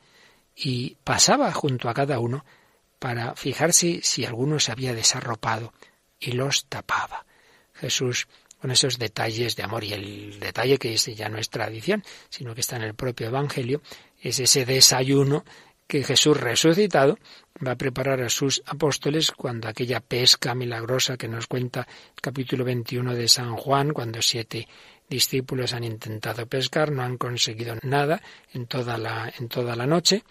y 0.55 0.97
pasaba 1.03 1.53
junto 1.53 1.89
a 1.89 1.95
cada 1.95 2.21
uno 2.21 2.45
para 2.99 3.35
fijarse 3.35 4.01
si 4.03 4.25
alguno 4.25 4.61
se 4.61 4.73
había 4.73 4.95
desarropado 4.95 5.73
y 6.21 6.33
los 6.33 6.67
tapaba. 6.67 7.27
Jesús 7.75 8.29
con 8.61 8.71
esos 8.71 8.99
detalles 8.99 9.57
de 9.57 9.63
amor 9.63 9.85
y 9.85 9.93
el 9.93 10.41
detalle 10.41 10.79
que 10.79 10.97
ya 10.97 11.29
no 11.29 11.39
es 11.39 11.51
tradición, 11.51 12.03
sino 12.31 12.55
que 12.55 12.63
está 12.63 12.77
en 12.77 12.83
el 12.83 12.95
propio 12.95 13.27
Evangelio, 13.27 13.83
es 14.21 14.39
ese 14.41 14.65
desayuno 14.65 15.45
que 15.87 16.03
Jesús 16.03 16.37
resucitado 16.37 17.19
va 17.65 17.73
a 17.73 17.77
preparar 17.77 18.21
a 18.23 18.29
sus 18.29 18.63
apóstoles 18.67 19.31
cuando 19.31 19.69
aquella 19.69 20.01
pesca 20.01 20.55
milagrosa 20.55 21.17
que 21.17 21.29
nos 21.29 21.47
cuenta 21.47 21.87
el 22.15 22.21
capítulo 22.21 22.65
21 22.65 23.15
de 23.15 23.29
San 23.29 23.57
Juan, 23.57 23.93
cuando 23.93 24.21
siete 24.21 24.69
discípulos 25.09 25.73
han 25.73 25.85
intentado 25.85 26.47
pescar, 26.47 26.91
no 26.91 27.03
han 27.03 27.17
conseguido 27.17 27.77
nada 27.83 28.21
en 28.53 28.67
toda 28.67 28.99
la, 28.99 29.33
en 29.39 29.49
toda 29.49 29.77
la 29.77 29.87
noche. 29.87 30.25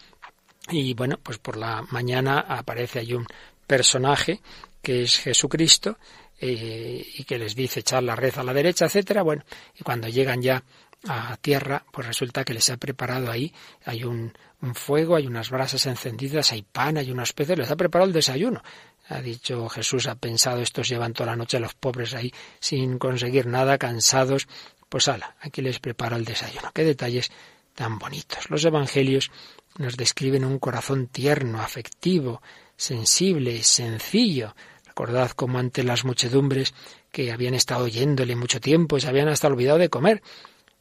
Y 0.70 0.94
bueno, 0.94 1.20
pues 1.22 1.38
por 1.38 1.58
la 1.58 1.84
mañana 1.92 2.40
aparece 2.40 3.00
ahí 3.00 3.14
un 3.14 3.28
personaje 3.66 4.42
que 4.82 5.04
es 5.04 5.20
Jesucristo 5.20 5.98
eh, 6.40 7.06
y 7.16 7.24
que 7.24 7.40
les 7.40 7.56
dice 7.56 7.80
echar 7.80 8.04
la 8.04 8.16
red 8.16 8.38
a 8.38 8.44
la 8.44 8.54
derecha, 8.54 8.86
etcétera. 8.86 9.22
Bueno, 9.24 9.44
y 9.80 9.84
cuando 9.84 10.08
llegan 10.10 10.42
ya 10.42 10.64
a 11.08 11.38
tierra, 11.38 11.86
pues 11.92 12.08
resulta 12.08 12.44
que 12.44 12.54
les 12.54 12.70
ha 12.70 12.78
preparado 12.78 13.32
ahí, 13.32 13.54
hay 13.86 14.04
un, 14.04 14.34
un 14.62 14.76
fuego, 14.76 15.16
hay 15.16 15.28
unas 15.28 15.50
brasas 15.50 15.86
encendidas, 15.86 16.52
hay 16.52 16.64
pan, 16.64 16.98
hay 16.98 17.12
unos 17.12 17.34
peces, 17.34 17.58
les 17.58 17.72
ha 17.72 17.76
preparado 17.76 18.08
el 18.08 18.14
desayuno. 18.14 18.64
Ha 19.08 19.22
dicho 19.22 19.70
Jesús, 19.70 20.08
ha 20.08 20.16
pensado, 20.16 20.62
estos 20.62 20.90
llevan 20.90 21.14
toda 21.14 21.32
la 21.32 21.36
noche 21.36 21.58
a 21.58 21.60
los 21.60 21.76
pobres 21.76 22.16
ahí 22.16 22.34
sin 22.60 22.98
conseguir 22.98 23.46
nada, 23.46 23.78
cansados. 23.78 24.48
Pues 24.90 25.08
ala, 25.08 25.36
aquí 25.42 25.62
les 25.62 25.80
preparo 25.80 26.16
el 26.16 26.26
desayuno. 26.26 26.72
Qué 26.74 26.84
detalles 26.84 27.32
tan 27.76 28.00
bonitos. 28.00 28.50
Los 28.50 28.66
evangelios 28.66 29.32
nos 29.78 29.98
describen 29.98 30.46
un 30.46 30.58
corazón 30.58 31.08
tierno, 31.08 31.62
afectivo, 31.62 32.42
sensible, 32.78 33.62
sencillo. 33.62 34.56
Recordad 34.88 35.32
cómo 35.32 35.60
ante 35.60 35.84
las 35.84 36.06
muchedumbres 36.06 36.74
que 37.12 37.32
habían 37.32 37.54
estado 37.54 37.86
oyéndole 37.86 38.36
mucho 38.36 38.60
tiempo, 38.60 39.00
se 39.00 39.08
habían 39.08 39.28
hasta 39.28 39.48
olvidado 39.48 39.78
de 39.78 39.90
comer. 39.90 40.24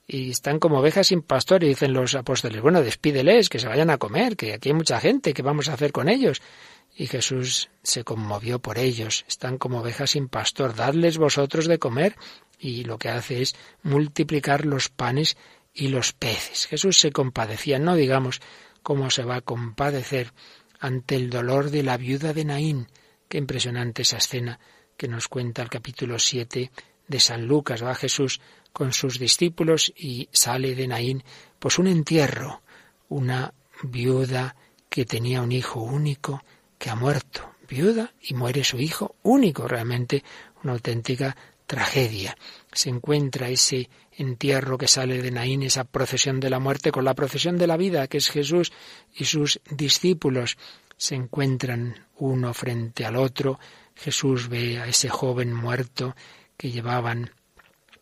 Y 0.07 0.31
están 0.31 0.59
como 0.59 0.81
ovejas 0.81 1.07
sin 1.07 1.23
pastor 1.23 1.65
y 1.65 1.69
dicen 1.69 1.93
los 1.95 2.15
apóstoles, 2.15 2.61
bueno, 2.61 2.83
despídeles, 2.83 3.49
que 3.49 3.59
se 3.59 3.69
vayan 3.69 3.91
a 3.91 3.99
comer, 3.99 4.37
que 4.37 4.53
aquí 4.53 4.69
hay 4.69 4.75
mucha 4.75 5.01
gente, 5.01 5.33
¿qué 5.33 5.43
vamos 5.43 5.69
a 5.69 5.75
hacer 5.75 5.93
con 5.93 6.09
ellos? 6.09 6.43
Y 6.97 7.07
Jesús 7.07 7.71
se 7.83 8.05
conmovió 8.05 8.61
por 8.61 8.79
ellos. 8.79 9.25
Están 9.27 9.59
como 9.59 9.81
ovejas 9.81 10.11
sin 10.11 10.29
pastor. 10.29 10.77
Dadles 10.77 11.19
vosotros 11.19 11.67
de 11.67 11.79
comer. 11.79 12.17
Y 12.59 12.85
lo 12.85 12.99
que 12.99 13.09
hace 13.09 13.43
es 13.43 13.57
multiplicar 13.83 14.65
los 14.65 14.91
panes 14.91 15.37
y 15.73 15.89
los 15.89 16.13
peces. 16.13 16.67
Jesús 16.67 17.01
se 17.01 17.11
compadecía. 17.11 17.81
No 17.81 17.97
digamos 17.97 18.41
cómo 18.85 19.11
se 19.11 19.25
va 19.25 19.37
a 19.37 19.41
compadecer 19.41 20.33
ante 20.79 21.17
el 21.17 21.31
dolor 21.31 21.71
de 21.71 21.83
la 21.83 21.97
viuda 21.97 22.33
de 22.33 22.45
Naín. 22.45 22.87
Qué 23.29 23.39
impresionante 23.39 24.03
esa 24.03 24.19
escena 24.19 24.61
que 24.97 25.09
nos 25.09 25.27
cuenta 25.27 25.63
el 25.63 25.71
capítulo 25.71 26.21
7 26.21 26.71
de 27.09 27.21
San 27.21 27.47
Lucas. 27.47 27.83
Va 27.83 27.97
Jesús 27.97 28.41
con 28.75 28.93
sus 28.93 29.21
discípulos 29.21 29.93
y 29.97 30.29
sale 30.33 30.75
de 30.75 30.89
Naín 30.89 31.23
pues 31.61 31.79
un 31.79 31.87
entierro, 31.87 32.61
una 33.09 33.55
viuda 33.85 34.57
que 34.91 35.05
tenía 35.05 35.43
un 35.43 35.53
hijo 35.53 35.81
único 35.81 36.43
que 36.77 36.91
ha 36.91 36.97
muerto, 36.97 37.55
viuda, 37.69 38.13
y 38.21 38.35
muere 38.35 38.65
su 38.65 38.81
hijo 38.81 39.15
único, 39.23 39.69
realmente 39.69 40.25
una 40.65 40.73
auténtica 40.73 41.37
tragedia. 41.67 42.37
Se 42.73 42.91
encuentra 42.91 43.49
ese 43.49 43.89
entierro 44.11 44.77
que 44.77 44.89
sale 44.89 45.23
de 45.23 45.31
Naín, 45.31 45.63
esa 45.63 45.85
procesión 45.85 46.41
de 46.41 46.51
la 46.51 46.59
muerte, 46.59 46.91
con 46.91 47.05
la 47.05 47.15
procesión 47.15 47.57
de 47.57 47.69
la 47.69 47.77
vida, 47.77 48.09
que 48.09 48.19
es 48.19 48.29
Jesús 48.29 48.73
y 49.15 49.25
sus 49.25 49.61
discípulos. 49.71 50.59
Se 50.97 51.15
encuentran 51.15 52.09
uno 52.17 52.53
frente 52.55 53.07
al 53.07 53.15
otro. 53.15 53.61
Jesús 53.95 54.49
ve 54.49 54.81
a 54.81 54.89
ese 54.89 55.09
joven 55.09 55.55
muerto 55.55 56.17
que 56.57 56.73
llevaban 56.73 57.31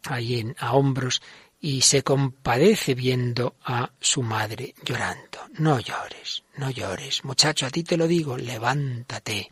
ahí 0.09 0.41
en, 0.41 0.57
a 0.59 0.75
hombros 0.75 1.23
y 1.61 1.83
se 1.83 2.03
compadece 2.03 2.95
viendo 2.95 3.57
a 3.65 3.93
su 4.01 4.23
madre 4.23 4.75
llorando. 4.85 5.39
No 5.59 5.79
llores, 5.79 6.43
no 6.57 6.71
llores, 6.71 7.25
muchacho, 7.25 7.67
a 7.67 7.71
ti 7.71 7.85
te 7.85 7.97
lo 7.97 8.09
digo, 8.09 8.37
levántate. 8.37 9.51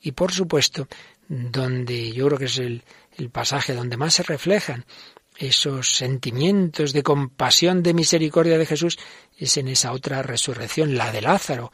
Y 0.00 0.12
por 0.12 0.32
supuesto, 0.32 0.88
donde 1.28 2.12
yo 2.12 2.26
creo 2.26 2.38
que 2.38 2.46
es 2.46 2.58
el, 2.58 2.82
el 3.16 3.30
pasaje 3.30 3.74
donde 3.74 3.96
más 3.96 4.14
se 4.14 4.24
reflejan 4.24 4.84
esos 5.38 5.94
sentimientos 5.94 6.92
de 6.92 7.04
compasión, 7.04 7.82
de 7.82 7.94
misericordia 7.94 8.58
de 8.58 8.66
Jesús, 8.66 8.98
es 9.36 9.56
en 9.56 9.68
esa 9.68 9.92
otra 9.92 10.22
resurrección, 10.22 10.96
la 10.96 11.12
de 11.12 11.22
Lázaro. 11.22 11.70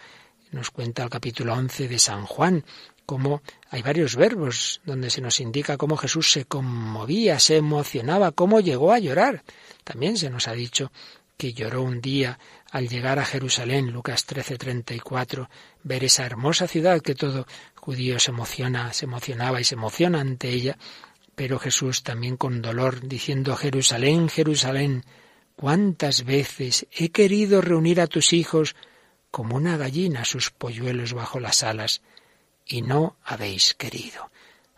Nos 0.50 0.70
cuenta 0.70 1.02
el 1.02 1.10
capítulo 1.10 1.54
11 1.54 1.88
de 1.88 1.98
San 1.98 2.26
Juan, 2.26 2.64
cómo 3.06 3.42
hay 3.70 3.82
varios 3.82 4.16
verbos 4.16 4.80
donde 4.84 5.10
se 5.10 5.20
nos 5.20 5.40
indica 5.40 5.76
cómo 5.76 5.96
Jesús 5.96 6.32
se 6.32 6.44
conmovía, 6.44 7.38
se 7.38 7.56
emocionaba, 7.56 8.32
cómo 8.32 8.60
llegó 8.60 8.92
a 8.92 8.98
llorar. 8.98 9.44
También 9.84 10.16
se 10.16 10.30
nos 10.30 10.48
ha 10.48 10.52
dicho 10.52 10.90
que 11.36 11.52
lloró 11.52 11.82
un 11.82 12.00
día 12.00 12.38
al 12.70 12.88
llegar 12.88 13.18
a 13.18 13.24
Jerusalén, 13.24 13.90
Lucas 13.92 14.26
13:34, 14.26 15.48
ver 15.82 16.04
esa 16.04 16.24
hermosa 16.24 16.66
ciudad 16.66 17.00
que 17.00 17.14
todo 17.14 17.46
judío 17.76 18.18
se 18.18 18.30
emociona, 18.30 18.92
se 18.92 19.04
emocionaba 19.04 19.60
y 19.60 19.64
se 19.64 19.74
emociona 19.74 20.20
ante 20.20 20.48
ella, 20.50 20.78
pero 21.34 21.58
Jesús 21.58 22.02
también 22.02 22.36
con 22.36 22.62
dolor, 22.62 23.06
diciendo 23.06 23.56
Jerusalén, 23.56 24.28
Jerusalén, 24.28 25.04
cuántas 25.56 26.24
veces 26.24 26.86
he 26.92 27.10
querido 27.10 27.60
reunir 27.60 28.00
a 28.00 28.06
tus 28.06 28.32
hijos 28.32 28.76
como 29.30 29.56
una 29.56 29.76
gallina 29.76 30.24
sus 30.24 30.50
polluelos 30.50 31.12
bajo 31.12 31.40
las 31.40 31.64
alas, 31.64 32.02
y 32.66 32.82
no 32.82 33.16
habéis 33.24 33.74
querido. 33.74 34.30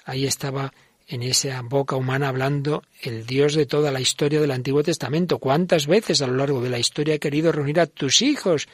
Ahí 0.05 0.27
estaba 0.27 0.73
en 1.09 1.23
esa 1.23 1.63
boca 1.63 1.97
humana 1.97 2.29
hablando 2.29 2.83
el 3.03 3.27
Dios 3.27 3.55
de 3.55 3.67
toda 3.67 3.93
la 3.93 4.01
historia 4.01 4.41
del 4.41 4.51
Antiguo 4.51 4.83
Testamento. 4.83 5.39
¿Cuántas 5.39 5.87
veces 5.87 6.21
a 6.21 6.27
lo 6.27 6.35
largo 6.35 6.61
de 6.61 6.71
la 6.71 6.79
historia 6.79 7.15
he 7.15 7.21
querido 7.21 7.53
reunir 7.53 7.81
a 7.81 7.87
tus 7.87 8.23
hijos 8.23 8.69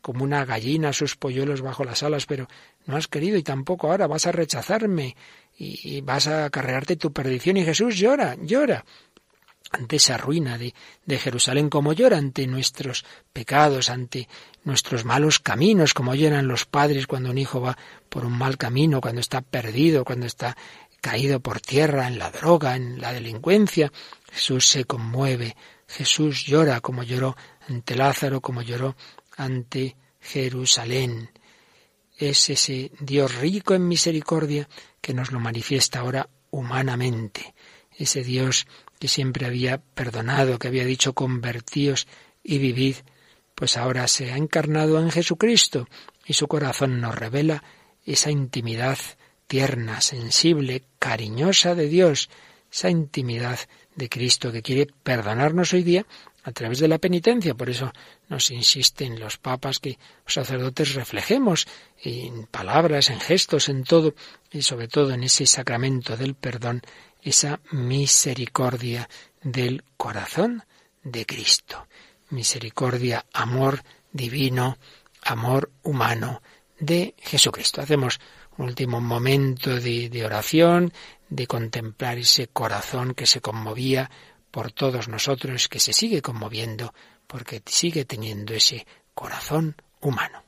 como 0.00 0.24
una 0.24 0.44
gallina 0.44 0.92
sus 0.92 1.16
polluelos 1.16 1.60
bajo 1.60 1.84
las 1.84 2.02
alas, 2.02 2.26
pero 2.26 2.48
no 2.86 2.96
has 2.96 3.08
querido 3.08 3.36
y 3.36 3.42
tampoco 3.42 3.90
ahora 3.90 4.06
vas 4.06 4.26
a 4.26 4.32
rechazarme 4.32 5.16
y, 5.60 6.00
vas 6.02 6.28
a 6.28 6.48
carrearte 6.50 6.96
tu 6.96 7.12
perdición 7.12 7.56
y 7.56 7.64
Jesús 7.64 7.96
llora, 7.96 8.36
llora 8.40 8.84
ante 9.70 9.96
esa 9.96 10.16
ruina 10.16 10.58
de, 10.58 10.74
de, 11.04 11.18
Jerusalén, 11.18 11.68
como 11.68 11.92
llora 11.92 12.18
ante 12.18 12.46
nuestros 12.46 13.04
pecados, 13.32 13.90
ante 13.90 14.28
nuestros 14.64 15.04
malos 15.04 15.38
caminos, 15.38 15.94
como 15.94 16.14
lloran 16.14 16.48
los 16.48 16.64
padres 16.64 17.06
cuando 17.06 17.30
un 17.30 17.38
hijo 17.38 17.60
va 17.60 17.76
por 18.08 18.24
un 18.24 18.36
mal 18.36 18.56
camino, 18.56 19.00
cuando 19.00 19.20
está 19.20 19.40
perdido, 19.42 20.04
cuando 20.04 20.26
está 20.26 20.56
caído 21.00 21.40
por 21.40 21.60
tierra 21.60 22.08
en 22.08 22.18
la 22.18 22.30
droga, 22.30 22.76
en 22.76 23.00
la 23.00 23.12
delincuencia. 23.12 23.92
Jesús 24.32 24.66
se 24.66 24.84
conmueve, 24.84 25.56
Jesús 25.86 26.44
llora 26.44 26.80
como 26.80 27.02
lloró 27.02 27.36
ante 27.68 27.96
Lázaro, 27.96 28.40
como 28.40 28.62
lloró 28.62 28.96
ante 29.36 29.96
Jerusalén. 30.20 31.30
Es 32.16 32.50
ese 32.50 32.90
Dios 33.00 33.36
rico 33.36 33.74
en 33.74 33.86
misericordia 33.86 34.68
que 35.00 35.14
nos 35.14 35.30
lo 35.30 35.40
manifiesta 35.40 36.00
ahora 36.00 36.28
humanamente. 36.50 37.54
Ese 37.96 38.22
Dios 38.22 38.66
que 38.98 39.08
siempre 39.08 39.46
había 39.46 39.78
perdonado, 39.78 40.58
que 40.58 40.68
había 40.68 40.84
dicho 40.84 41.12
convertíos 41.12 42.06
y 42.42 42.58
vivid, 42.58 42.96
pues 43.54 43.76
ahora 43.76 44.06
se 44.08 44.32
ha 44.32 44.36
encarnado 44.36 45.00
en 45.00 45.10
Jesucristo 45.10 45.88
y 46.26 46.34
su 46.34 46.46
corazón 46.48 47.00
nos 47.00 47.14
revela 47.14 47.64
esa 48.04 48.30
intimidad 48.30 48.98
tierna, 49.46 50.00
sensible, 50.00 50.84
cariñosa 50.98 51.74
de 51.74 51.88
Dios, 51.88 52.28
esa 52.70 52.90
intimidad 52.90 53.58
de 53.96 54.08
Cristo 54.08 54.52
que 54.52 54.62
quiere 54.62 54.86
perdonarnos 55.02 55.72
hoy 55.72 55.82
día 55.82 56.06
a 56.44 56.52
través 56.52 56.78
de 56.78 56.88
la 56.88 56.98
penitencia. 56.98 57.54
Por 57.54 57.68
eso 57.68 57.92
nos 58.28 58.50
insisten 58.50 59.18
los 59.18 59.38
papas 59.38 59.78
que 59.78 59.98
los 60.24 60.34
sacerdotes 60.34 60.94
reflejemos 60.94 61.66
en 62.02 62.46
palabras, 62.46 63.10
en 63.10 63.20
gestos, 63.20 63.68
en 63.68 63.84
todo, 63.84 64.14
y 64.50 64.62
sobre 64.62 64.88
todo 64.88 65.12
en 65.12 65.24
ese 65.24 65.46
sacramento 65.46 66.16
del 66.16 66.34
perdón, 66.34 66.82
esa 67.28 67.60
misericordia 67.70 69.08
del 69.42 69.84
corazón 69.96 70.64
de 71.02 71.26
Cristo. 71.26 71.86
Misericordia, 72.30 73.24
amor 73.32 73.82
divino, 74.12 74.78
amor 75.22 75.70
humano 75.82 76.42
de 76.78 77.14
Jesucristo. 77.18 77.80
Hacemos 77.80 78.20
un 78.56 78.66
último 78.66 79.00
momento 79.00 79.76
de, 79.76 80.08
de 80.08 80.24
oración, 80.24 80.92
de 81.28 81.46
contemplar 81.46 82.18
ese 82.18 82.48
corazón 82.48 83.14
que 83.14 83.26
se 83.26 83.40
conmovía 83.40 84.10
por 84.50 84.72
todos 84.72 85.08
nosotros, 85.08 85.68
que 85.68 85.80
se 85.80 85.92
sigue 85.92 86.22
conmoviendo 86.22 86.94
porque 87.26 87.62
sigue 87.66 88.04
teniendo 88.04 88.54
ese 88.54 88.86
corazón 89.14 89.76
humano. 90.00 90.42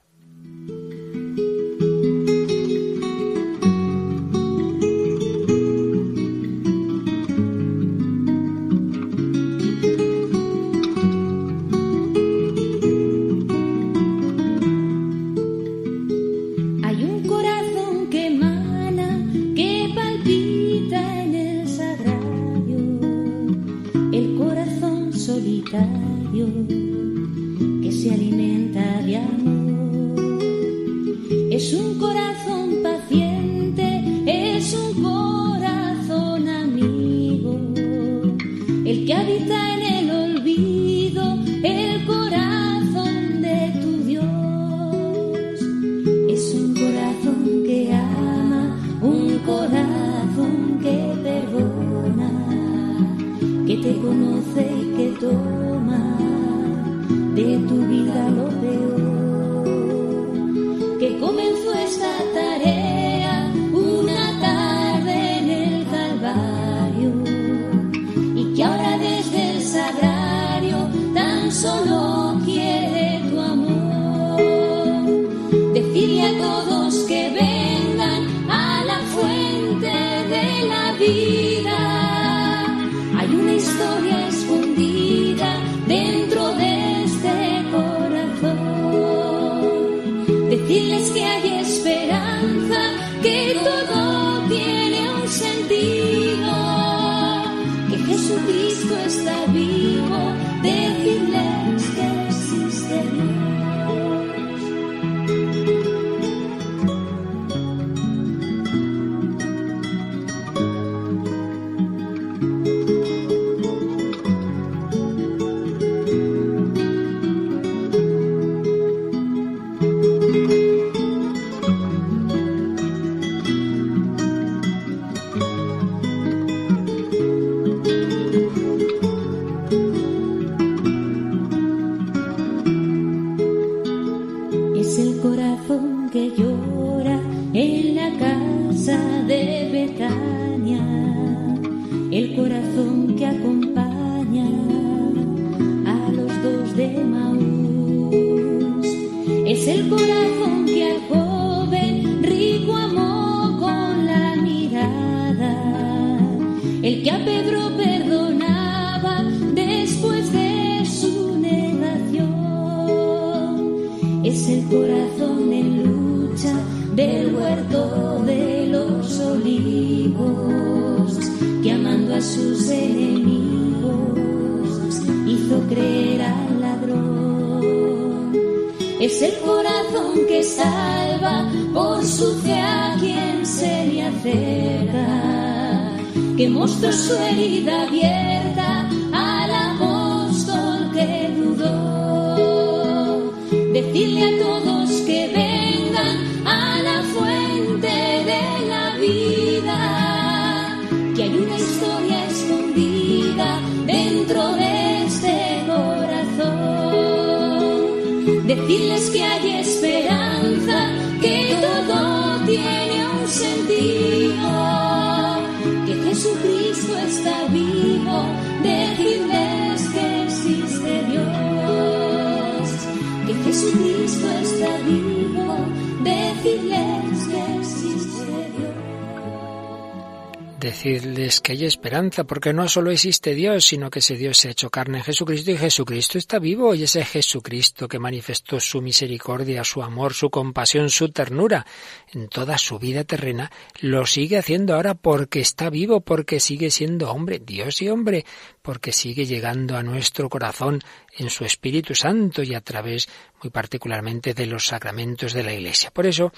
Decirles 230.60 231.40
que 231.40 231.52
hay 231.52 231.64
esperanza, 231.64 232.24
porque 232.24 232.52
no 232.52 232.68
solo 232.68 232.90
existe 232.90 233.34
Dios, 233.34 233.64
sino 233.64 233.88
que 233.88 234.00
ese 234.00 234.18
Dios 234.18 234.36
se 234.36 234.48
ha 234.48 234.50
hecho 234.50 234.68
carne 234.68 234.98
en 234.98 235.04
Jesucristo 235.04 235.50
y 235.50 235.56
Jesucristo 235.56 236.18
está 236.18 236.38
vivo 236.38 236.74
y 236.74 236.82
ese 236.82 237.02
Jesucristo 237.02 237.88
que 237.88 237.98
manifestó 237.98 238.60
su 238.60 238.82
misericordia, 238.82 239.64
su 239.64 239.82
amor, 239.82 240.12
su 240.12 240.28
compasión, 240.28 240.90
su 240.90 241.08
ternura 241.08 241.64
en 242.12 242.28
toda 242.28 242.58
su 242.58 242.78
vida 242.78 243.04
terrena, 243.04 243.50
lo 243.80 244.04
sigue 244.04 244.36
haciendo 244.36 244.74
ahora 244.74 244.92
porque 244.92 245.40
está 245.40 245.70
vivo, 245.70 246.02
porque 246.02 246.40
sigue 246.40 246.70
siendo 246.70 247.10
hombre, 247.10 247.38
Dios 247.38 247.80
y 247.80 247.88
hombre, 247.88 248.26
porque 248.60 248.92
sigue 248.92 249.24
llegando 249.24 249.78
a 249.78 249.82
nuestro 249.82 250.28
corazón 250.28 250.82
en 251.16 251.30
su 251.30 251.46
Espíritu 251.46 251.94
Santo 251.94 252.42
y 252.42 252.54
a 252.54 252.60
través 252.60 253.08
muy 253.42 253.48
particularmente 253.48 254.34
de 254.34 254.44
los 254.44 254.66
sacramentos 254.66 255.32
de 255.32 255.42
la 255.42 255.54
Iglesia. 255.54 255.90
Por 255.90 256.04
eso, 256.04 256.34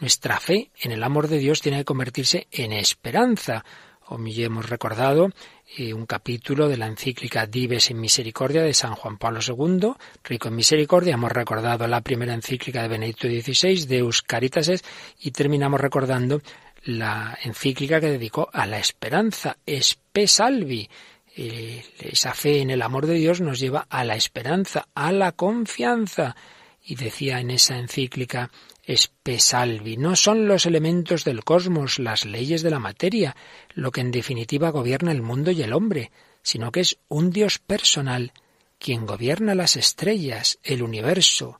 nuestra 0.00 0.40
fe 0.40 0.70
en 0.80 0.92
el 0.92 1.02
amor 1.02 1.28
de 1.28 1.38
Dios 1.38 1.60
tiene 1.60 1.78
que 1.78 1.84
convertirse 1.84 2.46
en 2.50 2.72
esperanza. 2.72 3.64
Hoy 4.06 4.44
hemos 4.44 4.68
recordado 4.68 5.30
eh, 5.78 5.94
un 5.94 6.04
capítulo 6.04 6.68
de 6.68 6.76
la 6.76 6.86
encíclica 6.86 7.46
Dives 7.46 7.90
en 7.90 8.00
Misericordia 8.00 8.62
de 8.62 8.74
San 8.74 8.94
Juan 8.94 9.16
Pablo 9.16 9.40
II, 9.46 9.94
rico 10.22 10.48
en 10.48 10.56
misericordia. 10.56 11.14
Hemos 11.14 11.32
recordado 11.32 11.86
la 11.86 12.02
primera 12.02 12.34
encíclica 12.34 12.82
de 12.82 12.88
Benedicto 12.88 13.28
XVI, 13.28 13.86
Deus 13.86 14.20
Caritases, 14.20 14.84
y 15.20 15.30
terminamos 15.30 15.80
recordando 15.80 16.42
la 16.84 17.38
encíclica 17.42 17.98
que 17.98 18.10
dedicó 18.10 18.50
a 18.52 18.66
la 18.66 18.78
esperanza, 18.78 19.56
Espe 19.64 20.26
Salvi. 20.26 20.88
Eh, 21.36 21.82
esa 21.98 22.34
fe 22.34 22.60
en 22.60 22.70
el 22.70 22.82
amor 22.82 23.06
de 23.06 23.14
Dios 23.14 23.40
nos 23.40 23.58
lleva 23.58 23.86
a 23.88 24.04
la 24.04 24.16
esperanza, 24.16 24.86
a 24.94 25.12
la 25.12 25.32
confianza. 25.32 26.36
Y 26.82 26.96
decía 26.96 27.40
en 27.40 27.50
esa 27.50 27.78
encíclica 27.78 28.50
Espesalvi, 28.86 29.96
no 29.96 30.14
son 30.14 30.46
los 30.46 30.66
elementos 30.66 31.24
del 31.24 31.42
cosmos, 31.42 31.98
las 31.98 32.24
leyes 32.24 32.62
de 32.62 32.70
la 32.70 32.78
materia, 32.78 33.34
lo 33.74 33.90
que 33.90 34.02
en 34.02 34.10
definitiva 34.10 34.70
gobierna 34.70 35.12
el 35.12 35.22
mundo 35.22 35.50
y 35.50 35.62
el 35.62 35.72
hombre, 35.72 36.10
sino 36.42 36.70
que 36.70 36.80
es 36.80 36.98
un 37.08 37.30
Dios 37.30 37.58
personal 37.58 38.32
quien 38.78 39.06
gobierna 39.06 39.54
las 39.54 39.76
estrellas, 39.76 40.58
el 40.62 40.82
universo. 40.82 41.58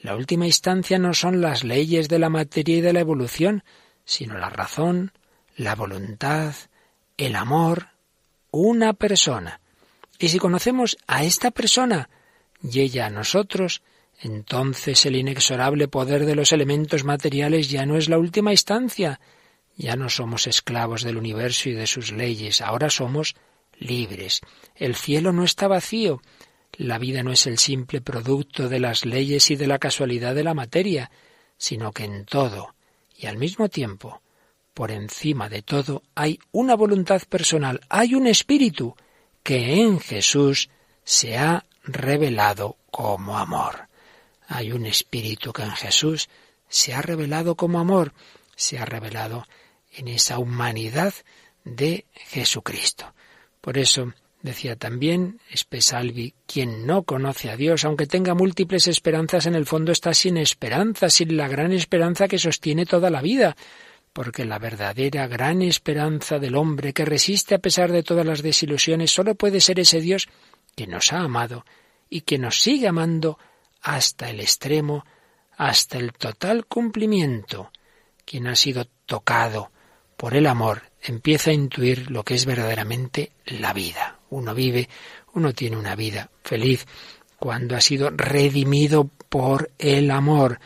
La 0.00 0.16
última 0.16 0.46
instancia 0.46 0.98
no 0.98 1.12
son 1.12 1.42
las 1.42 1.64
leyes 1.64 2.08
de 2.08 2.18
la 2.18 2.30
materia 2.30 2.78
y 2.78 2.80
de 2.80 2.94
la 2.94 3.00
evolución, 3.00 3.62
sino 4.06 4.38
la 4.38 4.48
razón, 4.48 5.12
la 5.56 5.74
voluntad, 5.74 6.54
el 7.18 7.36
amor, 7.36 7.88
una 8.50 8.94
persona. 8.94 9.60
Y 10.18 10.28
si 10.28 10.38
conocemos 10.38 10.96
a 11.06 11.24
esta 11.24 11.50
persona 11.50 12.08
y 12.62 12.80
ella 12.80 13.06
a 13.06 13.10
nosotros, 13.10 13.82
entonces 14.22 15.04
el 15.04 15.16
inexorable 15.16 15.88
poder 15.88 16.24
de 16.26 16.36
los 16.36 16.52
elementos 16.52 17.02
materiales 17.02 17.68
ya 17.68 17.84
no 17.86 17.96
es 17.96 18.08
la 18.08 18.18
última 18.18 18.52
instancia. 18.52 19.20
Ya 19.76 19.96
no 19.96 20.08
somos 20.08 20.46
esclavos 20.46 21.02
del 21.02 21.16
universo 21.16 21.68
y 21.68 21.72
de 21.72 21.88
sus 21.88 22.12
leyes, 22.12 22.60
ahora 22.60 22.88
somos 22.88 23.34
libres. 23.78 24.40
El 24.76 24.94
cielo 24.94 25.32
no 25.32 25.42
está 25.42 25.66
vacío. 25.66 26.22
La 26.74 26.98
vida 26.98 27.22
no 27.22 27.32
es 27.32 27.46
el 27.46 27.58
simple 27.58 28.00
producto 28.00 28.68
de 28.68 28.78
las 28.78 29.04
leyes 29.04 29.50
y 29.50 29.56
de 29.56 29.66
la 29.66 29.78
casualidad 29.78 30.34
de 30.36 30.44
la 30.44 30.54
materia, 30.54 31.10
sino 31.56 31.90
que 31.92 32.04
en 32.04 32.24
todo 32.24 32.74
y 33.18 33.26
al 33.26 33.38
mismo 33.38 33.68
tiempo, 33.68 34.22
por 34.72 34.90
encima 34.90 35.48
de 35.48 35.62
todo, 35.62 36.02
hay 36.14 36.38
una 36.50 36.74
voluntad 36.74 37.22
personal, 37.28 37.80
hay 37.88 38.14
un 38.14 38.26
espíritu 38.26 38.96
que 39.42 39.80
en 39.80 40.00
Jesús 40.00 40.70
se 41.04 41.36
ha 41.36 41.64
revelado 41.84 42.76
como 42.90 43.38
amor. 43.38 43.88
Hay 44.54 44.72
un 44.72 44.84
espíritu 44.84 45.52
que 45.52 45.62
en 45.62 45.70
Jesús 45.72 46.28
se 46.68 46.92
ha 46.92 47.00
revelado 47.00 47.54
como 47.54 47.80
amor, 47.80 48.12
se 48.54 48.78
ha 48.78 48.84
revelado 48.84 49.46
en 49.94 50.08
esa 50.08 50.38
humanidad 50.38 51.14
de 51.64 52.04
Jesucristo. 52.12 53.14
Por 53.62 53.78
eso 53.78 54.12
decía 54.42 54.76
también 54.76 55.40
Espesalvi, 55.50 56.34
quien 56.46 56.86
no 56.86 57.04
conoce 57.04 57.50
a 57.50 57.56
Dios, 57.56 57.84
aunque 57.84 58.06
tenga 58.06 58.34
múltiples 58.34 58.88
esperanzas, 58.88 59.46
en 59.46 59.54
el 59.54 59.64
fondo 59.64 59.90
está 59.90 60.12
sin 60.12 60.36
esperanza, 60.36 61.08
sin 61.08 61.36
la 61.36 61.48
gran 61.48 61.72
esperanza 61.72 62.28
que 62.28 62.38
sostiene 62.38 62.84
toda 62.84 63.08
la 63.08 63.22
vida, 63.22 63.56
porque 64.12 64.44
la 64.44 64.58
verdadera 64.58 65.28
gran 65.28 65.62
esperanza 65.62 66.38
del 66.38 66.56
hombre 66.56 66.92
que 66.92 67.06
resiste 67.06 67.54
a 67.54 67.58
pesar 67.58 67.90
de 67.90 68.02
todas 68.02 68.26
las 68.26 68.42
desilusiones 68.42 69.10
solo 69.10 69.34
puede 69.34 69.60
ser 69.60 69.80
ese 69.80 70.02
Dios 70.02 70.28
que 70.76 70.86
nos 70.86 71.12
ha 71.14 71.20
amado 71.20 71.64
y 72.10 72.20
que 72.22 72.36
nos 72.36 72.60
sigue 72.60 72.88
amando 72.88 73.38
hasta 73.82 74.30
el 74.30 74.40
extremo, 74.40 75.04
hasta 75.56 75.98
el 75.98 76.12
total 76.12 76.66
cumplimiento. 76.66 77.70
Quien 78.24 78.46
ha 78.46 78.54
sido 78.54 78.86
tocado 79.06 79.70
por 80.16 80.34
el 80.34 80.46
amor 80.46 80.82
empieza 81.02 81.50
a 81.50 81.54
intuir 81.54 82.10
lo 82.10 82.22
que 82.24 82.34
es 82.34 82.46
verdaderamente 82.46 83.32
la 83.46 83.72
vida. 83.72 84.20
Uno 84.30 84.54
vive, 84.54 84.88
uno 85.34 85.52
tiene 85.52 85.76
una 85.76 85.96
vida 85.96 86.30
feliz 86.44 86.86
cuando 87.38 87.74
ha 87.74 87.80
sido 87.80 88.10
redimido 88.10 89.10
por 89.28 89.72
el 89.78 90.12
amor 90.12 90.60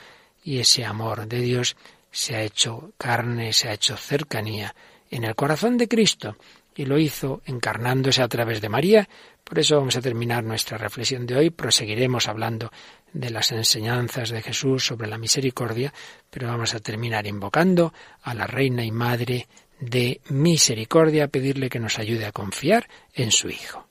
y 0.44 0.58
ese 0.58 0.84
amor 0.84 1.26
de 1.26 1.40
Dios 1.40 1.74
se 2.10 2.36
ha 2.36 2.42
hecho 2.42 2.92
carne, 2.98 3.52
se 3.54 3.68
ha 3.68 3.72
hecho 3.72 3.96
cercanía 3.96 4.74
en 5.10 5.24
el 5.24 5.34
corazón 5.34 5.78
de 5.78 5.88
Cristo 5.88 6.36
y 6.74 6.84
lo 6.84 6.98
hizo 6.98 7.40
encarnándose 7.46 8.20
a 8.20 8.28
través 8.28 8.60
de 8.60 8.68
María. 8.68 9.08
Por 9.46 9.60
eso 9.60 9.76
vamos 9.76 9.94
a 9.96 10.00
terminar 10.00 10.42
nuestra 10.42 10.76
reflexión 10.76 11.24
de 11.24 11.36
hoy. 11.36 11.50
Proseguiremos 11.50 12.26
hablando 12.26 12.72
de 13.12 13.30
las 13.30 13.52
enseñanzas 13.52 14.30
de 14.30 14.42
Jesús 14.42 14.84
sobre 14.84 15.06
la 15.06 15.18
misericordia, 15.18 15.94
pero 16.28 16.48
vamos 16.48 16.74
a 16.74 16.80
terminar 16.80 17.28
invocando 17.28 17.94
a 18.22 18.34
la 18.34 18.48
Reina 18.48 18.84
y 18.84 18.90
Madre 18.90 19.46
de 19.78 20.20
Misericordia, 20.30 21.26
a 21.26 21.28
pedirle 21.28 21.70
que 21.70 21.78
nos 21.78 22.00
ayude 22.00 22.26
a 22.26 22.32
confiar 22.32 22.88
en 23.14 23.30
su 23.30 23.48
Hijo. 23.48 23.86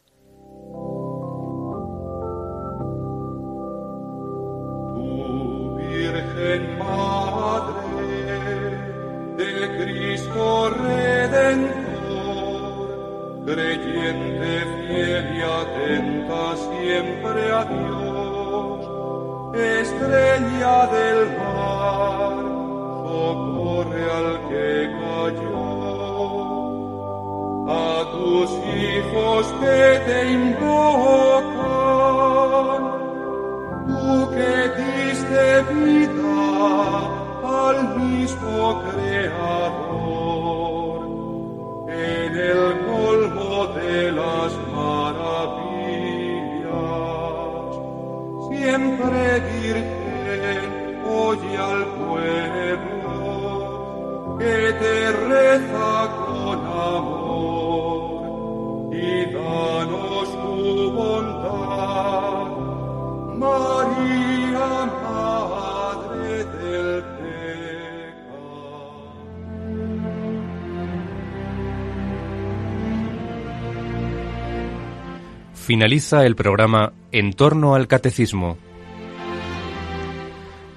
Tu 4.94 5.78
Virgen 5.78 6.78
Madre 6.80 7.96
de 9.38 9.78
Cristo 9.78 10.70
creyente 13.46 14.54
fiel 14.88 15.26
y 15.38 15.42
atenta 15.42 16.56
siempre 16.56 17.52
a 17.52 17.64
Dios, 17.66 18.80
estrella 19.54 20.88
del 20.88 21.20
mar, 21.38 22.38
socorre 23.06 24.04
al 24.20 24.30
que 24.50 24.72
cayó. 25.00 25.66
A 27.68 28.04
tus 28.12 28.50
hijos 28.78 29.42
que 29.60 29.82
te 30.06 30.20
invocan, 30.32 31.62
tú 33.88 34.08
que 34.32 34.56
diste 34.82 35.46
vida 35.74 36.40
al 37.44 37.78
mismo 37.98 38.56
Creador, 38.92 39.96
en 41.90 42.32
el 42.38 42.85
de 43.76 44.12
las 44.12 44.52
maravillas, 44.74 45.56
siempre 48.50 49.40
virgen, 49.62 50.62
oye 51.06 51.58
al 51.58 51.86
pueblo, 52.08 53.18
que 54.40 54.58
te 54.82 55.12
reza 55.12 55.94
con 56.26 56.58
amor 56.66 57.36
y 58.94 59.26
danos 59.34 60.28
tu 60.42 60.92
bondad, 60.92 62.48
María, 63.36 63.95
Finaliza 75.66 76.28
el 76.28 76.36
programa 76.36 76.94
En 77.12 77.34
torno 77.34 77.74
al 77.74 77.88
Catecismo. 77.88 78.56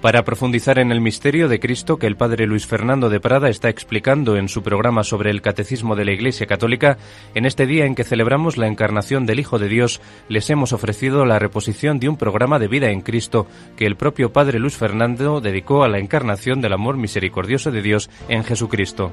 Para 0.01 0.24
profundizar 0.24 0.78
en 0.78 0.91
el 0.93 1.03
misterio 1.03 1.47
de 1.47 1.61
Cristo 1.61 1.99
que 1.99 2.07
el 2.07 2.16
padre 2.16 2.47
Luis 2.47 2.66
Fernando 2.66 3.11
de 3.11 3.20
Prada 3.20 3.51
está 3.51 3.68
explicando 3.68 4.36
en 4.36 4.49
su 4.49 4.62
programa 4.62 5.05
sobre 5.05 5.28
el 5.30 5.43
Catecismo 5.43 5.95
de 5.95 6.07
la 6.07 6.12
Iglesia 6.12 6.47
Católica, 6.47 6.97
en 7.34 7.45
este 7.45 7.66
día 7.66 7.84
en 7.84 7.95
que 7.95 8.03
celebramos 8.03 8.57
la 8.57 8.66
encarnación 8.66 9.26
del 9.26 9.41
Hijo 9.41 9.59
de 9.59 9.68
Dios, 9.68 10.01
les 10.30 10.49
hemos 10.49 10.72
ofrecido 10.72 11.26
la 11.26 11.39
reposición 11.39 12.01
de 12.01 12.09
un 12.09 12.16
programa 12.16 12.59
de 12.59 12.68
vida 12.68 12.89
en 12.89 13.03
Cristo 13.03 13.47
que 13.76 13.84
el 13.84 13.97
propio 13.97 14.32
padre 14.32 14.59
Luis 14.59 14.78
Fernando 14.78 15.43
dedicó 15.43 15.84
a 15.84 15.89
la 15.89 15.99
encarnación 15.99 16.62
del 16.62 16.72
amor 16.72 16.97
misericordioso 16.97 17.70
de 17.70 17.82
Dios 17.82 18.09
en 18.30 18.43
Jesucristo. 18.43 19.12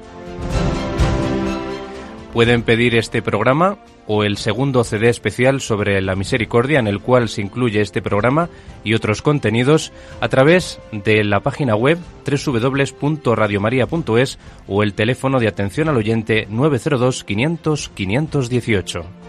Pueden 2.36 2.62
pedir 2.64 2.94
este 2.96 3.22
programa 3.22 3.78
o 4.06 4.22
el 4.22 4.36
segundo 4.36 4.84
CD 4.84 5.08
especial 5.08 5.62
sobre 5.62 6.02
la 6.02 6.16
misericordia 6.16 6.78
en 6.78 6.86
el 6.86 7.00
cual 7.00 7.30
se 7.30 7.40
incluye 7.40 7.80
este 7.80 8.02
programa 8.02 8.50
y 8.84 8.92
otros 8.92 9.22
contenidos 9.22 9.90
a 10.20 10.28
través 10.28 10.78
de 10.92 11.24
la 11.24 11.40
página 11.40 11.76
web 11.76 11.96
www.radiomaria.es 12.26 14.38
o 14.68 14.82
el 14.82 14.92
teléfono 14.92 15.40
de 15.40 15.48
atención 15.48 15.88
al 15.88 15.96
oyente 15.96 16.46
902 16.50 17.24
500 17.24 17.88
518. 17.88 19.25